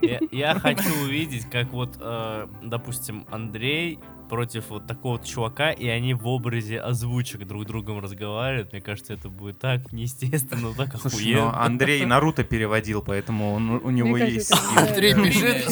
Я, 0.00 0.20
я 0.30 0.54
хочу 0.58 0.88
увидеть, 1.02 1.50
как 1.50 1.68
вот, 1.72 1.96
э, 2.00 2.46
допустим, 2.62 3.26
Андрей 3.30 3.98
против 4.28 4.70
вот 4.70 4.86
такого 4.86 5.22
чувака, 5.24 5.70
и 5.70 5.86
они 5.88 6.14
в 6.14 6.26
образе 6.26 6.80
озвучек 6.80 7.44
друг 7.46 7.62
с 7.64 7.66
другом 7.66 8.00
разговаривают. 8.00 8.72
Мне 8.72 8.80
кажется, 8.80 9.14
это 9.14 9.28
будет 9.28 9.58
так 9.58 9.92
неестественно, 9.92 10.72
так 10.74 10.96
Слушай, 11.00 11.34
ну 11.34 11.40
охуенно. 11.48 11.64
Андрей 11.64 12.04
Наруто 12.04 12.44
переводил, 12.44 13.02
поэтому 13.02 13.52
он- 13.54 13.70
у 13.82 13.90
него 13.90 14.10
Мне 14.16 14.30
есть 14.30 14.50
кажется, 14.50 14.80
Андрей 14.80 15.14
бежит, 15.14 15.64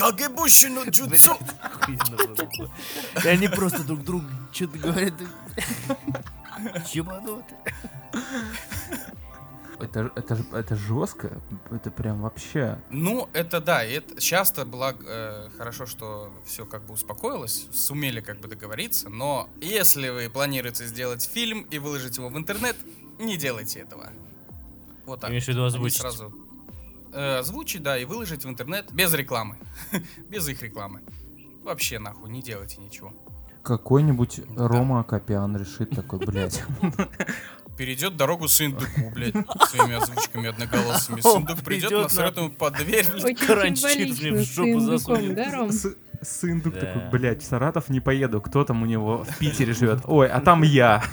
Блядь, 1.86 2.00
охуенно 2.10 2.16
было. 2.58 2.70
И 3.24 3.28
они 3.28 3.48
просто 3.48 3.84
друг 3.84 4.04
другу 4.04 4.26
что-то 4.52 4.78
говорят. 4.78 5.14
Чебануты. 6.90 7.54
Это, 9.78 10.12
это, 10.14 10.44
это 10.52 10.76
жестко, 10.76 11.40
это 11.70 11.90
прям 11.90 12.20
вообще. 12.20 12.78
Ну, 12.90 13.30
это 13.32 13.60
да, 13.60 13.82
и 13.82 13.94
это 13.94 14.20
часто 14.20 14.66
было 14.66 14.94
э, 15.06 15.48
хорошо, 15.56 15.86
что 15.86 16.30
все 16.44 16.66
как 16.66 16.84
бы 16.84 16.92
успокоилось, 16.92 17.66
сумели 17.72 18.20
как 18.20 18.40
бы 18.40 18.48
договориться, 18.48 19.08
но 19.08 19.48
если 19.62 20.10
вы 20.10 20.28
планируете 20.28 20.84
сделать 20.86 21.22
фильм 21.22 21.62
и 21.70 21.78
выложить 21.78 22.18
его 22.18 22.28
в 22.28 22.36
интернет, 22.36 22.76
не 23.18 23.38
делайте 23.38 23.80
этого. 23.80 24.10
Вот 25.06 25.20
так. 25.20 25.30
Имеешь 25.30 25.44
в 25.44 25.48
виду 25.48 25.60
Они 25.60 25.68
озвучить? 25.68 25.96
Сразу 25.96 26.49
э, 27.12 27.38
озвучить, 27.38 27.82
да, 27.82 27.98
и 27.98 28.04
выложить 28.04 28.44
в 28.44 28.48
интернет 28.48 28.92
без 28.92 29.12
рекламы, 29.14 29.56
без 30.28 30.48
их 30.48 30.62
рекламы. 30.62 31.00
Вообще 31.62 31.98
нахуй, 31.98 32.30
не 32.30 32.42
делайте 32.42 32.78
ничего. 32.80 33.12
Какой-нибудь 33.62 34.40
Да. 34.56 34.68
Рома 34.68 35.00
Акопян 35.00 35.54
решит 35.56 35.90
такой, 35.90 36.18
блядь. 36.20 36.62
Перейдет 37.76 38.16
дорогу 38.16 38.46
Сындуку, 38.48 39.10
блядь, 39.14 39.34
своими 39.68 39.94
озвучками 39.96 40.48
одноголосыми. 40.48 41.20
Он 41.24 41.32
Сындук 41.46 41.60
придет, 41.62 41.88
придет 41.90 42.02
насрет 42.04 42.36
ему 42.36 42.50
под 42.50 42.74
дверь, 42.74 43.06
блядь. 43.10 43.38
Символично 43.38 44.30
мне 44.30 44.42
в 44.42 44.44
жопу 44.44 44.80
засунет. 44.80 45.34
да, 45.34 45.50
Ром? 45.54 45.70
Сындук 46.22 46.74
Да. 46.74 46.80
такой, 46.80 47.08
блядь, 47.10 47.42
в 47.42 47.46
Саратов 47.46 47.88
не 47.88 48.00
поеду, 48.00 48.42
кто 48.42 48.64
там 48.64 48.82
у 48.82 48.86
него 48.86 49.24
в 49.24 49.38
Питере 49.38 49.72
живет? 49.72 50.00
Ой, 50.04 50.28
а 50.28 50.40
там 50.40 50.62
я. 50.62 51.02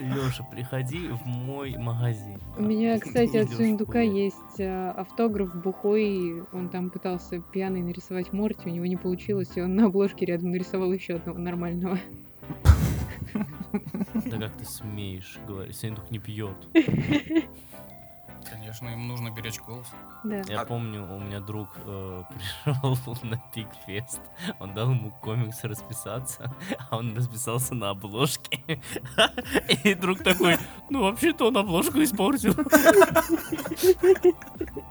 Леша, 0.00 0.44
приходи 0.44 1.08
в 1.08 1.26
мой 1.26 1.76
магазин. 1.76 2.40
У 2.56 2.62
меня, 2.62 2.98
кстати, 2.98 3.36
от 3.36 3.50
Сундука 3.50 4.00
есть 4.00 4.58
э, 4.58 4.90
автограф 4.90 5.54
бухой. 5.54 6.42
Он 6.52 6.68
там 6.68 6.90
пытался 6.90 7.40
пьяный 7.40 7.82
нарисовать 7.82 8.32
Морти, 8.32 8.68
у 8.68 8.72
него 8.72 8.86
не 8.86 8.96
получилось, 8.96 9.50
и 9.56 9.60
он 9.60 9.76
на 9.76 9.86
обложке 9.86 10.24
рядом 10.26 10.50
нарисовал 10.50 10.92
еще 10.92 11.14
одного 11.14 11.38
нормального. 11.38 11.98
Да 14.26 14.38
как 14.38 14.52
ты 14.56 14.64
смеешь 14.64 15.38
говорить, 15.46 15.76
Сындук 15.76 16.10
не 16.10 16.18
пьет. 16.18 16.56
Конечно, 18.50 18.88
им 18.88 19.06
нужно 19.06 19.30
беречь 19.30 19.60
голос. 19.60 19.86
Да. 20.24 20.42
Я 20.48 20.64
помню, 20.64 21.06
у 21.14 21.20
меня 21.20 21.40
друг 21.40 21.68
э, 21.84 22.22
пришел 22.64 23.16
на 23.22 23.40
Пикфест, 23.54 24.20
он 24.58 24.74
дал 24.74 24.90
ему 24.90 25.12
комикс 25.12 25.62
расписаться, 25.62 26.52
а 26.90 26.96
он 26.96 27.16
расписался 27.16 27.74
на 27.74 27.90
обложке. 27.90 28.82
И 29.84 29.94
друг 29.94 30.24
такой, 30.24 30.56
ну 30.88 31.04
вообще-то 31.04 31.48
он 31.48 31.58
обложку 31.58 32.02
испортил. 32.02 32.54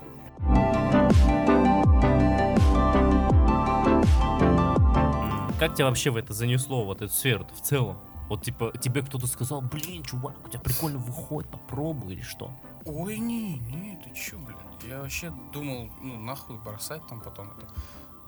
Как 5.60 5.76
тебя 5.76 5.88
вообще 5.88 6.10
в 6.10 6.16
это 6.16 6.34
занесло, 6.34 6.86
вот 6.86 7.01
эту 7.01 7.14
сферу 7.14 7.45
в 7.53 7.60
целом? 7.60 7.97
Вот 8.30 8.43
типа 8.43 8.72
тебе 8.80 9.01
кто-то 9.01 9.28
сказал, 9.28 9.62
блин, 9.62 10.03
чувак, 10.03 10.36
у 10.45 10.49
тебя 10.49 10.62
прикольно 10.62 10.99
выходит, 10.99 11.51
попробуй 11.51 12.14
или 12.14 12.22
что? 12.22 12.49
Ой, 12.86 13.17
не, 13.17 13.57
не, 13.57 13.99
ты 14.03 14.15
чё, 14.15 14.38
блядь? 14.39 14.57
Я 14.88 15.01
вообще 15.01 15.32
думал, 15.51 15.89
ну, 16.01 16.17
нахуй 16.19 16.57
бросать 16.57 17.05
там 17.07 17.21
потом 17.21 17.51
это. 17.51 17.67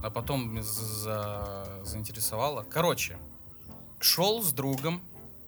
А 0.03 0.09
потом 0.09 0.61
за... 0.61 1.81
заинтересовало. 1.83 2.63
Короче, 2.63 3.17
шел 3.99 4.43
с 4.43 4.51
другом, 4.51 5.01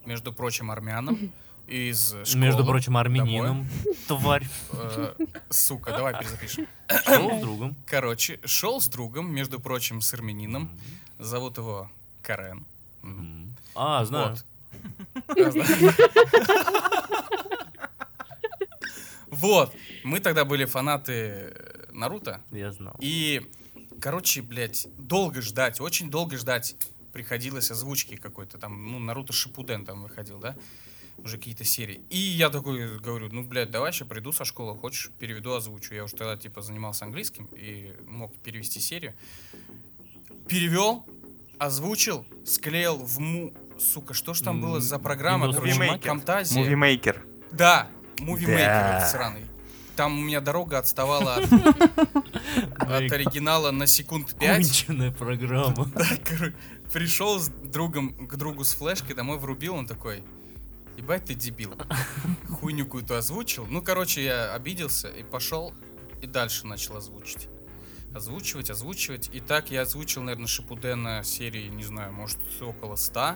между 0.05 0.31
прочим, 0.31 0.71
армяном, 0.71 1.31
из 1.67 2.09
школы. 2.09 2.37
Между 2.37 2.65
прочим, 2.65 2.97
армянином, 2.97 3.67
тварь. 4.07 4.47
Э, 4.73 5.13
сука, 5.49 5.91
давай 5.91 6.17
перезапишем. 6.17 6.67
Шел 7.05 7.37
с 7.37 7.41
другом. 7.41 7.75
Короче, 7.85 8.39
шел 8.45 8.79
с 8.79 8.87
другом, 8.87 9.33
между 9.33 9.59
прочим, 9.59 10.01
с 10.01 10.13
армянином. 10.13 10.69
Зовут 11.19 11.57
его 11.57 11.89
Карен. 12.21 12.65
А, 13.75 14.05
знаю. 14.05 14.37
Вот. 15.27 15.35
Вот. 19.33 19.73
Мы 20.03 20.19
тогда 20.19 20.45
были 20.45 20.65
фанаты 20.65 21.13
э, 21.13 21.85
Наруто. 21.91 22.41
Я 22.51 22.71
знал. 22.71 22.95
И, 22.99 23.41
короче, 23.99 24.41
блядь, 24.41 24.87
долго 24.97 25.41
ждать, 25.41 25.81
очень 25.81 26.09
долго 26.09 26.37
ждать 26.37 26.75
приходилось 27.13 27.69
озвучки 27.71 28.15
какой-то 28.15 28.57
там, 28.57 28.91
ну, 28.91 28.99
Наруто 28.99 29.33
Шипуден 29.33 29.85
там 29.85 30.03
выходил, 30.03 30.39
да? 30.39 30.55
Уже 31.17 31.37
какие-то 31.37 31.63
серии. 31.63 32.01
И 32.09 32.17
я 32.17 32.49
такой 32.49 32.99
говорю, 32.99 33.29
ну, 33.31 33.43
блядь, 33.43 33.69
давай 33.69 33.93
сейчас 33.93 34.07
приду 34.07 34.31
со 34.31 34.45
школы, 34.45 34.75
хочешь, 34.77 35.11
переведу, 35.19 35.53
озвучу. 35.53 35.93
Я 35.93 36.03
уже 36.05 36.15
тогда, 36.15 36.35
типа, 36.35 36.61
занимался 36.61 37.05
английским 37.05 37.45
и 37.55 37.93
мог 38.07 38.35
перевести 38.37 38.79
серию. 38.79 39.13
Перевел, 40.47 41.05
озвучил, 41.59 42.25
склеил 42.45 42.97
в 42.97 43.19
му... 43.19 43.53
Сука, 43.79 44.13
что 44.13 44.33
ж 44.33 44.41
там 44.41 44.61
было 44.61 44.79
за 44.79 44.99
программа? 44.99 45.47
Windows 45.47 45.55
Короче, 45.55 45.73
Movie 45.73 45.99
Maker? 45.99 46.01
Camtasia. 46.01 46.63
Мувимейкер. 48.19 48.57
Да, 48.57 48.97
этот 48.97 49.09
сраный. 49.09 49.45
Там 49.95 50.17
у 50.17 50.21
меня 50.21 50.41
дорога 50.41 50.79
отставала 50.79 51.35
от, 51.35 51.51
от 52.79 53.11
оригинала 53.11 53.71
на 53.71 53.85
секунд 53.85 54.35
5. 54.39 54.57
Конченая 54.57 55.11
программа. 55.11 55.91
Пришел 56.93 57.39
с 57.39 57.49
другом 57.49 58.27
к 58.27 58.35
другу 58.35 58.63
с 58.63 58.73
флешкой, 58.73 59.15
домой 59.15 59.37
врубил, 59.37 59.75
он 59.75 59.85
такой, 59.85 60.23
ебать 60.97 61.25
ты 61.25 61.35
дебил. 61.35 61.75
Хуйню 62.59 62.85
какую-то 62.85 63.17
озвучил. 63.17 63.67
Ну, 63.67 63.81
короче, 63.81 64.23
я 64.23 64.53
обиделся 64.53 65.09
и 65.09 65.23
пошел 65.23 65.73
и 66.21 66.27
дальше 66.27 66.65
начал 66.65 66.97
озвучить. 66.97 67.47
Озвучивать, 68.15 68.69
озвучивать. 68.69 69.29
И 69.33 69.39
так 69.39 69.69
я 69.71 69.81
озвучил, 69.81 70.21
наверное, 70.21 70.47
Шипудена 70.47 71.23
серии, 71.23 71.67
не 71.67 71.83
знаю, 71.83 72.13
может, 72.13 72.39
около 72.61 72.95
100. 72.95 73.35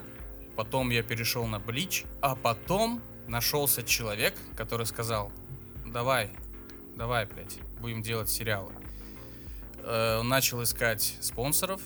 Потом 0.56 0.90
я 0.90 1.04
перешел 1.04 1.46
на 1.46 1.60
Блич. 1.60 2.06
А 2.22 2.36
потом 2.36 3.02
нашелся 3.28 3.84
человек, 3.84 4.36
который 4.56 4.86
сказал, 4.86 5.32
давай, 5.86 6.32
давай, 6.96 7.26
блядь, 7.26 7.60
будем 7.80 8.02
делать 8.02 8.30
сериалы. 8.30 8.72
Э, 9.84 10.22
начал 10.22 10.62
искать 10.64 11.18
спонсоров. 11.22 11.82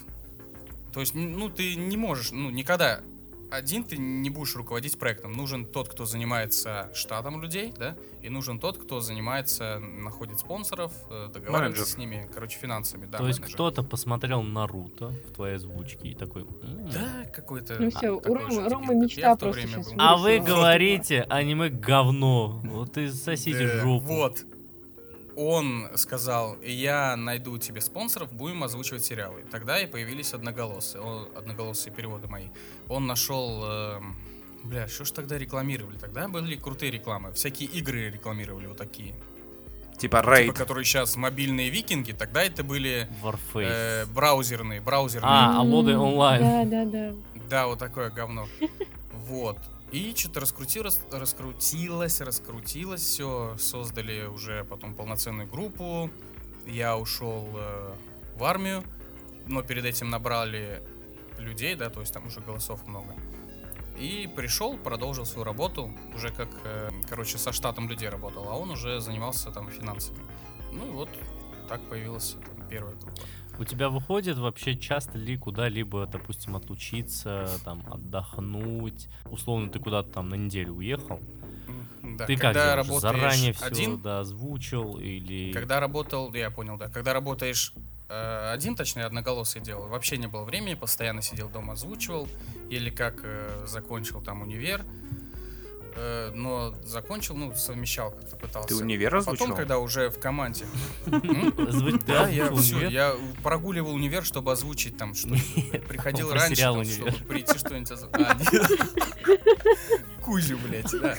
То 0.94 1.00
есть, 1.00 1.14
ну, 1.14 1.50
ты 1.50 1.76
не 1.76 1.98
можешь, 1.98 2.32
ну, 2.32 2.50
никогда 2.50 3.02
один 3.52 3.84
ты 3.84 3.97
не 3.97 4.30
будешь 4.30 4.56
руководить 4.56 4.97
проектом. 4.97 5.34
Нужен 5.34 5.66
тот, 5.66 5.89
кто 5.89 6.06
занимается 6.06 6.89
штатом 6.93 7.41
людей, 7.41 7.74
да, 7.78 7.95
и 8.22 8.30
нужен 8.30 8.60
тот, 8.60 8.78
кто 8.78 8.99
занимается, 9.02 9.80
находит 9.80 10.39
спонсоров, 10.39 10.91
э, 11.10 11.28
договаривается 11.34 11.52
Менеджер. 11.82 11.86
с 11.86 11.97
ними, 11.97 12.30
короче, 12.34 12.58
финансами, 12.60 13.06
да. 13.06 13.18
То 13.18 13.28
есть 13.28 13.39
кто-то 13.41 13.84
посмотрел 13.84 14.41
Наруто 14.43 15.10
в 15.30 15.34
твоей 15.34 15.56
озвучке 15.56 16.10
и 16.10 16.16
такой... 16.16 16.43
«М, 16.43 16.89
Да, 16.91 17.26
какой-то... 17.34 17.78
Ну 17.80 17.89
всё, 17.91 18.18
у 18.18 18.20
Ромы- 18.22 18.88
как 18.88 18.95
мечта 18.95 19.22
я 19.22 19.36
в 19.36 19.38
то 19.38 19.52
просто 19.52 19.78
был. 19.80 19.86
А 19.97 20.18
вы 20.18 20.39
говорите, 20.39 21.22
аниме 21.30 21.70
говно. 21.70 22.62
Вот 22.64 22.97
и 22.97 23.10
сосите 23.10 23.68
жопу. 23.80 24.06
Вот. 24.06 24.45
Он 25.44 25.89
сказал, 25.96 26.56
я 26.62 27.16
найду 27.16 27.58
тебе 27.58 27.82
спонсоров, 27.82 28.32
будем 28.32 28.64
озвучивать 28.64 29.04
сериалы. 29.04 29.44
Тогда 29.50 29.80
и 29.80 29.88
появились 29.88 30.34
одноголосые, 30.36 31.04
одноголосые 31.36 31.92
переводы 31.92 32.28
мои. 32.28 32.50
Он 32.89 33.08
нашел... 33.08 33.64
эм, 33.66 34.16
бля, 34.64 34.88
что 34.88 35.04
ж 35.04 35.12
тогда 35.12 35.39
рекламировали? 35.39 35.98
Тогда 35.98 36.28
были 36.28 36.56
крутые 36.56 36.92
рекламы. 36.92 37.34
Всякие 37.34 37.70
игры 37.70 38.12
рекламировали 38.12 38.68
вот 38.68 38.78
такие. 38.78 39.16
Типа 39.98 40.20
Типа, 40.22 40.36
рейд. 40.36 40.56
которые 40.56 40.86
сейчас 40.86 41.16
мобильные 41.16 41.70
викинги, 41.72 42.12
тогда 42.12 42.44
это 42.44 42.64
были 42.64 43.08
Warface. 43.24 43.68
э, 43.68 44.06
браузерные, 44.08 44.80
браузерные. 44.80 45.30
А, 45.32 45.60
Алоды 45.60 45.98
онлайн. 45.98 46.42
Да, 46.44 46.66
да, 46.66 46.86
да. 46.86 47.14
Да, 47.50 47.68
вот 47.68 47.80
такое 47.80 48.12
говно. 48.12 48.48
Вот. 49.28 49.58
И 49.92 50.14
что-то 50.16 50.39
раскрутилось, 50.39 51.02
раскрутилось, 51.12 52.22
раскрутилось 52.22 53.02
все. 53.02 53.58
Создали 53.60 54.26
уже 54.26 54.64
потом 54.64 54.96
полноценную 54.96 55.50
группу. 55.50 56.10
Я 56.66 56.98
ушел 56.98 57.50
э, 57.54 57.94
в 58.36 58.44
армию, 58.44 58.84
но 59.48 59.64
перед 59.64 59.84
этим 59.84 60.10
набрали 60.10 60.82
людей, 61.39 61.76
да, 61.76 61.89
то 61.89 62.00
есть 62.00 62.14
там 62.14 62.28
уже 62.28 62.39
голосов 62.39 62.88
много. 62.88 63.16
И 64.00 64.30
пришел, 64.36 64.78
продолжил 64.78 65.26
свою 65.26 65.44
работу, 65.44 65.94
уже 66.16 66.30
как, 66.30 66.50
э, 66.64 66.89
короче, 67.10 67.38
со 67.38 67.52
штатом 67.52 67.89
людей 67.89 68.08
работал, 68.08 68.48
а 68.48 68.56
он 68.56 68.72
уже 68.72 69.02
занимался 69.02 69.52
там 69.52 69.70
финансами. 69.70 70.20
Ну 70.72 70.88
и 70.88 70.92
вот 70.92 71.10
так 71.68 71.82
появилась 71.89 72.38
там, 72.46 72.68
первая 72.70 72.96
группа. 72.96 73.22
У 73.60 73.64
тебя 73.64 73.89
выходит 73.89 74.38
вообще 74.38 74.76
часто 74.76 75.18
ли 75.18 75.38
куда-либо, 75.38 76.08
допустим, 76.08 76.56
отлучиться, 76.56 77.47
там, 77.64 77.84
отдохнуть? 77.91 79.08
Условно, 79.30 79.70
ты 79.70 79.80
куда-то 79.80 80.10
там 80.10 80.30
на 80.30 80.36
неделю 80.36 80.74
уехал. 80.74 81.20
Да, 82.02 82.26
ты 82.26 82.36
как 82.36 82.54
когда 82.54 82.64
делаешь? 82.64 82.88
работаешь 82.88 83.02
Заранее 83.02 83.54
все 83.54 83.66
один, 83.66 84.02
да, 84.02 84.20
озвучил 84.22 84.97
или... 84.97 85.52
когда 85.54 85.80
работал, 85.80 86.34
я 86.34 86.49
понял, 86.49 86.78
да, 86.78 86.89
когда 86.89 87.14
работаешь 87.14 87.74
э, 88.10 88.52
один, 88.52 88.76
точнее, 88.76 89.04
одноголосый 89.04 89.62
делал, 89.62 89.88
вообще 89.88 90.18
не 90.18 90.28
было 90.28 90.43
времени, 90.43 90.74
постоянно 90.74 91.22
сидел 91.22 91.47
дома, 91.49 91.74
озвучивал, 91.74 92.28
или 92.70 92.89
как 92.89 93.22
э, 93.24 93.66
закончил 93.68 94.22
там 94.22 94.41
универ, 94.41 94.84
э, 96.02 96.32
но 96.34 96.74
закончил, 96.84 97.36
ну, 97.36 97.54
совмещал 97.56 98.12
как-то 98.12 98.36
пытался. 98.36 98.70
Ты 98.70 98.76
универ 98.76 99.12
Потом, 99.12 99.34
озвучил? 99.34 99.56
когда 99.56 99.78
уже 99.78 100.10
в 100.10 100.20
команде. 100.20 100.66
Да, 102.08 102.28
я 102.28 102.47
универ? 102.47 102.89
я 102.89 103.16
прогуливал 103.43 103.93
универ, 103.93 104.26
чтобы 104.26 104.52
озвучить 104.52 104.97
там 104.97 105.14
что-нибудь. 105.14 105.84
Приходил 105.88 106.32
раньше, 106.34 106.56
чтобы 106.56 107.12
прийти 107.28 107.58
что-нибудь. 107.58 107.82
А. 108.14 108.38
Кузю, 110.32 110.57
блядь, 110.59 110.89
да. 110.91 111.13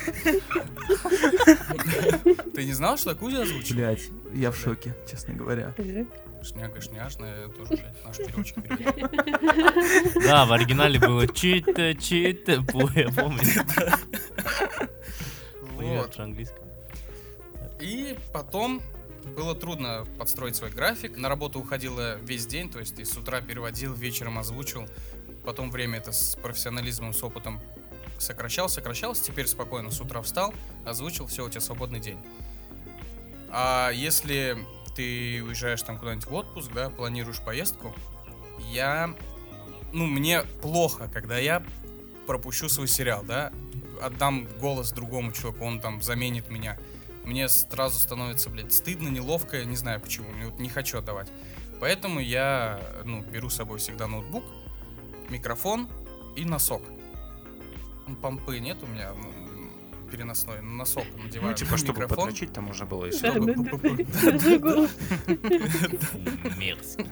Ты 2.55 2.65
не 2.65 2.73
знал, 2.73 2.97
что 2.97 3.11
я 3.11 3.17
Кузю 3.17 3.43
озвучил? 3.43 3.77
Блять, 3.77 4.09
я 4.33 4.51
в 4.51 4.57
шоке, 4.57 4.97
честно 5.11 5.35
говоря. 5.35 5.75
Шняга, 6.43 6.81
шняжная, 6.81 7.49
тоже, 7.49 7.73
блядь, 7.73 8.05
наш 8.07 8.17
переводчик. 8.17 8.57
Да, 10.25 10.47
в 10.47 10.53
оригинале 10.55 10.99
было 10.99 11.29
чита, 11.29 11.93
чита, 11.93 12.53
я 12.95 13.11
помню. 13.11 13.43
Вот. 15.73 16.19
английском. 16.19 16.65
И 17.81 18.17
потом 18.33 18.81
было 19.37 19.55
трудно 19.55 20.07
подстроить 20.19 20.57
свой 20.57 20.71
график. 20.71 21.19
На 21.19 21.29
работу 21.29 21.59
уходила 21.59 22.17
весь 22.21 22.47
день, 22.47 22.71
то 22.71 22.79
есть 22.79 22.97
ты 22.97 23.05
с 23.05 23.15
утра 23.15 23.43
переводил, 23.43 23.93
вечером 23.93 24.39
озвучил. 24.39 24.89
Потом 25.45 25.71
время 25.71 25.99
это 25.99 26.13
с 26.13 26.35
профессионализмом, 26.37 27.13
с 27.13 27.23
опытом 27.23 27.61
сокращал, 28.23 28.69
сокращался. 28.69 29.25
Теперь 29.25 29.47
спокойно 29.47 29.91
с 29.91 30.01
утра 30.01 30.23
встал, 30.23 30.55
озвучил, 30.85 31.27
все, 31.27 31.45
у 31.45 31.51
тебя 31.51 31.61
свободный 31.61 32.01
день. 32.01 32.19
А 33.51 33.91
если 33.91 34.57
ты 34.95 35.43
уезжаешь 35.43 35.83
там 35.83 35.99
куда-нибудь 35.99 36.27
в 36.27 36.35
отпуск, 36.35 36.71
да, 36.73 36.91
планируешь 36.91 37.41
поездку, 37.41 37.95
я... 38.71 39.15
Ну, 39.93 40.07
мне 40.07 40.43
плохо, 40.63 41.11
когда 41.13 41.37
я 41.37 41.63
пропущу 42.27 42.69
свой 42.69 42.89
сериал, 42.89 43.23
да, 43.25 43.53
отдам 44.01 44.49
голос 44.59 44.93
другому 44.93 45.33
человеку, 45.33 45.65
он 45.65 45.81
там 45.81 46.01
заменит 46.01 46.51
меня. 46.51 46.79
Мне 47.25 47.49
сразу 47.49 48.01
становится, 48.01 48.51
блядь, 48.51 48.73
стыдно, 48.73 49.09
неловко, 49.09 49.65
не 49.65 49.77
знаю 49.77 50.01
почему, 50.01 50.31
мне 50.31 50.47
вот 50.47 50.59
не 50.59 50.69
хочу 50.69 50.99
отдавать. 50.99 51.29
Поэтому 51.79 52.21
я, 52.21 52.81
ну, 53.05 53.23
беру 53.23 53.51
с 53.51 53.57
собой 53.57 53.79
всегда 53.79 54.07
ноутбук, 54.07 54.45
микрофон 55.29 55.89
и 56.37 56.45
носок. 56.45 56.83
Помпы 58.21 58.59
нет 58.59 58.83
у 58.83 58.87
меня, 58.87 59.13
переносной, 60.13 60.61
но 60.61 60.73
носок 60.75 61.05
надеваю. 61.25 61.51
Ну, 61.51 61.57
типа, 61.57 61.77
чтобы 61.77 62.01
микрофон, 62.01 62.27
подрочить, 62.27 62.53
там 62.53 62.71
уже 62.71 62.85
было 62.85 63.07
и 63.07 63.13
чтобы-. 63.13 63.47
Мерзко. 66.57 67.05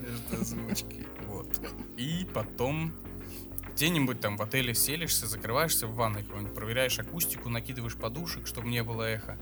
Между 0.00 0.40
озвучки. 0.40 1.06
Вот. 1.28 1.48
И 1.96 2.26
потом 2.34 2.92
где-нибудь 3.74 4.20
там 4.20 4.36
в 4.36 4.42
отеле 4.42 4.74
селишься, 4.74 5.26
закрываешься 5.26 5.86
в 5.86 5.94
ванной 5.94 6.24
какой-нибудь, 6.24 6.54
проверяешь 6.54 6.98
акустику, 6.98 7.48
накидываешь 7.48 7.96
подушек, 7.96 8.46
чтобы 8.46 8.68
не 8.68 8.82
было 8.82 9.04
эхо. 9.04 9.38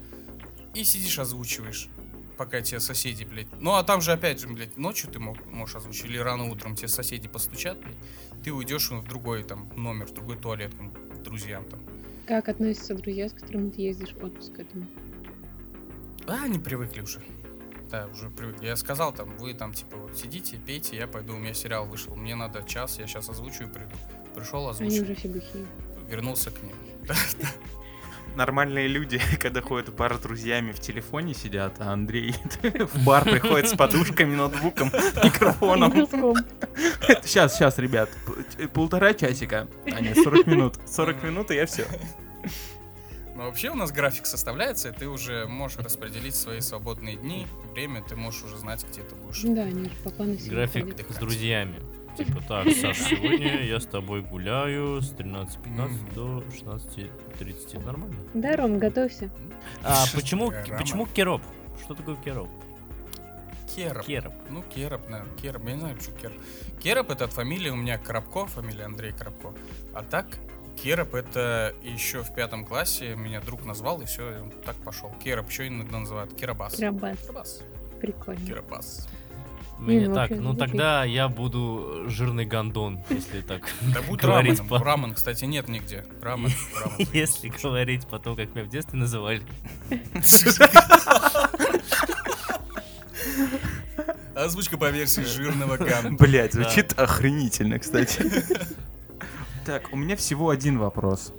И 0.75 0.85
сидишь, 0.85 1.19
озвучиваешь, 1.19 1.89
пока 2.37 2.61
тебе 2.61 2.81
соседи, 2.81 3.25
блядь. 3.25 3.49
Ну, 3.61 3.75
а 3.75 3.83
там 3.83 4.01
же, 4.01 4.13
опять 4.13 4.41
же, 4.41 4.47
блядь, 4.49 4.77
ночью 4.77 5.11
ты 5.11 5.19
мог, 5.19 5.45
можешь 5.47 5.77
озвучить, 5.77 6.05
или 6.05 6.19
рано 6.19 6.45
утром 6.49 6.77
тебе 6.77 6.89
соседи 6.89 7.29
постучат, 7.29 7.81
блядь. 7.81 7.97
Ты 8.45 8.53
уйдешь 8.53 8.91
в 8.91 9.07
другой 9.09 9.43
там 9.43 9.71
номер, 9.77 10.07
в 10.07 10.13
другой 10.13 10.37
туалет 10.37 10.73
к 10.75 11.23
друзьям 11.23 11.65
там. 11.65 11.81
Как 12.27 12.49
относятся 12.49 12.95
друзья, 12.95 13.29
с 13.29 13.33
которыми 13.33 13.71
ты 13.71 13.83
ездишь 13.83 14.13
в 14.15 14.25
отпуск 14.25 14.53
к 14.55 14.59
этому? 14.61 14.87
А, 16.27 16.45
они 16.45 16.59
привыкли 16.59 17.01
уже. 17.01 17.21
Да, 17.91 18.07
уже 18.07 18.31
привыкли. 18.31 18.67
Я 18.67 18.77
сказал 18.77 19.13
там, 19.13 19.37
вы 19.39 19.53
там 19.53 19.73
типа 19.75 19.97
вот 19.97 20.17
сидите, 20.17 20.57
пейте, 20.59 20.97
я 20.97 21.09
пойду, 21.09 21.35
у 21.35 21.39
меня 21.39 21.55
сериал 21.55 21.87
вышел, 21.87 22.15
мне 22.15 22.37
надо 22.37 22.63
час, 22.63 22.99
я 23.01 23.07
сейчас 23.07 23.29
озвучу 23.29 23.65
и 23.65 23.67
приду. 23.67 23.91
Пришел, 24.35 24.61
Они 24.61 24.71
озвучил, 24.71 25.03
уже 25.03 25.15
все 25.17 25.29
бухие. 25.29 25.67
вернулся 26.09 26.51
к 26.51 26.63
ним. 26.63 26.77
Нормальные 28.41 28.89
люди, 28.89 29.21
когда 29.39 29.61
ходят 29.61 29.91
в 29.91 29.95
бар 29.95 30.15
с 30.15 30.19
друзьями, 30.19 30.73
в 30.73 30.81
телефоне 30.81 31.35
сидят, 31.35 31.75
а 31.79 31.93
Андрей 31.93 32.35
в 32.63 33.05
бар 33.05 33.23
приходит 33.31 33.69
с 33.69 33.75
подушками, 33.75 34.35
ноутбуком, 34.35 34.91
микрофоном. 35.23 35.93
Сейчас, 37.23 37.59
сейчас, 37.59 37.77
ребят, 37.77 38.09
полтора 38.73 39.13
часика, 39.13 39.69
а 39.85 40.01
нет, 40.01 40.17
40 40.17 40.47
минут. 40.47 40.77
40 40.87 41.23
минут, 41.23 41.51
и 41.51 41.57
я 41.57 41.67
все. 41.67 41.87
Но 43.37 43.45
вообще 43.45 43.69
у 43.69 43.75
нас 43.75 43.93
график 43.93 44.25
составляется, 44.25 44.89
и 44.89 44.93
ты 44.93 45.07
уже 45.07 45.47
можешь 45.47 45.77
распределить 45.77 46.35
свои 46.35 46.61
свободные 46.61 47.17
дни, 47.17 47.47
время, 47.75 48.03
ты 48.03 48.17
можешь 48.17 48.43
уже 48.45 48.57
знать, 48.57 48.87
где 48.91 49.03
ты 49.03 49.15
будешь. 49.17 49.43
Да, 49.43 49.65
уже 49.65 49.91
по 50.03 50.09
плану 50.09 50.39
График 50.49 50.85
ходят. 50.85 51.11
с 51.11 51.17
друзьями. 51.17 51.77
Типа, 52.25 52.43
так, 52.47 52.69
Саш, 52.73 52.99
сегодня 52.99 53.63
я 53.63 53.81
с 53.81 53.87
тобой 53.87 54.23
гуляю 54.23 55.01
с 55.01 55.13
13.15 55.13 56.15
до 56.15 56.45
16.30. 56.51 57.85
Нормально? 57.85 58.17
Да, 58.35 58.57
Ром, 58.57 58.79
готовься. 58.79 59.31
А 59.83 60.05
почему, 60.15 60.53
почему? 60.79 61.07
Kerob? 61.07 61.43
Что 61.83 61.95
такое 61.95 62.17
Kerob? 62.17 62.51
Kerob. 63.75 64.05
Kerob. 64.05 64.35
Ну, 64.51 64.63
Kerob, 64.63 65.09
наверное, 65.09 65.35
Kerob, 65.37 65.65
я 65.65 65.73
не 65.75 65.81
знаю, 65.81 65.97
почему 65.97 66.17
Kerob. 66.17 66.37
Kerob 66.81 67.11
это 67.11 67.25
от 67.25 67.33
фамилии 67.33 67.71
у 67.71 67.77
меня 67.77 67.99
Коробко, 67.99 68.47
фамилия 68.47 68.85
Андрей 68.85 69.13
Коробко. 69.13 69.55
А 69.95 70.03
так, 70.03 70.27
Kerob 70.77 71.15
это 71.15 71.75
еще 71.83 72.23
в 72.23 72.35
пятом 72.35 72.65
классе 72.65 73.15
меня 73.15 73.41
друг 73.41 73.65
назвал, 73.65 74.01
и 74.03 74.07
все, 74.07 74.51
так 74.65 74.77
пошел. 74.77 75.11
Kerob 75.23 75.49
еще 75.49 75.69
иногда 75.69 75.99
называют 75.99 76.35
Керабас. 76.35 76.77
Крабас. 76.77 77.19
Керабас. 77.19 77.63
Прикольно. 78.01 78.47
Керабас. 78.47 79.09
Мне 79.81 80.07
так, 80.07 80.29
вообще, 80.31 80.35
ну 80.37 80.55
тогда 80.55 81.05
я 81.05 81.29
буду 81.29 82.05
жирный 82.09 82.45
гондон, 82.45 83.01
если 83.11 83.41
так. 83.41 83.63
Да 83.95 84.01
будь 84.03 84.21
Говорить 84.21 84.59
раменом. 84.59 84.69
по- 84.69 84.85
Рамен, 84.85 85.15
кстати, 85.15 85.45
нет 85.47 85.69
нигде. 85.69 86.05
Рамен, 86.23 86.51
рамен. 86.85 87.09
Если 87.13 87.49
говорить 87.63 88.07
по 88.07 88.19
тому, 88.19 88.37
как 88.37 88.55
меня 88.55 88.65
в 88.65 88.69
детстве 88.69 88.99
называли. 88.99 89.43
Озвучка 94.35 94.79
по 94.79 94.91
версии 94.91 95.23
жирного 95.23 95.77
гамма. 95.77 96.17
Блять, 96.17 96.55
звучит 96.55 96.99
охренительно, 96.99 97.79
кстати. 97.79 98.25
Так, 99.67 99.93
у 99.93 99.97
меня 99.97 100.17
всего 100.17 100.51
один 100.51 100.79
вопрос. 100.79 101.33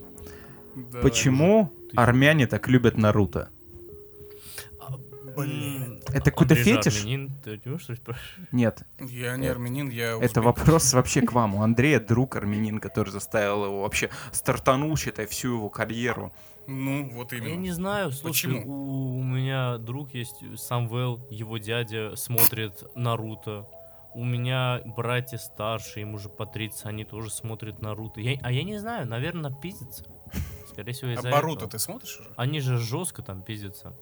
Почему 1.02 1.72
армяне 1.96 2.48
так 2.48 2.68
любят 2.68 2.98
Наруто? 2.98 3.50
Блин. 5.36 6.02
Это 6.10 6.32
какой-то 6.32 6.54
Андрей 6.56 6.74
же 6.76 6.82
фетиш? 6.82 7.00
армянин, 7.02 7.32
ты 7.44 7.62
не 7.64 7.72
можешь 7.72 7.84
что-нибудь 7.84 8.04
спрашивать? 8.04 8.52
Нет, 8.52 8.84
Я 9.00 9.38
не 9.38 9.48
армянин, 9.48 9.90
я 9.90 10.12
это 10.18 10.42
узбек. 10.42 10.44
вопрос 10.44 10.94
вообще 10.94 11.22
к 11.22 11.32
вам. 11.34 11.56
У 11.56 11.62
Андрея 11.64 12.00
друг 12.00 12.36
армянин, 12.36 12.80
который 12.80 13.10
заставил 13.10 13.66
его 13.66 13.82
вообще 13.84 14.10
стартанул, 14.32 14.96
считай, 14.98 15.26
всю 15.28 15.56
его 15.56 15.70
карьеру. 15.70 16.34
Ну, 16.68 17.10
вот 17.14 17.32
Я 17.32 17.40
именно. 17.40 17.56
не 17.60 17.72
знаю, 17.72 18.12
слушай, 18.12 18.48
Почему? 18.48 18.62
у, 18.72 19.20
у 19.20 19.24
меня 19.24 19.78
друг 19.78 20.14
есть, 20.14 20.36
Самвел, 20.58 21.20
его 21.30 21.58
дядя 21.58 22.16
смотрит 22.16 22.84
Наруто. 22.96 23.68
У 24.14 24.24
меня 24.26 24.82
братья 24.86 25.38
старшие, 25.38 26.02
им 26.04 26.14
уже 26.16 26.30
по 26.30 26.46
30, 26.46 26.86
они 26.86 27.04
тоже 27.06 27.30
смотрят 27.32 27.82
Наруто. 27.82 28.20
Я, 28.22 28.38
а 28.44 28.52
я 28.52 28.64
не 28.64 28.78
знаю, 28.78 29.08
наверное, 29.08 29.52
пиздится. 29.52 30.06
Скорее 30.70 30.94
всего, 30.94 31.10
А 31.12 31.14
из-за 31.14 31.32
Баруто 31.32 31.60
этого. 31.66 31.72
ты 31.72 31.80
смотришь 31.80 32.20
уже? 32.20 32.30
Они 32.38 32.60
же 32.60 32.78
жестко 32.78 33.22
там 33.24 33.42
пиздятся. 33.42 33.94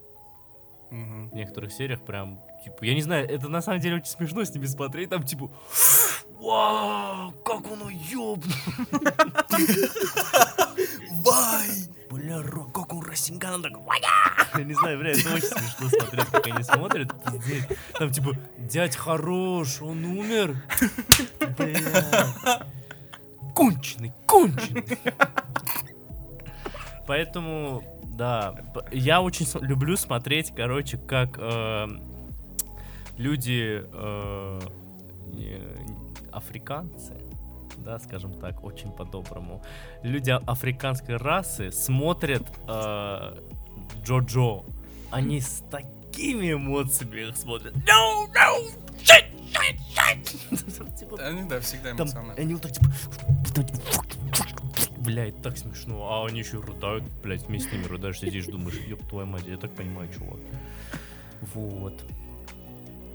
Мгм. 0.92 1.30
В 1.30 1.36
некоторых 1.36 1.72
сериях 1.72 2.02
прям, 2.02 2.40
типа, 2.64 2.84
я 2.84 2.96
не 2.96 3.02
знаю, 3.02 3.30
это 3.30 3.48
на 3.48 3.62
самом 3.62 3.80
деле 3.80 3.98
очень 3.98 4.10
смешно 4.12 4.44
с 4.44 4.54
ними 4.54 4.66
смотреть, 4.66 5.10
там 5.10 5.24
типа, 5.24 5.52
вау, 6.40 7.32
как 7.46 7.66
оно 7.72 7.90
ёбну. 7.90 8.52
Вай! 11.24 11.70
Бля, 12.10 12.42
Ро, 12.42 12.64
как 12.66 12.92
он 12.94 13.04
Расинган 13.04 13.62
такой, 13.62 13.84
«Вая!» 13.84 14.02
Я 14.58 14.64
не 14.64 14.74
знаю, 14.74 14.98
бля, 14.98 15.12
это 15.12 15.32
очень 15.32 15.48
смешно 15.48 15.90
смотреть, 15.90 16.26
как 16.26 16.48
они 16.48 16.64
смотрят, 16.64 17.24
пиздец. 17.24 17.66
Там 17.94 18.12
типа, 18.12 18.36
дядь 18.58 18.96
хорош, 18.96 19.82
он 19.82 20.04
умер. 20.06 20.56
Бля. 21.56 22.66
Конченый, 23.54 24.12
конченый. 24.26 24.86
Поэтому, 27.06 27.84
да, 28.20 28.54
я 28.92 29.22
очень 29.22 29.48
люблю 29.62 29.96
смотреть, 29.96 30.54
короче, 30.54 30.98
как 30.98 31.38
э, 31.38 31.88
люди 33.18 33.82
э, 33.94 34.60
африканцы, 36.30 37.14
да, 37.78 37.98
скажем 37.98 38.34
так, 38.34 38.62
очень 38.66 38.92
по-доброму, 38.92 39.62
люди 40.04 40.32
а- 40.32 40.44
африканской 40.46 41.16
расы 41.16 41.72
смотрят 41.72 42.44
э, 42.68 43.38
Джо-Джо. 44.04 44.66
Они 45.12 45.40
с 45.40 45.64
такими 45.72 46.52
эмоциями 46.52 47.30
их 47.30 47.38
смотрят. 47.38 47.74
No, 47.74 48.28
no, 48.34 48.70
shit, 49.02 49.28
shit, 49.54 49.80
shit. 49.96 51.22
Они, 51.22 51.48
да, 51.48 51.62
всегда 51.62 51.92
там, 51.96 52.08
эмоциональны. 52.08 52.34
они 52.38 52.54
вот 52.54 52.64
так, 52.64 52.74
типа, 52.74 52.92
блядь, 55.10 55.41
так 55.41 55.57
смешно, 55.57 56.07
а 56.07 56.28
они 56.28 56.39
еще 56.39 56.60
рыдают, 56.60 57.03
блядь, 57.24 57.47
вместе 57.47 57.70
с 57.70 57.74
ними 57.74 57.86
рыдаешь, 57.86 58.20
сидишь, 58.20 58.45
думаешь, 58.45 58.76
ёб 58.88 59.01
твою 59.07 59.26
мать, 59.26 59.43
я 59.47 59.57
так 59.57 59.72
понимаю, 59.72 60.07
чувак. 60.14 60.39
Вот. 61.53 61.99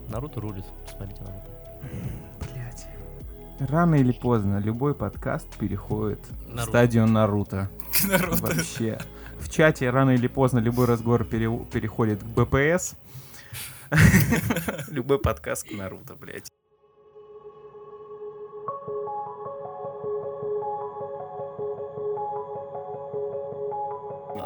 Наруто 0.08 0.40
рулит, 0.40 0.64
смотрите 0.90 1.22
Наруто. 1.22 1.50
Блять. 2.40 2.86
Рано 3.60 3.94
или 3.94 4.10
поздно 4.10 4.58
любой 4.58 4.94
подкаст 4.94 5.48
переходит 5.56 6.18
в 6.26 6.48
Наруто. 6.48 6.64
стадию 6.64 7.06
Наруто. 7.06 7.70
Наруто. 8.08 8.42
Вообще. 8.42 8.98
В 9.38 9.48
чате 9.48 9.90
рано 9.90 10.10
или 10.10 10.26
поздно 10.26 10.58
любой 10.58 10.86
разговор 10.86 11.24
пере- 11.24 11.64
переходит 11.72 12.20
к 12.22 12.26
БПС. 12.26 12.94
Любой 14.90 15.20
подкаст 15.20 15.68
к 15.68 15.72
Наруто, 15.72 16.16
блядь. 16.16 16.50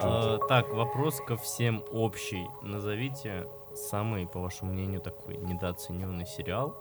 А, 0.01 0.39
так, 0.49 0.73
вопрос 0.73 1.21
ко 1.27 1.37
всем 1.37 1.85
общий. 1.93 2.47
Назовите 2.63 3.47
самый, 3.75 4.27
по 4.27 4.41
вашему 4.41 4.73
мнению, 4.73 5.01
такой 5.01 5.37
недооцененный 5.37 6.27
сериал. 6.27 6.75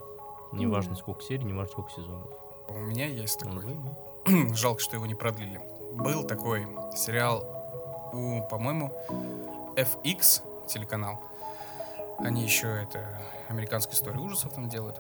Неважно, 0.51 0.95
сколько 0.95 1.21
серий, 1.21 1.43
неважно, 1.43 1.71
сколько 1.71 1.91
сезонов. 1.91 2.29
У 2.67 2.73
меня 2.79 3.07
есть 3.07 3.39
такой. 3.39 3.55
Назови. 4.25 4.53
Жалко, 4.55 4.81
что 4.81 4.95
его 4.95 5.05
не 5.05 5.15
продлили. 5.15 5.61
Был 5.93 6.23
такой 6.23 6.67
сериал 6.95 7.43
у, 8.13 8.41
по-моему, 8.49 8.93
FX 9.75 10.41
телеканал. 10.67 11.21
Они 12.19 12.43
еще 12.43 12.67
это 12.67 13.19
американская 13.47 13.95
история 13.95 14.19
ужасов 14.19 14.53
там 14.53 14.69
делают. 14.69 14.99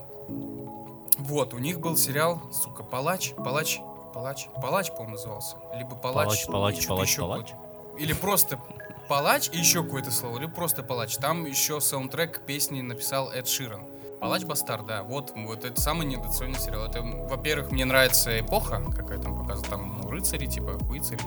Вот, 1.17 1.53
у 1.53 1.57
них 1.57 1.79
был 1.79 1.97
сериал, 1.97 2.41
сука, 2.51 2.83
Палач, 2.83 3.33
Палач, 3.33 3.79
Палач, 4.13 4.47
Палач, 4.61 4.91
по-моему, 4.91 5.13
назывался. 5.13 5.57
Либо 5.73 5.95
Палач, 5.95 6.45
Палач, 6.45 6.45
палач, 6.45 6.87
палач, 6.87 7.09
еще 7.09 7.21
палач. 7.21 7.49
какое-то. 7.51 7.66
Или 7.97 8.13
просто 8.13 8.59
Палач 9.07 9.49
и 9.51 9.57
еще 9.57 9.83
какое-то 9.83 10.11
слово, 10.11 10.37
или 10.37 10.47
просто 10.47 10.83
Палач. 10.83 11.15
Там 11.17 11.45
еще 11.45 11.79
саундтрек 11.79 12.39
к 12.39 12.45
песне 12.45 12.83
написал 12.83 13.31
Эд 13.31 13.47
Ширан. 13.47 13.81
Палач 14.19 14.43
Бастар, 14.43 14.83
да, 14.83 15.03
вот, 15.03 15.33
вот 15.35 15.63
это 15.63 15.79
самый 15.79 16.07
недооцененный 16.07 16.59
сериал. 16.59 16.85
Это, 16.85 17.01
во-первых, 17.01 17.71
мне 17.71 17.85
нравится 17.85 18.39
эпоха, 18.39 18.81
какая 18.95 19.19
там 19.19 19.37
показана, 19.37 19.67
там 19.69 20.01
ну, 20.01 20.09
рыцари, 20.09 20.47
типа, 20.47 20.77
хуицари, 20.79 21.21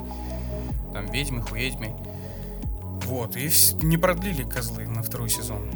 там 0.93 1.07
ведьмы, 1.07 1.43
хуедьмы. 1.43 1.97
Вот, 3.07 3.37
и 3.37 3.51
не 3.83 3.97
продлили 3.97 4.43
козлы 4.43 4.87
на 4.87 5.03
второй 5.03 5.31
сезон. 5.31 5.71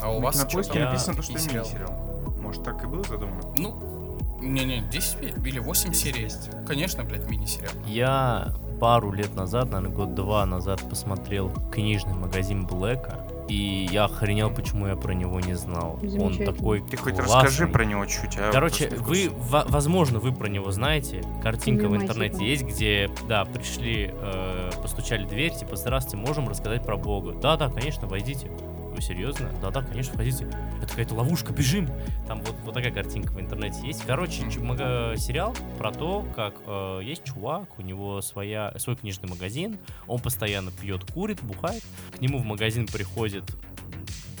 А 0.00 0.12
у 0.12 0.20
вас 0.20 0.36
на 0.36 0.46
поиске 0.46 0.74
там? 0.74 0.84
Написано, 0.84 1.16
то, 1.16 1.22
что 1.22 1.38
сериалы? 1.38 1.68
мини-сериал. 1.68 1.92
Может, 2.40 2.62
так 2.62 2.82
и 2.84 2.86
было 2.86 3.02
задумано? 3.02 3.42
Ну, 3.56 4.18
не-не, 4.40 4.80
10 4.82 5.36
или 5.44 5.58
8 5.58 5.92
серий. 5.92 6.30
Конечно, 6.66 7.02
блядь, 7.02 7.28
мини-сериал. 7.28 7.72
Я 7.86 8.54
пару 8.78 9.12
лет 9.12 9.34
назад, 9.34 9.70
наверное, 9.70 9.94
год-два 9.94 10.46
назад 10.46 10.80
посмотрел 10.88 11.50
книжный 11.72 12.14
магазин 12.14 12.66
Блэка, 12.66 13.26
и 13.48 13.88
я 13.90 14.04
охренел, 14.04 14.50
почему 14.50 14.86
я 14.86 14.96
про 14.96 15.12
него 15.12 15.40
не 15.40 15.54
знал. 15.54 15.98
Он 16.20 16.36
такой 16.36 16.82
Ты 16.82 16.96
хоть 16.96 17.14
классный. 17.14 17.34
расскажи 17.34 17.66
про 17.66 17.84
него 17.84 18.04
чуть, 18.06 18.36
а? 18.36 18.50
Короче, 18.52 18.90
вы, 18.98 19.30
возможно, 19.48 20.18
вы 20.18 20.32
про 20.32 20.48
него 20.48 20.70
знаете. 20.70 21.22
Картинка 21.42 21.88
в 21.88 21.96
интернете 21.96 22.46
есть, 22.46 22.64
где, 22.64 23.10
да, 23.26 23.44
пришли, 23.46 24.12
э, 24.12 24.70
постучали 24.82 25.24
в 25.24 25.28
дверь, 25.28 25.54
типа, 25.54 25.76
здравствуйте, 25.76 26.18
можем 26.18 26.48
рассказать 26.48 26.84
про 26.84 26.96
Бога. 26.96 27.32
Да-да, 27.32 27.70
конечно, 27.70 28.06
войдите. 28.06 28.50
Вы 28.98 29.02
серьезно? 29.02 29.48
Да-да, 29.62 29.82
конечно, 29.82 30.14
входите. 30.14 30.44
Это 30.78 30.88
какая-то 30.88 31.14
ловушка, 31.14 31.52
бежим. 31.52 31.88
Там 32.26 32.40
вот, 32.40 32.56
вот 32.64 32.74
такая 32.74 32.90
картинка 32.90 33.30
в 33.32 33.40
интернете 33.40 33.86
есть. 33.86 34.02
Короче, 34.04 34.42
мага- 34.58 35.14
сериал 35.16 35.54
про 35.78 35.92
то, 35.92 36.26
как 36.34 36.56
э, 36.66 37.00
есть 37.04 37.22
чувак, 37.22 37.78
у 37.78 37.82
него 37.82 38.20
своя, 38.22 38.74
свой 38.78 38.96
книжный 38.96 39.28
магазин, 39.28 39.78
он 40.08 40.18
постоянно 40.18 40.72
пьет, 40.72 41.04
курит, 41.12 41.40
бухает. 41.44 41.84
К 42.16 42.20
нему 42.20 42.38
в 42.38 42.44
магазин 42.44 42.88
приходит 42.88 43.44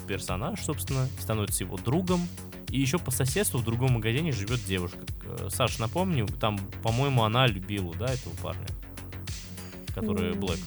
персонаж, 0.08 0.60
собственно, 0.60 1.06
становится 1.20 1.62
его 1.62 1.76
другом. 1.76 2.26
И 2.70 2.80
еще 2.80 2.98
по 2.98 3.12
соседству 3.12 3.60
в 3.60 3.64
другом 3.64 3.92
магазине 3.92 4.32
живет 4.32 4.64
девушка. 4.64 4.98
Э, 5.22 5.50
Саш, 5.52 5.78
напомню, 5.78 6.26
там, 6.26 6.58
по-моему, 6.82 7.22
она 7.22 7.46
любила, 7.46 7.94
да, 7.94 8.06
этого 8.12 8.34
парня, 8.42 8.66
который 9.94 10.32
Блэк. 10.34 10.58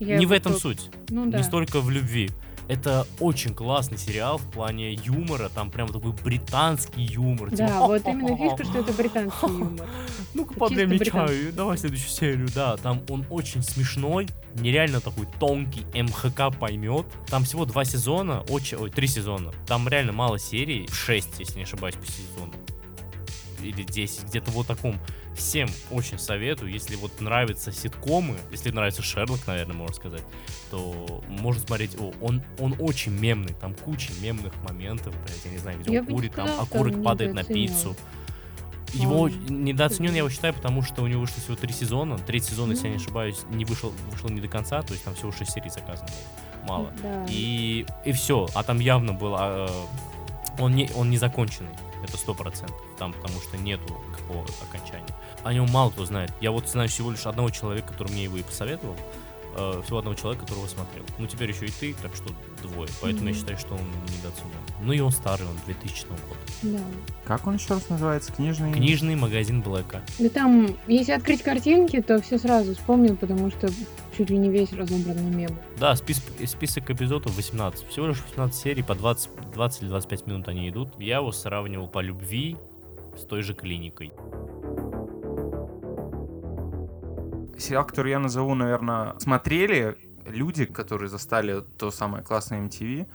Я 0.00 0.18
Не 0.18 0.26
в 0.26 0.32
этом 0.32 0.54
тут- 0.54 0.62
суть 0.62 0.90
Ну 1.08 1.30
да. 1.30 1.38
не 1.38 1.44
столько 1.44 1.80
в 1.80 1.88
любви. 1.88 2.30
Это 2.68 3.06
очень 3.18 3.54
классный 3.54 3.96
сериал 3.96 4.36
в 4.36 4.50
плане 4.50 4.92
юмора, 4.92 5.48
там 5.48 5.70
прям 5.70 5.88
такой 5.88 6.12
британский 6.12 7.02
юмор. 7.02 7.50
Да, 7.50 7.66
типа, 7.66 7.86
вот 7.86 8.06
именно 8.06 8.36
фишка, 8.36 8.64
что 8.64 8.78
это 8.80 8.92
британский 8.92 9.46
юмор. 9.46 9.86
Ну-ка, 10.34 10.50
чисто 10.50 10.60
подними 10.60 10.98
британский. 10.98 11.10
чаю, 11.10 11.52
давай 11.54 11.78
следующую 11.78 12.10
серию. 12.10 12.48
Да, 12.54 12.76
там 12.76 13.02
он 13.08 13.24
очень 13.30 13.62
смешной, 13.62 14.28
нереально 14.54 15.00
такой 15.00 15.26
тонкий, 15.40 15.86
МХК 15.94 16.56
поймет. 16.58 17.06
Там 17.28 17.44
всего 17.44 17.64
два 17.64 17.84
сезона, 17.84 18.42
очень, 18.50 18.76
ой, 18.76 18.90
три 18.90 19.06
сезона. 19.06 19.52
Там 19.66 19.88
реально 19.88 20.12
мало 20.12 20.38
серий, 20.38 20.86
шесть, 20.92 21.38
если 21.38 21.56
не 21.56 21.64
ошибаюсь, 21.64 21.94
по 21.94 22.06
сезону. 22.06 22.52
Или 23.62 23.82
10, 23.82 24.24
где-то 24.26 24.50
вот 24.52 24.66
таком. 24.66 24.98
Всем 25.34 25.68
очень 25.90 26.18
советую, 26.18 26.70
если 26.72 26.96
вот 26.96 27.20
нравятся 27.20 27.72
ситкомы, 27.72 28.36
если 28.50 28.70
нравится 28.70 29.02
Шерлок, 29.02 29.46
наверное, 29.46 29.74
можно 29.76 29.94
сказать, 29.94 30.22
то 30.70 31.22
можно 31.28 31.60
смотреть, 31.62 31.96
о, 32.00 32.12
он, 32.20 32.42
он 32.58 32.74
очень 32.78 33.12
мемный, 33.12 33.54
там 33.54 33.74
куча 33.74 34.12
мемных 34.20 34.52
моментов, 34.62 35.14
блядь, 35.24 35.44
я 35.44 35.50
не 35.50 35.58
знаю, 35.58 35.78
где 35.80 35.92
Я 35.94 36.00
он 36.00 36.06
курит, 36.06 36.34
там 36.34 36.46
сказала, 36.46 36.66
окурок 36.66 36.94
он 36.94 37.02
падает 37.02 37.34
на 37.34 37.44
пиццу. 37.44 37.96
Его 38.94 39.22
Он- 39.22 39.64
недооценен, 39.64 40.12
я 40.12 40.18
его 40.18 40.30
считаю, 40.30 40.54
потому 40.54 40.82
что 40.82 41.02
у 41.02 41.06
него 41.06 41.20
вышло 41.20 41.42
всего 41.42 41.56
три 41.56 41.72
сезона. 41.74 42.16
Третий 42.18 42.50
сезон, 42.50 42.70
если 42.70 42.84
я 42.84 42.90
не 42.92 42.96
Ну. 42.96 43.02
ошибаюсь, 43.02 43.40
не 43.50 43.64
вышел, 43.66 43.92
вышел 44.10 44.30
не 44.30 44.40
до 44.40 44.48
конца, 44.48 44.80
то 44.82 44.92
есть 44.94 45.04
там 45.04 45.14
всего 45.14 45.30
шесть 45.30 45.52
серий 45.52 45.68
заказано 45.68 46.08
было. 46.08 46.66
Мало. 46.66 46.92
Да. 47.02 47.26
И, 47.28 47.84
и 48.06 48.12
все. 48.12 48.48
А 48.54 48.62
там 48.62 48.78
явно 48.80 49.12
было... 49.12 49.68
э, 49.68 50.62
он, 50.62 50.74
не, 50.74 50.90
он 50.96 51.10
не 51.10 51.18
законченный. 51.18 51.70
Это 52.02 52.16
сто 52.16 52.34
процентов. 52.34 52.80
Там 52.98 53.12
потому 53.12 53.40
что 53.40 53.56
нету 53.56 54.00
какого 54.16 54.46
окончания. 54.62 55.14
О 55.42 55.52
нем 55.52 55.68
мало 55.70 55.90
кто 55.90 56.04
знает. 56.04 56.32
Я 56.40 56.50
вот 56.50 56.68
знаю 56.68 56.88
всего 56.88 57.10
лишь 57.10 57.26
одного 57.26 57.50
человека, 57.50 57.88
который 57.88 58.12
мне 58.12 58.24
его 58.24 58.36
и 58.36 58.42
посоветовал. 58.42 58.96
Э, 59.58 59.82
всего 59.84 59.98
одного 59.98 60.14
человека, 60.16 60.44
которого 60.46 60.66
смотрел. 60.66 61.04
Ну, 61.18 61.26
теперь 61.26 61.50
еще 61.50 61.66
и 61.66 61.70
ты, 61.70 61.94
так 62.00 62.14
что 62.14 62.30
двое. 62.62 62.88
Поэтому 63.02 63.24
я 63.26 63.30
Мгм. 63.32 63.38
считаю, 63.40 63.58
что 63.58 63.74
он 63.74 63.80
недооценен. 64.16 64.52
Ну 64.82 64.92
и 64.92 65.00
он 65.00 65.10
старый, 65.10 65.46
он 65.46 65.56
2000 65.66 66.06
года. 66.06 66.40
Да. 66.62 66.78
Как 67.24 67.46
он 67.46 67.56
еще 67.56 67.74
раз 67.74 67.88
называется? 67.88 68.32
Книжный... 68.32 68.72
Книжный 68.72 69.16
магазин 69.16 69.60
Блэка. 69.62 70.02
Да 70.18 70.28
там, 70.28 70.68
если 70.86 71.12
открыть 71.12 71.42
картинки, 71.42 72.00
то 72.00 72.20
все 72.22 72.38
сразу 72.38 72.74
вспомнил, 72.74 73.16
потому 73.16 73.50
что 73.50 73.68
чуть 74.16 74.30
ли 74.30 74.38
не 74.38 74.50
весь 74.50 74.72
разобран 74.72 75.16
на 75.16 75.34
мемы. 75.34 75.56
Да, 75.78 75.92
спис- 75.94 76.46
список 76.46 76.90
эпизодов 76.90 77.36
18. 77.36 77.88
Всего 77.88 78.06
лишь 78.08 78.22
18 78.22 78.54
серий, 78.60 78.82
по 78.82 78.94
20, 78.94 79.30
20 79.54 79.82
или 79.82 79.88
25 79.88 80.26
минут 80.26 80.48
они 80.48 80.68
идут. 80.68 80.88
Я 80.98 81.16
его 81.16 81.32
сравнивал 81.32 81.88
по 81.88 82.00
любви 82.00 82.56
с 83.16 83.22
той 83.24 83.42
же 83.42 83.52
клиникой. 83.54 84.12
Сериал, 87.58 87.84
который 87.86 88.10
я 88.12 88.18
назову, 88.18 88.54
наверное, 88.54 89.14
смотрели 89.18 89.96
люди, 90.26 90.64
которые 90.64 91.08
застали 91.08 91.60
то 91.78 91.90
самое 91.90 92.22
классное 92.24 92.60
MTV. 92.66 93.06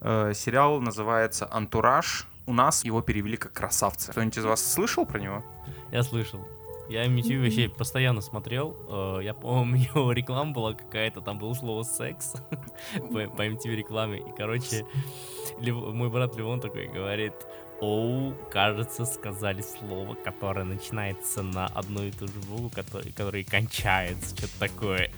Э, 0.00 0.32
сериал 0.34 0.80
называется 0.80 1.48
«Антураж». 1.50 2.26
У 2.46 2.52
нас 2.52 2.84
его 2.84 3.02
перевели 3.02 3.36
как 3.36 3.52
«Красавцы». 3.52 4.10
Кто-нибудь 4.12 4.38
из 4.38 4.44
вас 4.44 4.64
слышал 4.72 5.06
про 5.06 5.18
него? 5.20 5.44
Я 5.92 6.02
слышал. 6.02 6.40
Я 6.88 7.06
MTV 7.06 7.42
вообще 7.44 7.68
постоянно 7.68 8.20
смотрел. 8.22 8.74
Э, 8.88 9.20
Я 9.22 9.34
помню, 9.34 9.88
у 9.94 9.98
него 9.98 10.12
реклама 10.12 10.52
была 10.52 10.74
какая-то, 10.74 11.20
там 11.20 11.38
было 11.38 11.54
слово 11.54 11.82
секс 11.82 12.32
по 12.94 13.28
по 13.28 13.46
MTV 13.46 13.74
рекламе. 13.74 14.18
И, 14.18 14.32
короче, 14.36 14.86
Лев- 15.60 15.92
мой 15.92 16.08
брат 16.10 16.36
Левон 16.36 16.60
такой 16.60 16.86
говорит, 16.88 17.34
Оу, 17.80 18.34
кажется, 18.50 19.04
сказали 19.04 19.62
слово, 19.62 20.14
которое 20.14 20.64
начинается 20.64 21.42
на 21.44 21.66
одну 21.66 22.02
и 22.02 22.10
ту 22.10 22.26
же 22.26 22.40
букву, 22.48 22.70
который, 22.70 23.12
который 23.12 23.44
кончается, 23.44 24.36
что-то 24.36 24.58
такое. 24.58 25.10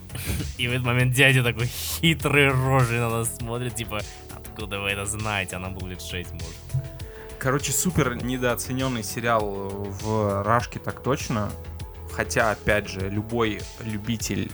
И 0.58 0.68
в 0.68 0.72
этот 0.72 0.84
момент 0.84 1.14
дядя 1.14 1.42
такой 1.42 1.66
хитрый 1.66 2.48
рожей 2.48 2.98
на 2.98 3.08
нас 3.08 3.34
смотрит, 3.38 3.76
типа, 3.76 4.00
откуда 4.30 4.78
вы 4.78 4.90
это 4.90 5.06
знаете? 5.06 5.56
А 5.56 5.58
нам 5.58 5.74
было 5.74 5.88
лет 5.88 6.02
6, 6.02 6.32
может. 6.32 6.56
Короче, 7.38 7.72
супер 7.72 8.22
недооцененный 8.22 9.02
сериал 9.02 9.48
в 9.48 10.42
Рашке 10.42 10.78
так 10.78 11.02
точно. 11.02 11.50
Хотя, 12.12 12.50
опять 12.50 12.88
же, 12.88 13.08
любой 13.08 13.62
любитель 13.80 14.52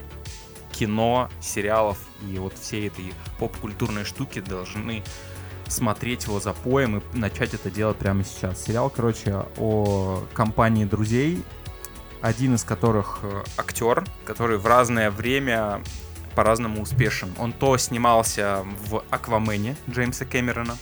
кино, 0.71 1.29
сериалов 1.41 1.99
и 2.23 2.39
вот 2.39 2.57
всей 2.57 2.87
этой 2.87 3.13
поп-культурной 3.41 4.05
штуки 4.05 4.41
должны 4.41 5.03
смотреть 5.69 6.25
его 6.25 6.41
запоем 6.41 6.99
и 6.99 7.17
начать 7.17 7.55
это 7.55 7.71
делать 7.71 7.97
прямо 7.97 8.25
сейчас. 8.25 8.65
Сериал, 8.65 8.91
короче, 8.91 9.45
о 9.59 10.25
компании 10.35 10.85
друзей, 10.85 11.43
один 12.21 12.55
из 12.55 12.65
которых 12.65 13.21
э, 13.23 13.43
актер, 13.57 14.05
который 14.25 14.59
в 14.59 14.67
разное 14.67 15.11
время 15.11 15.83
по-разному 16.35 16.83
успешен. 16.83 17.33
Он 17.39 17.53
то 17.53 17.77
снимался 17.79 18.65
в 18.89 19.03
Аквамене 19.11 19.77
Джеймса 19.91 20.25
Кэмерона. 20.25 20.77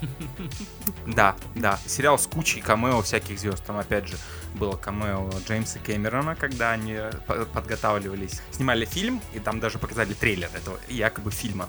Да, 1.06 1.36
да. 1.54 1.78
Сериал 1.86 2.18
с 2.18 2.26
кучей 2.26 2.60
камео 2.60 3.02
всяких 3.02 3.38
звезд. 3.38 3.64
Там, 3.64 3.78
опять 3.78 4.08
же, 4.08 4.16
было 4.54 4.76
камео 4.76 5.30
Джеймса 5.46 5.78
Кэмерона, 5.80 6.36
когда 6.36 6.72
они 6.72 6.98
подготавливались. 7.52 8.40
Снимали 8.50 8.84
фильм, 8.84 9.20
и 9.32 9.38
там 9.38 9.60
даже 9.60 9.78
показали 9.78 10.12
трейлер 10.12 10.48
этого 10.54 10.78
якобы 10.88 11.30
фильма. 11.30 11.68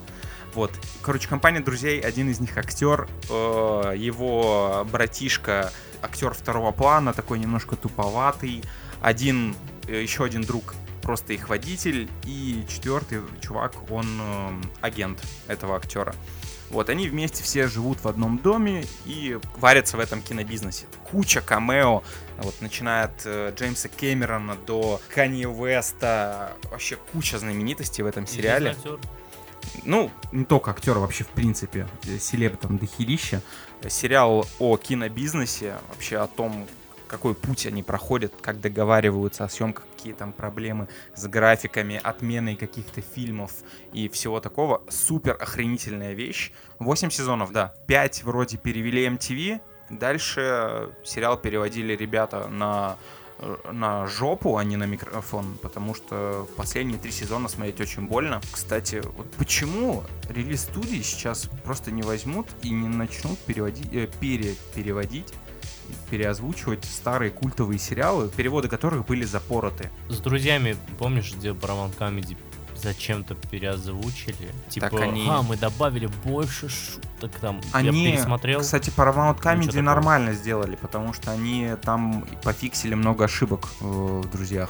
Вот. 0.54 0.72
Короче, 1.02 1.28
компания 1.28 1.60
друзей, 1.60 2.00
один 2.00 2.30
из 2.30 2.40
них 2.40 2.58
актер, 2.58 3.08
э, 3.30 3.94
его 3.98 4.86
братишка, 4.92 5.72
актер 6.02 6.34
второго 6.34 6.72
плана, 6.72 7.14
такой 7.14 7.40
немножко 7.40 7.76
туповатый. 7.76 8.64
Один, 9.02 9.56
э, 9.88 10.02
еще 10.02 10.24
один 10.24 10.44
друг 10.44 10.76
просто 11.02 11.34
их 11.34 11.50
водитель, 11.50 12.10
и 12.26 12.64
четвертый 12.68 13.22
чувак, 13.42 13.74
он 13.92 14.08
э, 14.22 14.62
агент 14.82 15.20
этого 15.48 15.76
актера. 15.76 16.16
Вот, 16.70 16.90
они 16.90 17.08
вместе 17.08 17.44
все 17.44 17.68
живут 17.68 18.04
в 18.04 18.08
одном 18.08 18.40
доме 18.40 18.86
и 19.06 19.38
варятся 19.58 19.98
в 19.98 20.00
этом 20.00 20.22
кинобизнесе. 20.22 20.88
Куча 21.12 21.42
камео, 21.42 22.04
вот, 22.38 22.56
начиная 22.62 23.06
от 23.06 23.22
э, 23.26 23.54
Джеймса 23.56 23.90
Кэмерона 23.90 24.56
до 24.66 25.00
Канье 25.14 25.50
Уэста, 25.50 26.54
вообще 26.72 26.96
куча 26.96 27.38
знаменитостей 27.38 28.02
в 28.02 28.08
этом 28.08 28.26
сериале. 28.26 28.76
Ну, 29.84 30.12
не 30.32 30.46
только 30.46 30.72
актер, 30.72 30.98
вообще, 30.98 31.24
в 31.24 31.30
принципе, 31.30 31.88
селеб 32.20 32.58
там 32.58 32.78
дохерища. 32.78 33.42
Сериал 33.88 34.46
о 34.60 34.78
кинобизнесе, 34.78 35.76
вообще 35.90 36.18
о 36.18 36.28
том, 36.28 36.68
какой 37.08 37.36
путь 37.36 37.66
они 37.66 37.84
проходят, 37.84 38.34
как 38.42 38.60
договариваются 38.60 39.44
о 39.44 39.50
съемках, 39.50 39.86
какие 39.96 40.14
там 40.14 40.32
проблемы 40.32 40.88
с 41.16 41.28
графиками, 41.28 42.00
отменой 42.02 42.56
каких-то 42.56 43.02
фильмов 43.02 43.52
и 43.92 44.10
всего 44.10 44.40
такого. 44.40 44.82
Супер 44.90 45.38
охренительная 45.40 46.14
вещь. 46.14 46.52
8 46.80 47.10
сезонов, 47.10 47.52
да. 47.52 47.74
5 47.88 48.24
вроде 48.24 48.58
перевели 48.58 49.06
MTV, 49.08 49.62
дальше 49.90 50.90
сериал 51.04 51.38
переводили 51.38 51.96
ребята 51.96 52.48
на 52.48 52.98
на 53.72 54.08
жопу, 54.08 54.58
а 54.58 54.64
не 54.64 54.78
на 54.78 54.86
микрофон, 54.86 55.58
потому 55.62 55.94
что 55.94 56.48
последние 56.56 56.98
три 56.98 57.12
сезона 57.12 57.48
смотреть 57.48 57.82
очень 57.82 58.08
больно. 58.08 58.42
Кстати, 58.52 59.02
вот 59.16 59.30
почему 59.32 60.04
релиз 60.30 60.62
студии 60.62 61.02
сейчас 61.02 61.50
просто 61.64 61.92
не 61.92 62.02
возьмут 62.02 62.48
и 62.62 62.70
не 62.70 62.88
начнут 62.88 63.38
переводить, 63.40 63.94
э, 63.94 64.08
пере, 64.20 64.56
переводить 64.76 65.34
переозвучивать 66.10 66.86
старые 66.86 67.32
культовые 67.32 67.80
сериалы, 67.80 68.30
переводы 68.30 68.68
которых 68.68 69.06
были 69.06 69.26
запороты. 69.26 69.90
С 70.10 70.20
друзьями, 70.20 70.76
помнишь, 70.98 71.34
где 71.36 71.50
Paramount 71.50 71.98
Comedy 71.98 72.38
зачем-то 72.84 73.36
переозвучили. 73.36 74.52
Типа, 74.70 74.90
так 74.90 75.00
они... 75.00 75.28
а, 75.30 75.42
мы 75.42 75.58
добавили 75.58 76.08
больше 76.24 76.70
шуток 76.70 77.32
там. 77.40 77.62
Они, 77.72 78.06
Я 78.06 78.12
пересмотрел. 78.12 78.62
Кстати, 78.62 78.90
Paramount 78.90 79.42
Comedy 79.42 79.82
нормально 79.82 80.28
такого. 80.28 80.44
сделали, 80.44 80.76
потому 80.76 81.14
что 81.14 81.32
они 81.32 81.72
там 81.82 82.26
пофиксили 82.44 82.94
много 82.94 83.26
ошибок 83.26 83.70
в 83.80 84.30
«Друзьях». 84.30 84.70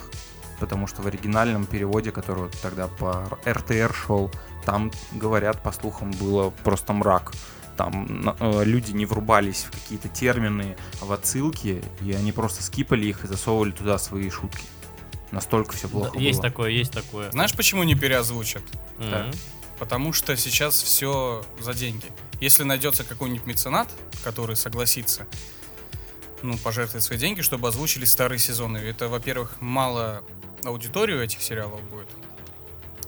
Потому 0.60 0.88
что 0.88 1.02
в 1.02 1.08
оригинальном 1.08 1.66
переводе, 1.66 2.12
который 2.12 2.44
вот 2.44 2.58
тогда 2.62 2.88
по 2.88 3.28
РТР 3.46 3.94
шел, 3.94 4.32
там, 4.66 4.92
говорят, 5.12 5.62
по 5.62 5.72
слухам, 5.72 6.12
было 6.12 6.52
просто 6.64 6.94
мрак 6.94 7.34
там 7.76 8.36
э, 8.40 8.64
люди 8.64 8.92
не 8.92 9.06
врубались 9.06 9.64
в 9.64 9.72
какие-то 9.72 10.08
термины, 10.08 10.78
в 11.02 11.12
отсылки, 11.12 11.84
и 12.02 12.14
они 12.14 12.32
просто 12.32 12.64
скипали 12.64 13.08
их 13.08 13.24
и 13.24 13.28
засовывали 13.28 13.72
туда 13.72 13.98
свои 13.98 14.30
шутки. 14.30 14.64
Настолько 15.34 15.74
все 15.74 15.90
плохо 15.90 16.12
да, 16.14 16.20
Есть 16.20 16.40
было. 16.40 16.50
такое, 16.50 16.70
есть 16.70 16.92
такое. 16.92 17.32
Знаешь, 17.32 17.56
почему 17.56 17.84
не 17.84 17.96
переозвучат? 17.96 18.62
Mm-hmm. 19.00 19.10
Да. 19.10 19.32
Потому 19.80 20.14
что 20.14 20.38
сейчас 20.38 20.82
все 20.82 21.44
за 21.60 21.74
деньги. 21.74 22.06
Если 22.40 22.64
найдется 22.64 23.04
какой-нибудь 23.04 23.46
меценат, 23.48 23.90
который 24.24 24.56
согласится 24.56 25.26
ну, 26.44 26.58
пожертвовать 26.58 27.04
свои 27.04 27.18
деньги, 27.18 27.42
чтобы 27.42 27.68
озвучили 27.68 28.06
старые 28.06 28.38
сезоны. 28.38 28.78
Это, 28.78 29.08
во-первых, 29.08 29.60
мало 29.60 30.24
аудиторию 30.64 31.24
этих 31.24 31.42
сериалов 31.42 31.82
будет 31.90 32.08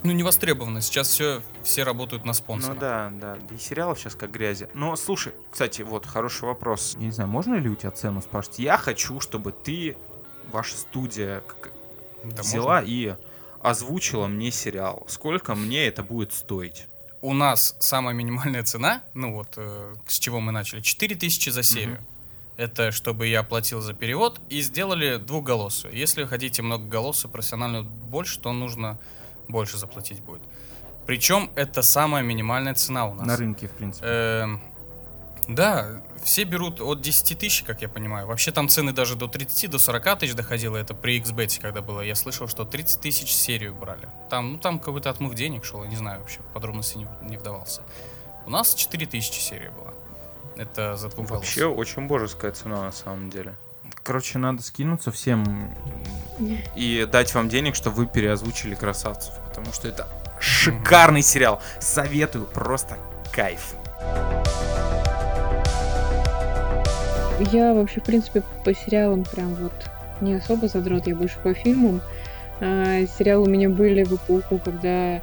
ну, 0.05 0.11
не 0.11 0.21
востребовано. 0.21 0.81
Сейчас 0.81 1.07
все, 1.07 1.41
все 1.63 1.83
работают 1.83 2.25
на 2.25 2.33
спонсора. 2.33 2.73
Ну 2.75 2.79
да, 2.79 3.11
да. 3.11 3.37
И 3.53 3.57
сериалов 3.57 3.99
сейчас 3.99 4.13
как 4.13 4.31
грязи. 4.31 4.69
Но 4.75 4.95
слушай, 4.95 5.33
кстати, 5.49 5.81
вот 5.81 6.05
хороший 6.05 6.43
вопрос. 6.43 6.95
Я 6.99 7.05
не 7.05 7.11
знаю, 7.11 7.27
можно 7.27 7.55
ли 7.55 7.67
у 7.69 7.75
тебя 7.75 7.89
цену 7.89 8.21
спрашивать? 8.21 8.59
Я 8.59 8.77
хочу, 8.77 9.19
чтобы 9.19 9.51
ты, 9.51 9.97
ваша 10.51 10.77
студия, 10.77 11.41
да 12.33 12.43
взяла 12.43 12.81
можно. 12.81 12.91
и 12.91 13.15
озвучила 13.61 14.27
мне 14.27 14.51
сериал. 14.51 15.05
Сколько 15.07 15.55
мне 15.55 15.87
это 15.87 16.03
будет 16.03 16.33
стоить? 16.33 16.87
У 17.21 17.33
нас 17.33 17.75
самая 17.79 18.13
минимальная 18.13 18.63
цена, 18.63 19.01
ну 19.13 19.33
вот 19.33 19.53
э, 19.57 19.95
с 20.07 20.19
чего 20.19 20.39
мы 20.39 20.51
начали, 20.51 20.81
4000 20.81 21.49
за 21.49 21.63
серию. 21.63 21.95
Угу. 21.95 22.03
Это 22.57 22.91
чтобы 22.91 23.27
я 23.27 23.43
платил 23.43 23.81
за 23.81 23.93
перевод 23.93 24.39
и 24.49 24.61
сделали 24.61 25.17
двухголосую. 25.17 25.93
Если 25.93 26.23
хотите 26.25 26.61
многоголосую, 26.61 27.31
профессиональную 27.31 27.83
больше, 27.83 28.39
то 28.39 28.53
нужно 28.53 28.97
больше 29.47 29.77
заплатить 29.77 30.21
будет. 30.21 30.41
Причем 31.05 31.51
это 31.55 31.81
самая 31.81 32.23
минимальная 32.23 32.73
цена 32.73 33.07
у 33.07 33.13
нас. 33.13 33.27
На 33.27 33.35
рынке, 33.35 33.67
в 33.67 33.71
принципе. 33.71 34.07
Эм, 34.07 34.61
да, 35.47 36.01
все 36.23 36.43
берут 36.43 36.81
от 36.81 37.01
10 37.01 37.37
тысяч, 37.37 37.63
как 37.63 37.81
я 37.81 37.89
понимаю. 37.89 38.27
Вообще 38.27 38.51
там 38.51 38.67
цены 38.67 38.93
даже 38.93 39.15
до 39.15 39.27
30, 39.27 39.69
до 39.69 39.79
40 39.79 40.19
тысяч 40.19 40.33
доходило. 40.33 40.75
Это 40.77 40.93
при 40.93 41.19
XBET, 41.19 41.59
когда 41.61 41.81
было. 41.81 42.01
Я 42.01 42.15
слышал, 42.15 42.47
что 42.47 42.65
30 42.65 43.01
тысяч 43.01 43.31
серию 43.31 43.75
брали. 43.75 44.07
Там, 44.29 44.53
ну, 44.53 44.57
там 44.57 44.79
какой-то 44.79 45.09
отмыв 45.09 45.35
денег 45.35 45.63
шел, 45.63 45.83
я 45.83 45.89
не 45.89 45.95
знаю 45.95 46.21
вообще, 46.21 46.39
подробности 46.53 46.97
не, 46.97 47.07
не 47.21 47.37
вдавался. 47.37 47.83
У 48.45 48.49
нас 48.49 48.73
4 48.73 49.05
тысячи 49.05 49.39
серия 49.39 49.71
была. 49.71 49.93
Это 50.57 50.95
за 50.95 51.09
двух 51.09 51.29
Вообще 51.29 51.65
очень 51.65 52.07
божеская 52.07 52.51
цена 52.51 52.81
на 52.83 52.91
самом 52.91 53.29
деле. 53.29 53.55
Короче, 54.03 54.37
надо 54.39 54.63
скинуться 54.63 55.11
всем 55.11 55.75
и 56.75 57.07
дать 57.11 57.33
вам 57.33 57.49
денег, 57.49 57.75
чтобы 57.75 57.97
вы 57.97 58.07
переозвучили 58.07 58.75
красавцев. 58.75 59.33
Потому 59.49 59.71
что 59.73 59.87
это 59.87 60.07
шикарный 60.39 61.21
сериал. 61.21 61.61
Советую, 61.79 62.45
просто 62.45 62.97
кайф. 63.31 63.75
Я 67.51 67.73
вообще, 67.73 67.99
в 67.99 68.03
принципе, 68.03 68.43
по 68.63 68.73
сериалам 68.73 69.23
прям 69.23 69.55
вот 69.55 69.73
не 70.21 70.35
особо 70.35 70.67
задрот, 70.67 71.07
я 71.07 71.15
больше 71.15 71.37
по 71.43 71.53
фильмам. 71.53 72.01
А, 72.61 73.05
сериалы 73.17 73.45
у 73.45 73.49
меня 73.49 73.69
были 73.69 74.03
в 74.03 74.13
эпоху, 74.13 74.59
когда 74.63 75.21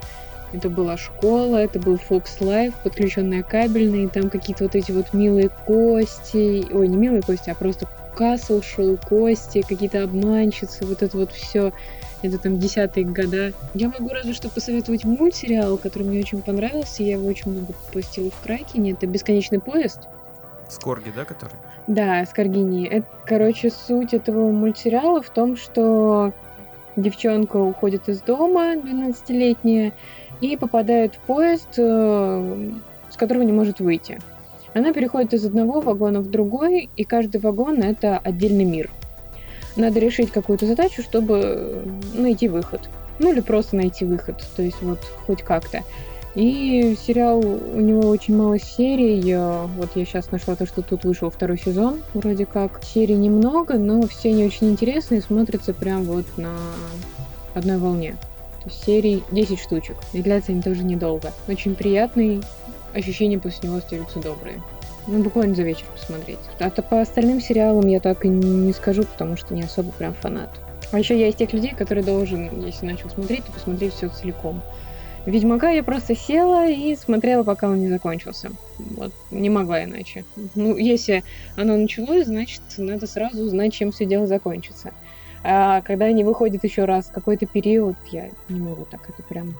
это 0.52 0.68
была 0.68 0.98
школа, 0.98 1.56
это 1.56 1.78
был 1.78 1.94
Fox 1.94 2.40
Life, 2.40 2.74
подключенная 2.82 3.42
кабельная, 3.42 4.04
и 4.04 4.08
там 4.08 4.28
какие-то 4.28 4.64
вот 4.64 4.74
эти 4.74 4.92
вот 4.92 5.14
милые 5.14 5.48
кости, 5.64 6.66
ой, 6.70 6.88
не 6.88 6.96
милые 6.96 7.22
кости, 7.22 7.48
а 7.48 7.54
просто 7.54 7.88
Касл 8.14 8.60
шел, 8.60 8.98
Кости, 8.98 9.62
какие-то 9.62 10.02
обманщицы, 10.02 10.84
вот 10.84 11.02
это 11.02 11.16
вот 11.16 11.32
все. 11.32 11.72
Это 12.20 12.38
там 12.38 12.58
десятые 12.58 13.04
года. 13.04 13.52
Я 13.74 13.88
могу 13.88 14.10
разве 14.10 14.32
что 14.32 14.48
посоветовать 14.48 15.04
мультсериал, 15.04 15.76
который 15.76 16.04
мне 16.04 16.20
очень 16.20 16.40
понравился. 16.40 17.02
Я 17.02 17.14
его 17.14 17.26
очень 17.26 17.50
много 17.50 17.72
постила 17.92 18.30
в 18.30 18.40
Кракене. 18.42 18.92
Это 18.92 19.08
«Бесконечный 19.08 19.60
поезд». 19.60 20.02
Скорги, 20.72 21.12
да, 21.14 21.24
который? 21.24 21.56
Да, 21.86 22.24
Скоргини. 22.24 22.86
Это, 22.86 23.06
короче, 23.26 23.70
суть 23.70 24.14
этого 24.14 24.50
мультсериала 24.50 25.20
в 25.20 25.30
том, 25.30 25.56
что 25.56 26.32
девчонка 26.96 27.58
уходит 27.58 28.08
из 28.08 28.20
дома, 28.22 28.74
12-летняя, 28.74 29.92
и 30.40 30.56
попадает 30.56 31.14
в 31.14 31.18
поезд, 31.18 31.68
э, 31.76 32.70
с 33.10 33.16
которого 33.16 33.42
не 33.42 33.52
может 33.52 33.80
выйти. 33.80 34.18
Она 34.74 34.92
переходит 34.92 35.34
из 35.34 35.44
одного 35.44 35.80
вагона 35.80 36.20
в 36.20 36.30
другой, 36.30 36.88
и 36.96 37.04
каждый 37.04 37.40
вагон— 37.40 37.80
это 37.82 38.18
отдельный 38.18 38.64
мир. 38.64 38.90
Надо 39.76 40.00
решить 40.00 40.30
какую-то 40.30 40.66
задачу, 40.66 41.02
чтобы 41.02 41.84
найти 42.14 42.48
выход. 42.48 42.80
Ну 43.18 43.30
или 43.32 43.40
просто 43.40 43.76
найти 43.76 44.04
выход, 44.04 44.42
то 44.56 44.62
есть 44.62 44.80
вот 44.80 44.98
хоть 45.26 45.42
как-то. 45.42 45.82
И 46.34 46.96
сериал, 47.06 47.40
у 47.40 47.80
него 47.80 48.08
очень 48.08 48.34
мало 48.36 48.58
серий. 48.58 49.20
Вот 49.76 49.90
я 49.94 50.04
сейчас 50.06 50.30
нашла 50.30 50.56
то, 50.56 50.66
что 50.66 50.80
тут 50.80 51.04
вышел 51.04 51.28
второй 51.30 51.58
сезон, 51.58 52.00
вроде 52.14 52.46
как. 52.46 52.82
Серий 52.82 53.16
немного, 53.16 53.74
но 53.74 54.00
все 54.06 54.30
они 54.30 54.46
очень 54.46 54.70
интересные, 54.70 55.20
смотрятся 55.20 55.74
прям 55.74 56.04
вот 56.04 56.24
на 56.38 56.54
одной 57.54 57.76
волне. 57.76 58.16
То 58.62 58.70
есть 58.70 58.84
серий 58.84 59.22
10 59.30 59.58
штучек. 59.58 59.96
И 60.14 60.22
длятся 60.22 60.52
они 60.52 60.62
тоже 60.62 60.84
недолго. 60.84 61.32
Очень 61.48 61.74
приятный, 61.74 62.40
ощущения 62.94 63.38
после 63.38 63.68
него 63.68 63.78
остаются 63.78 64.20
добрые. 64.20 64.62
Ну, 65.08 65.22
буквально 65.22 65.54
за 65.54 65.64
вечер 65.64 65.84
посмотреть. 65.98 66.38
А 66.60 66.70
то 66.70 66.80
по 66.80 67.00
остальным 67.00 67.40
сериалам 67.40 67.88
я 67.88 68.00
так 68.00 68.24
и 68.24 68.28
не 68.28 68.72
скажу, 68.72 69.02
потому 69.02 69.36
что 69.36 69.52
не 69.52 69.64
особо 69.64 69.90
прям 69.90 70.14
фанат. 70.14 70.48
А 70.92 70.98
еще 70.98 71.18
я 71.18 71.28
из 71.28 71.34
тех 71.34 71.52
людей, 71.52 71.74
которые 71.74 72.04
должен, 72.04 72.64
если 72.64 72.86
начал 72.86 73.10
смотреть, 73.10 73.44
то 73.44 73.52
посмотреть 73.52 73.94
все 73.94 74.08
целиком. 74.08 74.62
Ведьмака 75.24 75.70
я 75.70 75.84
просто 75.84 76.16
села 76.16 76.68
и 76.68 76.96
смотрела, 76.96 77.44
пока 77.44 77.68
он 77.68 77.78
не 77.78 77.88
закончился. 77.88 78.50
Вот, 78.78 79.12
не 79.30 79.50
могла 79.50 79.84
иначе. 79.84 80.24
Ну, 80.56 80.76
если 80.76 81.22
оно 81.56 81.76
началось, 81.76 82.26
значит, 82.26 82.62
надо 82.76 83.06
сразу 83.06 83.48
знать, 83.48 83.72
чем 83.72 83.92
все 83.92 84.04
дело 84.04 84.26
закончится. 84.26 84.92
А 85.44 85.80
когда 85.82 86.06
они 86.06 86.24
выходят 86.24 86.64
еще 86.64 86.84
раз 86.84 87.06
какой-то 87.06 87.46
период, 87.46 87.96
я 88.10 88.30
не 88.48 88.60
могу 88.60 88.84
так, 88.84 89.08
это 89.08 89.22
прям... 89.22 89.54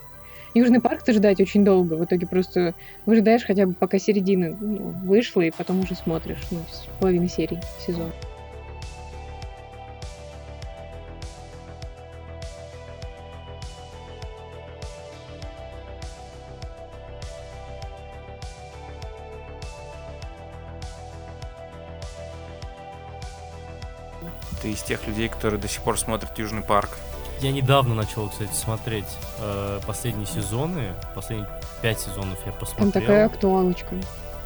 Южный 0.55 0.81
парк-то 0.81 1.15
ждать 1.15 1.41
очень 1.41 1.65
долго. 1.65 1.95
В 1.95 2.05
итоге 2.05 2.27
просто 2.27 2.75
выжидаешь 3.07 3.45
хотя 3.45 3.65
бы 3.65 3.73
пока 3.73 3.99
середина 3.99 4.55
ну, 4.61 4.95
вышла, 5.05 5.41
и 5.41 5.51
потом 5.51 5.81
уже 5.81 5.95
смотришь, 5.95 6.43
ну, 6.51 6.59
половину 7.01 7.27
серий 7.29 7.59
сезона. 7.87 8.13
Ты 24.63 24.71
из 24.73 24.83
тех 24.83 25.07
людей, 25.07 25.29
которые 25.29 25.61
до 25.61 25.69
сих 25.69 25.83
пор 25.83 25.99
смотрят 25.99 26.39
Южный 26.39 26.63
парк. 26.63 26.91
Я 27.41 27.51
недавно 27.51 27.95
начал, 27.97 28.29
кстати, 28.29 28.53
смотреть 28.53 29.05
э, 29.41 29.81
последние 29.87 30.27
сезоны. 30.27 30.95
Последние 31.15 31.49
пять 31.83 31.99
сезонов 32.01 32.39
я 32.47 32.53
посмотрел. 32.53 32.93
Там 32.93 33.03
такая 33.03 33.27
актуалочка. 33.27 33.97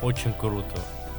Очень 0.01 0.33
круто. 0.33 0.79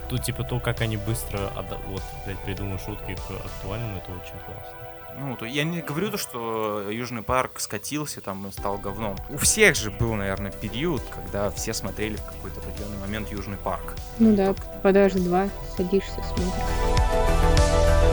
Тут 0.09 0.23
типа 0.23 0.43
то, 0.43 0.59
как 0.59 0.81
они 0.81 0.97
быстро 0.97 1.51
отда- 1.55 1.77
вот, 1.87 2.01
блядь, 2.25 2.39
придумывают 2.39 2.81
шутки 2.81 3.13
к 3.15 3.45
актуальному, 3.45 3.97
это 3.97 4.11
очень 4.11 4.39
классно. 4.45 4.73
Ну, 5.19 5.35
то 5.35 5.45
я 5.45 5.63
не 5.63 5.81
говорю 5.81 6.11
то, 6.11 6.17
что 6.17 6.89
Южный 6.91 7.23
парк 7.23 7.59
скатился 7.59 8.21
там 8.21 8.47
и 8.47 8.51
стал 8.51 8.77
говном. 8.77 9.15
У 9.29 9.37
всех 9.37 9.75
же 9.75 9.89
был, 9.91 10.13
наверное, 10.13 10.51
период, 10.51 11.01
когда 11.13 11.49
все 11.49 11.73
смотрели 11.73 12.15
в 12.15 12.23
какой-то 12.23 12.59
определенный 12.59 12.97
момент 12.99 13.31
Южный 13.31 13.57
парк. 13.57 13.95
Ну 14.19 14.35
да, 14.35 14.53
подашь 14.83 15.13
два, 15.13 15.49
садишься, 15.75 16.23
смотришь. 16.23 18.06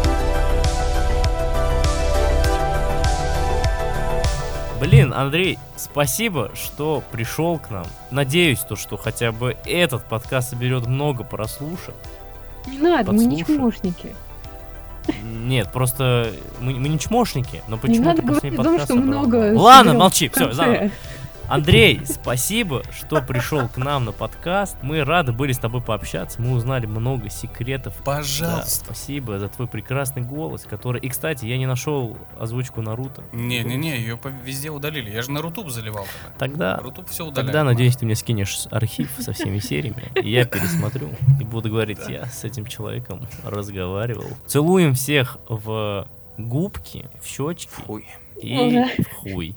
Блин, 4.85 5.15
Андрей, 5.15 5.59
спасибо, 5.77 6.51
что 6.55 7.03
пришел 7.11 7.59
к 7.59 7.71
нам. 7.71 7.87
Надеюсь, 8.11 8.59
то, 8.59 8.77
что 8.77 8.99
хотя 8.99 9.33
бы 9.33 9.57
этот 9.65 10.05
подкаст 10.05 10.51
соберет 10.51 10.87
много 10.87 11.25
прослушек. 11.25 11.95
Не 12.67 12.77
надо, 12.79 13.13
мы 13.13 13.25
не 13.25 13.43
чмошники. 13.43 14.15
Нет, 15.23 15.73
просто 15.73 16.31
мы, 16.61 16.75
мы 16.75 16.89
не 16.91 16.99
чмошники, 16.99 17.63
но 17.67 17.77
Не 17.77 17.81
почему-то 17.81 18.05
надо 18.05 18.23
последний 18.23 18.59
говорить 18.59 18.61
о 18.61 18.63
том, 18.63 18.79
что 18.79 18.87
собрал 18.89 19.25
много... 19.25 19.59
Ладно, 19.59 19.95
молчи, 19.95 20.29
все, 20.29 20.53
заново. 20.53 20.91
Андрей, 21.47 22.01
спасибо, 22.07 22.83
что 22.91 23.21
пришел 23.21 23.69
к 23.69 23.77
нам 23.77 24.07
на 24.07 24.13
подкаст. 24.13 24.77
Мы 24.83 25.05
рады 25.05 25.33
были 25.33 25.53
с 25.53 25.59
тобой 25.59 25.83
пообщаться. 25.83 26.41
Мы 26.41 26.53
узнали 26.53 26.87
много 26.87 27.29
секретов. 27.29 27.95
Да, 27.99 28.03
Пожалуйста. 28.17 28.85
спасибо 28.87 29.39
за 29.39 29.49
твой 29.49 29.69
прекрасный 29.69 30.23
голос, 30.23 30.63
который... 30.63 31.03
И, 31.03 31.09
кстати, 31.11 31.45
я 31.45 31.59
не 31.59 31.67
нашел 31.67 32.17
озвучку 32.41 32.81
Наруто. 32.81 33.23
Не-не-не, 33.33 33.97
ее 33.99 34.19
везде 34.43 34.71
удалили. 34.71 35.11
Я 35.11 35.21
же 35.21 35.31
на 35.31 35.43
Рутуб 35.43 35.69
заливал 35.69 36.07
тогда. 36.39 36.39
Тогда, 36.39 36.77
Рутуб 36.79 37.09
все 37.11 37.25
удаляет. 37.27 37.47
тогда, 37.53 37.63
надеюсь, 37.65 37.97
ты 37.99 38.07
мне 38.07 38.15
скинешь 38.15 38.67
архив 38.71 39.11
со 39.19 39.33
всеми 39.35 39.59
сериями. 39.59 40.05
И 40.21 40.31
я 40.31 40.47
пересмотрю 40.47 41.11
и 41.41 41.45
буду 41.45 41.69
говорить, 41.69 42.01
я 42.09 42.25
с 42.27 42.45
этим 42.45 42.65
человеком 42.65 43.29
разговаривал. 43.45 44.29
Целуем 44.47 44.95
всех 44.95 45.37
в 45.49 46.09
губки, 46.39 47.05
в 47.23 47.27
щечки 47.29 47.69
Ой. 47.87 48.07
и 48.41 48.57
Ага. 48.57 48.91
в 49.03 49.15
хуй. 49.15 49.55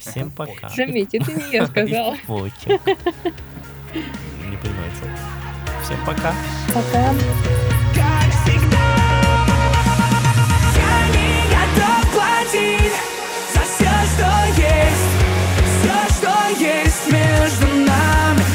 Всем 0.00 0.30
пока. 0.30 0.68
Заметьте, 0.70 1.18
это 1.18 1.32
не 1.32 1.52
я 1.52 1.66
сказал. 1.66 2.12
Не 4.48 4.56
понимаете. 4.56 5.04
Всем 5.84 5.98
пока. 6.06 6.34
Пока. 6.74 7.14
За 13.54 13.60
все, 13.60 13.92
что 14.14 14.30
есть, 14.60 15.10
все, 15.80 15.96
что 16.16 16.32
есть 16.58 17.04
между 17.12 17.66
нами. 17.86 18.49